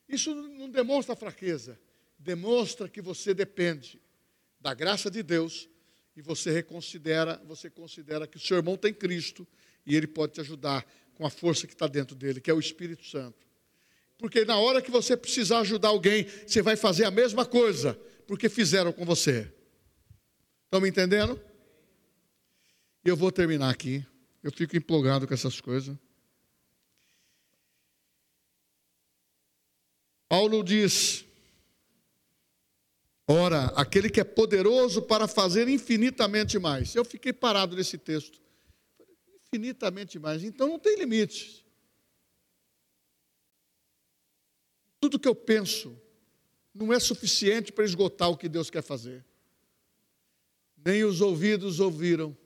Isso 0.08 0.34
não 0.34 0.70
demonstra 0.70 1.16
fraqueza 1.16 1.80
demonstra 2.22 2.88
que 2.88 3.02
você 3.02 3.34
depende 3.34 4.00
da 4.60 4.74
graça 4.74 5.10
de 5.10 5.24
Deus 5.24 5.68
e 6.16 6.22
você 6.22 6.52
reconsidera, 6.52 7.42
você 7.46 7.70
considera 7.70 8.28
que 8.28 8.38
o 8.38 8.40
seu 8.40 8.58
irmão 8.58 8.78
tem 8.78 8.94
Cristo 8.94 9.48
e 9.86 9.96
ele 9.96 10.08
pode 10.08 10.34
te 10.34 10.42
ajudar 10.42 10.86
com 11.16 11.26
a 11.26 11.30
força 11.30 11.66
que 11.66 11.74
está 11.74 11.88
dentro 11.88 12.16
dele, 12.16 12.40
que 12.40 12.52
é 12.52 12.54
o 12.54 12.60
Espírito 12.60 13.06
Santo. 13.06 13.48
Porque 14.18 14.46
na 14.46 14.58
hora 14.58 14.82
que 14.82 14.92
você 14.92 15.18
precisar 15.18 15.60
ajudar 15.60 15.90
alguém, 15.90 16.28
você 16.46 16.62
vai 16.62 16.76
fazer 16.76 17.06
a 17.06 17.12
mesma 17.12 17.44
coisa, 17.44 18.00
porque 18.28 18.50
fizeram 18.50 18.94
com 18.94 19.04
você. 19.04 19.52
Estão 20.66 20.80
me 20.80 20.90
entendendo? 20.90 21.42
Eu 23.04 23.18
vou 23.18 23.32
terminar 23.32 23.72
aqui. 23.72 24.06
Eu 24.44 24.52
fico 24.52 24.78
empolgado 24.78 25.28
com 25.28 25.34
essas 25.34 25.60
coisas. 25.60 25.98
Paulo 30.32 30.64
diz 30.64 31.26
Ora, 33.28 33.66
aquele 33.76 34.10
que 34.10 34.22
é 34.22 34.24
poderoso 34.24 35.02
para 35.02 35.28
fazer 35.28 35.68
infinitamente 35.68 36.58
mais. 36.58 36.96
Eu 36.96 37.04
fiquei 37.04 37.34
parado 37.34 37.76
nesse 37.76 37.98
texto. 37.98 38.40
Infinitamente 39.46 40.18
mais. 40.18 40.42
Então 40.42 40.70
não 40.70 40.80
tem 40.80 40.98
limite. 40.98 41.66
Tudo 45.02 45.20
que 45.20 45.28
eu 45.28 45.36
penso 45.36 46.02
não 46.74 46.94
é 46.94 47.00
suficiente 47.02 47.74
para 47.74 47.84
esgotar 47.84 48.30
o 48.30 48.38
que 48.38 48.48
Deus 48.48 48.70
quer 48.70 48.84
fazer. 48.84 49.26
Nem 50.78 51.04
os 51.04 51.20
ouvidos 51.20 51.82
ouviram, 51.82 52.38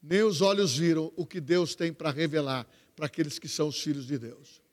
nem 0.00 0.22
os 0.22 0.40
olhos 0.40 0.76
viram 0.76 1.12
o 1.16 1.26
que 1.26 1.40
Deus 1.40 1.74
tem 1.74 1.92
para 1.92 2.12
revelar 2.12 2.64
para 2.94 3.06
aqueles 3.06 3.40
que 3.40 3.48
são 3.48 3.66
os 3.66 3.82
filhos 3.82 4.06
de 4.06 4.18
Deus. 4.18 4.63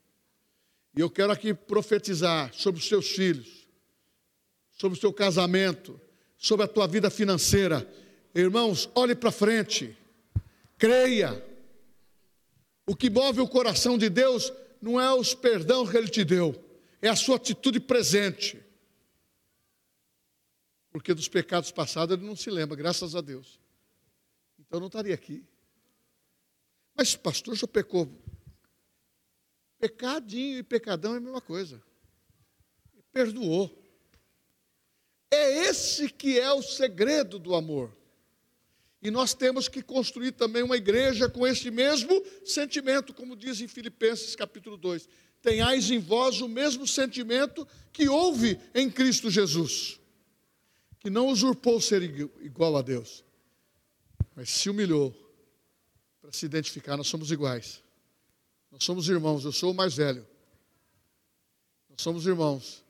E 0.95 0.99
eu 0.99 1.09
quero 1.09 1.31
aqui 1.31 1.53
profetizar 1.53 2.53
sobre 2.53 2.79
os 2.79 2.87
seus 2.87 3.09
filhos 3.09 3.61
sobre 4.81 4.97
o 4.97 4.99
seu 4.99 5.13
casamento, 5.13 6.01
sobre 6.35 6.65
a 6.65 6.67
tua 6.67 6.87
vida 6.87 7.11
financeira. 7.11 7.87
Irmãos, 8.33 8.89
olhe 8.95 9.13
para 9.13 9.31
frente, 9.31 9.95
creia. 10.75 11.45
O 12.87 12.95
que 12.95 13.07
move 13.07 13.39
o 13.41 13.47
coração 13.47 13.95
de 13.95 14.09
Deus 14.09 14.51
não 14.81 14.99
é 14.99 15.13
os 15.13 15.35
perdão 15.35 15.85
que 15.85 15.95
Ele 15.95 16.07
te 16.07 16.25
deu, 16.25 16.59
é 16.99 17.09
a 17.09 17.15
sua 17.15 17.35
atitude 17.35 17.79
presente. 17.79 18.59
Porque 20.89 21.13
dos 21.13 21.27
pecados 21.27 21.71
passados 21.71 22.17
Ele 22.17 22.25
não 22.25 22.35
se 22.35 22.49
lembra, 22.49 22.75
graças 22.75 23.15
a 23.15 23.21
Deus. 23.21 23.59
Então 24.59 24.77
eu 24.77 24.81
não 24.81 24.87
estaria 24.87 25.13
aqui. 25.13 25.45
Mas, 26.95 27.15
pastor, 27.15 27.55
já 27.55 27.67
pecou. 27.67 28.11
Pecadinho 29.81 30.59
e 30.59 30.63
pecadão 30.63 31.15
é 31.15 31.17
a 31.17 31.19
mesma 31.19 31.41
coisa. 31.41 31.81
Perdoou. 33.11 33.75
É 35.31 35.67
esse 35.67 36.07
que 36.07 36.39
é 36.39 36.53
o 36.53 36.61
segredo 36.61 37.39
do 37.39 37.55
amor. 37.55 37.91
E 39.01 39.09
nós 39.09 39.33
temos 39.33 39.67
que 39.67 39.81
construir 39.81 40.33
também 40.33 40.61
uma 40.61 40.77
igreja 40.77 41.27
com 41.27 41.47
esse 41.47 41.71
mesmo 41.71 42.23
sentimento, 42.45 43.11
como 43.11 43.35
diz 43.35 43.59
em 43.59 43.67
Filipenses 43.67 44.35
capítulo 44.35 44.77
2. 44.77 45.09
Tenhais 45.41 45.89
em 45.89 45.97
vós 45.97 46.41
o 46.41 46.47
mesmo 46.47 46.87
sentimento 46.87 47.67
que 47.91 48.07
houve 48.07 48.59
em 48.75 48.87
Cristo 48.87 49.31
Jesus, 49.31 49.99
que 50.99 51.09
não 51.09 51.27
usurpou 51.27 51.81
ser 51.81 52.03
igual 52.41 52.77
a 52.77 52.83
Deus, 52.83 53.23
mas 54.35 54.51
se 54.51 54.69
humilhou 54.69 55.11
para 56.21 56.31
se 56.31 56.45
identificar. 56.45 56.95
Nós 56.95 57.07
somos 57.07 57.31
iguais, 57.31 57.81
nós 58.71 58.83
somos 58.83 59.09
irmãos. 59.09 59.43
Eu 59.43 59.51
sou 59.51 59.71
o 59.71 59.75
mais 59.75 59.95
velho, 59.95 60.25
nós 61.89 62.01
somos 62.01 62.25
irmãos, 62.25 62.83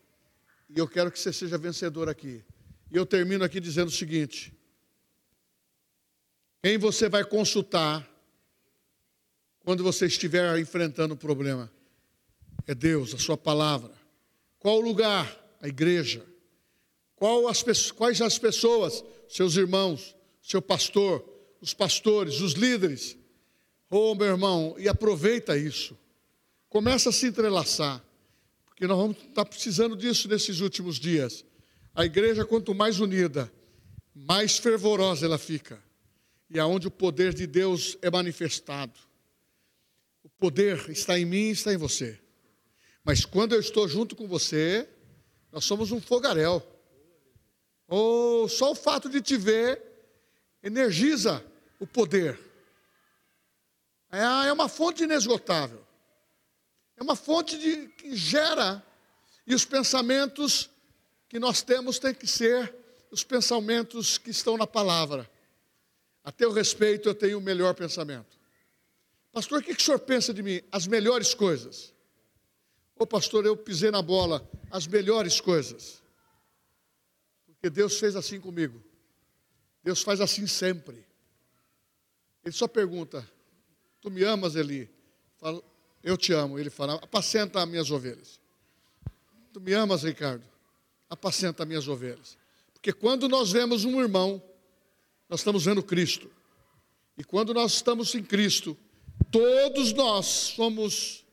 e 0.69 0.77
eu 0.77 0.87
quero 0.87 1.11
que 1.11 1.19
você 1.19 1.33
seja 1.33 1.57
vencedor 1.57 2.07
aqui. 2.07 2.43
E 2.91 2.95
eu 2.95 3.05
termino 3.05 3.43
aqui 3.43 3.59
dizendo 3.59 3.87
o 3.87 3.91
seguinte: 3.91 4.53
quem 6.61 6.77
você 6.77 7.09
vai 7.09 7.23
consultar 7.23 8.07
quando 9.63 9.83
você 9.83 10.05
estiver 10.05 10.59
enfrentando 10.59 11.13
o 11.13 11.17
um 11.17 11.19
problema? 11.19 11.71
É 12.67 12.75
Deus, 12.75 13.13
a 13.13 13.17
sua 13.17 13.37
palavra. 13.37 13.91
Qual 14.59 14.77
o 14.77 14.81
lugar? 14.81 15.39
A 15.59 15.67
igreja. 15.67 16.25
As, 17.49 17.91
quais 17.91 18.21
as 18.21 18.37
pessoas? 18.37 19.03
Seus 19.27 19.55
irmãos, 19.55 20.15
seu 20.41 20.61
pastor, 20.61 21.23
os 21.59 21.73
pastores, 21.73 22.41
os 22.41 22.53
líderes. 22.53 23.17
Oh, 23.93 24.15
meu 24.15 24.27
irmão, 24.27 24.73
e 24.77 24.87
aproveita 24.87 25.57
isso. 25.57 25.97
Começa 26.69 27.09
a 27.09 27.11
se 27.11 27.27
entrelaçar, 27.27 28.01
porque 28.65 28.87
nós 28.87 28.97
vamos 28.97 29.17
estar 29.17 29.43
precisando 29.43 29.97
disso 29.97 30.29
nesses 30.29 30.61
últimos 30.61 30.97
dias. 30.97 31.43
A 31.93 32.05
igreja, 32.05 32.45
quanto 32.45 32.73
mais 32.73 33.01
unida, 33.01 33.51
mais 34.15 34.57
fervorosa 34.57 35.25
ela 35.25 35.37
fica 35.37 35.77
e 36.49 36.59
aonde 36.59 36.87
o 36.87 36.91
poder 36.91 37.33
de 37.33 37.47
Deus 37.47 37.97
é 38.01 38.09
manifestado. 38.09 38.97
O 40.23 40.29
poder 40.29 40.89
está 40.89 41.17
em 41.17 41.25
mim 41.25 41.47
e 41.47 41.51
está 41.51 41.73
em 41.73 41.77
você. 41.77 42.19
Mas 43.03 43.25
quando 43.25 43.53
eu 43.53 43.59
estou 43.59 43.87
junto 43.87 44.15
com 44.15 44.27
você, 44.27 44.87
nós 45.51 45.63
somos 45.63 45.91
um 45.91 45.99
fogaréu. 45.99 46.61
Ou 47.87 48.43
oh, 48.43 48.49
só 48.49 48.71
o 48.71 48.75
fato 48.75 49.09
de 49.09 49.21
te 49.21 49.35
ver 49.35 49.81
energiza 50.61 51.43
o 51.79 51.87
poder. 51.87 52.50
É, 54.11 54.47
é 54.47 54.53
uma 54.53 54.67
fonte 54.67 55.03
inesgotável. 55.03 55.85
É 56.97 57.03
uma 57.03 57.15
fonte 57.15 57.57
de, 57.57 57.87
que 57.87 58.15
gera, 58.15 58.85
e 59.47 59.55
os 59.55 59.65
pensamentos 59.65 60.69
que 61.27 61.39
nós 61.39 61.61
temos 61.61 61.97
têm 61.97 62.13
que 62.13 62.27
ser 62.27 62.75
os 63.09 63.23
pensamentos 63.23 64.17
que 64.17 64.29
estão 64.29 64.57
na 64.57 64.67
palavra. 64.67 65.29
A 66.23 66.31
teu 66.31 66.51
respeito, 66.51 67.09
eu 67.09 67.15
tenho 67.15 67.37
o 67.37 67.41
melhor 67.41 67.73
pensamento. 67.73 68.39
Pastor, 69.31 69.59
o 69.59 69.63
que, 69.63 69.73
que 69.73 69.81
o 69.81 69.83
senhor 69.83 69.99
pensa 69.99 70.33
de 70.33 70.43
mim? 70.43 70.61
As 70.71 70.85
melhores 70.85 71.33
coisas. 71.33 71.93
Ô 72.95 73.07
pastor, 73.07 73.45
eu 73.45 73.57
pisei 73.57 73.89
na 73.89 74.01
bola, 74.01 74.47
as 74.69 74.85
melhores 74.85 75.41
coisas. 75.41 76.03
Porque 77.47 77.69
Deus 77.69 77.97
fez 77.97 78.15
assim 78.15 78.39
comigo. 78.39 78.83
Deus 79.83 80.01
faz 80.01 80.21
assim 80.21 80.45
sempre. 80.45 81.03
Ele 82.43 82.53
só 82.53 82.67
pergunta: 82.67 83.27
Tu 84.01 84.09
me 84.09 84.23
amas, 84.23 84.55
Eli? 84.55 84.89
Falo, 85.37 85.63
eu 86.03 86.17
te 86.17 86.33
amo. 86.33 86.59
Ele 86.59 86.69
fala: 86.69 86.95
Apacenta 86.95 87.61
as 87.61 87.69
minhas 87.69 87.91
ovelhas. 87.91 88.39
Tu 89.53 89.61
me 89.61 89.73
amas, 89.73 90.03
Ricardo? 90.03 90.43
Apacenta 91.09 91.63
as 91.63 91.67
minhas 91.67 91.87
ovelhas. 91.87 92.37
Porque 92.73 92.91
quando 92.91 93.29
nós 93.29 93.51
vemos 93.51 93.85
um 93.85 94.01
irmão 94.01 94.41
nós 95.31 95.39
estamos 95.39 95.63
vendo 95.63 95.81
Cristo. 95.81 96.29
E 97.17 97.23
quando 97.23 97.53
nós 97.53 97.75
estamos 97.75 98.13
em 98.13 98.21
Cristo, 98.21 98.77
todos 99.31 99.93
nós 99.93 100.25
somos 100.25 101.23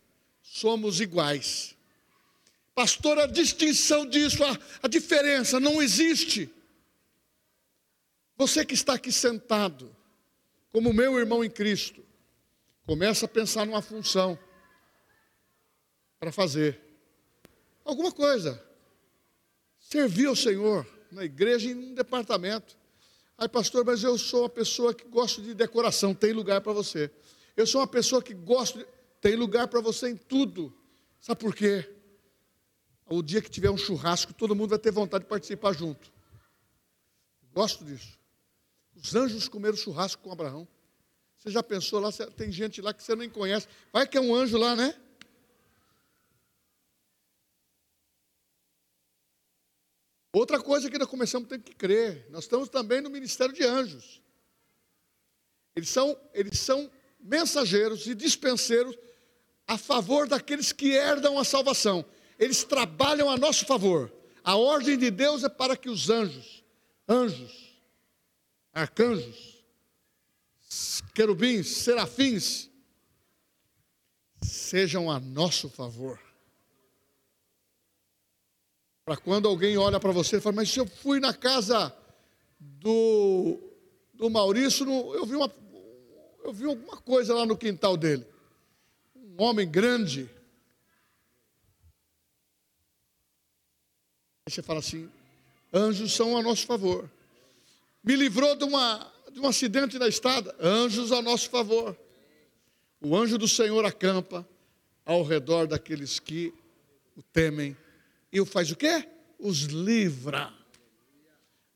somos 0.40 1.00
iguais. 1.00 1.76
Pastor, 2.76 3.18
a 3.18 3.26
distinção 3.26 4.06
disso, 4.06 4.44
a, 4.44 4.56
a 4.84 4.88
diferença 4.88 5.58
não 5.58 5.82
existe. 5.82 6.48
Você 8.36 8.64
que 8.64 8.74
está 8.74 8.94
aqui 8.94 9.10
sentado, 9.10 9.94
como 10.70 10.92
meu 10.92 11.18
irmão 11.18 11.42
em 11.42 11.50
Cristo, 11.50 12.00
começa 12.88 13.26
a 13.26 13.28
pensar 13.28 13.66
numa 13.66 13.82
função 13.82 14.38
para 16.18 16.32
fazer 16.32 16.80
alguma 17.84 18.10
coisa. 18.10 18.64
Servir 19.78 20.24
ao 20.24 20.34
Senhor 20.34 20.86
na 21.12 21.22
igreja 21.22 21.68
em 21.68 21.74
um 21.74 21.94
departamento. 21.94 22.78
Ai, 23.36 23.46
pastor, 23.46 23.84
mas 23.84 24.02
eu 24.02 24.16
sou 24.16 24.44
uma 24.44 24.48
pessoa 24.48 24.94
que 24.94 25.06
gosto 25.06 25.42
de 25.42 25.52
decoração, 25.52 26.14
tem 26.14 26.32
lugar 26.32 26.62
para 26.62 26.72
você. 26.72 27.10
Eu 27.54 27.66
sou 27.66 27.82
uma 27.82 27.86
pessoa 27.86 28.22
que 28.22 28.32
gosto 28.32 28.78
de... 28.78 28.86
Tem 29.20 29.36
lugar 29.36 29.68
para 29.68 29.82
você 29.82 30.08
em 30.08 30.16
tudo. 30.16 30.74
Sabe 31.20 31.38
por 31.40 31.54
quê? 31.54 31.94
O 33.04 33.22
dia 33.22 33.42
que 33.42 33.50
tiver 33.50 33.70
um 33.70 33.76
churrasco, 33.76 34.32
todo 34.32 34.56
mundo 34.56 34.70
vai 34.70 34.78
ter 34.78 34.92
vontade 34.92 35.24
de 35.24 35.28
participar 35.28 35.74
junto. 35.74 36.10
Gosto 37.52 37.84
disso. 37.84 38.18
Os 38.96 39.14
anjos 39.14 39.46
comeram 39.46 39.76
churrasco 39.76 40.22
com 40.22 40.32
Abraão. 40.32 40.66
Você 41.48 41.52
já 41.52 41.62
pensou 41.62 41.98
lá? 41.98 42.12
Tem 42.12 42.52
gente 42.52 42.82
lá 42.82 42.92
que 42.92 43.02
você 43.02 43.16
nem 43.16 43.30
conhece. 43.30 43.66
Vai 43.90 44.06
que 44.06 44.18
é 44.18 44.20
um 44.20 44.34
anjo 44.34 44.58
lá, 44.58 44.76
né? 44.76 44.94
Outra 50.30 50.60
coisa 50.60 50.90
que 50.90 50.98
nós 50.98 51.08
começamos 51.08 51.46
a 51.46 51.56
ter 51.56 51.62
que 51.62 51.74
crer, 51.74 52.26
nós 52.28 52.44
estamos 52.44 52.68
também 52.68 53.00
no 53.00 53.08
ministério 53.08 53.54
de 53.54 53.64
anjos. 53.64 54.20
Eles 55.74 55.88
são, 55.88 56.20
eles 56.34 56.58
são 56.58 56.90
mensageiros 57.18 58.06
e 58.06 58.14
dispenseiros 58.14 58.94
a 59.66 59.78
favor 59.78 60.28
daqueles 60.28 60.70
que 60.70 60.90
herdam 60.90 61.38
a 61.38 61.44
salvação. 61.44 62.04
Eles 62.38 62.62
trabalham 62.62 63.30
a 63.30 63.38
nosso 63.38 63.64
favor. 63.64 64.12
A 64.44 64.54
ordem 64.54 64.98
de 64.98 65.10
Deus 65.10 65.44
é 65.44 65.48
para 65.48 65.78
que 65.78 65.88
os 65.88 66.10
anjos, 66.10 66.62
anjos, 67.08 67.80
arcanjos, 68.74 69.57
querubins, 71.14 71.68
serafins, 71.68 72.68
sejam 74.42 75.10
a 75.10 75.18
nosso 75.18 75.68
favor. 75.68 76.20
Para 79.04 79.16
quando 79.16 79.48
alguém 79.48 79.78
olha 79.78 79.98
para 79.98 80.12
você 80.12 80.36
e 80.36 80.40
fala, 80.40 80.56
mas 80.56 80.76
eu 80.76 80.86
fui 80.86 81.18
na 81.18 81.32
casa 81.32 81.96
do, 82.58 83.58
do 84.12 84.28
Maurício, 84.28 84.86
eu 85.14 85.24
vi, 85.24 85.34
uma, 85.34 85.50
eu 86.44 86.52
vi 86.52 86.66
alguma 86.66 86.96
coisa 86.98 87.34
lá 87.34 87.46
no 87.46 87.56
quintal 87.56 87.96
dele. 87.96 88.26
Um 89.16 89.42
homem 89.42 89.68
grande. 89.70 90.28
Aí 94.46 94.52
você 94.52 94.62
fala 94.62 94.80
assim, 94.80 95.10
anjos 95.72 96.12
são 96.12 96.36
a 96.36 96.42
nosso 96.42 96.66
favor. 96.66 97.10
Me 98.04 98.14
livrou 98.14 98.56
de, 98.56 98.64
uma, 98.64 99.10
de 99.32 99.40
um 99.40 99.46
acidente 99.46 99.98
na 99.98 100.08
estrada, 100.08 100.54
anjos 100.60 101.12
a 101.12 101.22
nosso 101.22 101.50
favor. 101.50 101.96
O 103.00 103.16
anjo 103.16 103.38
do 103.38 103.46
Senhor 103.46 103.84
acampa 103.84 104.48
ao 105.04 105.22
redor 105.22 105.66
daqueles 105.66 106.18
que 106.18 106.52
o 107.16 107.22
temem 107.22 107.76
e 108.32 108.40
o 108.40 108.46
faz 108.46 108.70
o 108.70 108.76
quê? 108.76 109.08
Os 109.38 109.62
livra. 109.62 110.52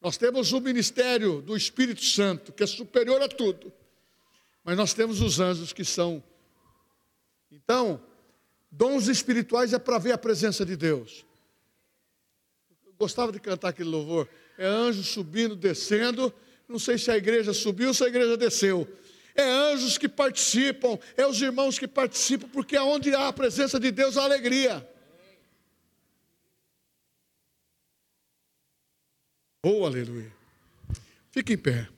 Nós 0.00 0.16
temos 0.16 0.52
o 0.52 0.60
ministério 0.60 1.40
do 1.40 1.56
Espírito 1.56 2.04
Santo, 2.04 2.52
que 2.52 2.62
é 2.62 2.66
superior 2.66 3.22
a 3.22 3.28
tudo. 3.28 3.72
Mas 4.64 4.76
nós 4.76 4.92
temos 4.92 5.20
os 5.20 5.38
anjos 5.40 5.72
que 5.72 5.84
são. 5.84 6.22
Então, 7.50 8.02
dons 8.70 9.06
espirituais 9.06 9.72
é 9.72 9.78
para 9.78 9.98
ver 9.98 10.12
a 10.12 10.18
presença 10.18 10.66
de 10.66 10.76
Deus. 10.76 11.24
Eu 12.84 12.92
gostava 12.98 13.30
de 13.30 13.38
cantar 13.38 13.68
aquele 13.68 13.88
louvor. 13.88 14.28
É 14.58 14.66
anjo 14.66 15.04
subindo, 15.04 15.54
descendo. 15.54 16.34
Não 16.72 16.78
sei 16.78 16.96
se 16.96 17.10
a 17.10 17.16
igreja 17.18 17.52
subiu 17.52 17.88
ou 17.88 17.94
se 17.94 18.02
a 18.02 18.08
igreja 18.08 18.34
desceu. 18.34 18.88
É 19.34 19.42
anjos 19.42 19.98
que 19.98 20.08
participam, 20.08 20.98
é 21.16 21.26
os 21.26 21.40
irmãos 21.40 21.78
que 21.78 21.86
participam, 21.86 22.48
porque 22.48 22.76
aonde 22.76 23.14
há 23.14 23.28
a 23.28 23.32
presença 23.32 23.78
de 23.78 23.90
Deus 23.90 24.16
há 24.16 24.24
alegria. 24.24 24.88
Oh, 29.62 29.84
aleluia. 29.84 30.32
Fique 31.30 31.52
em 31.52 31.58
pé. 31.58 31.88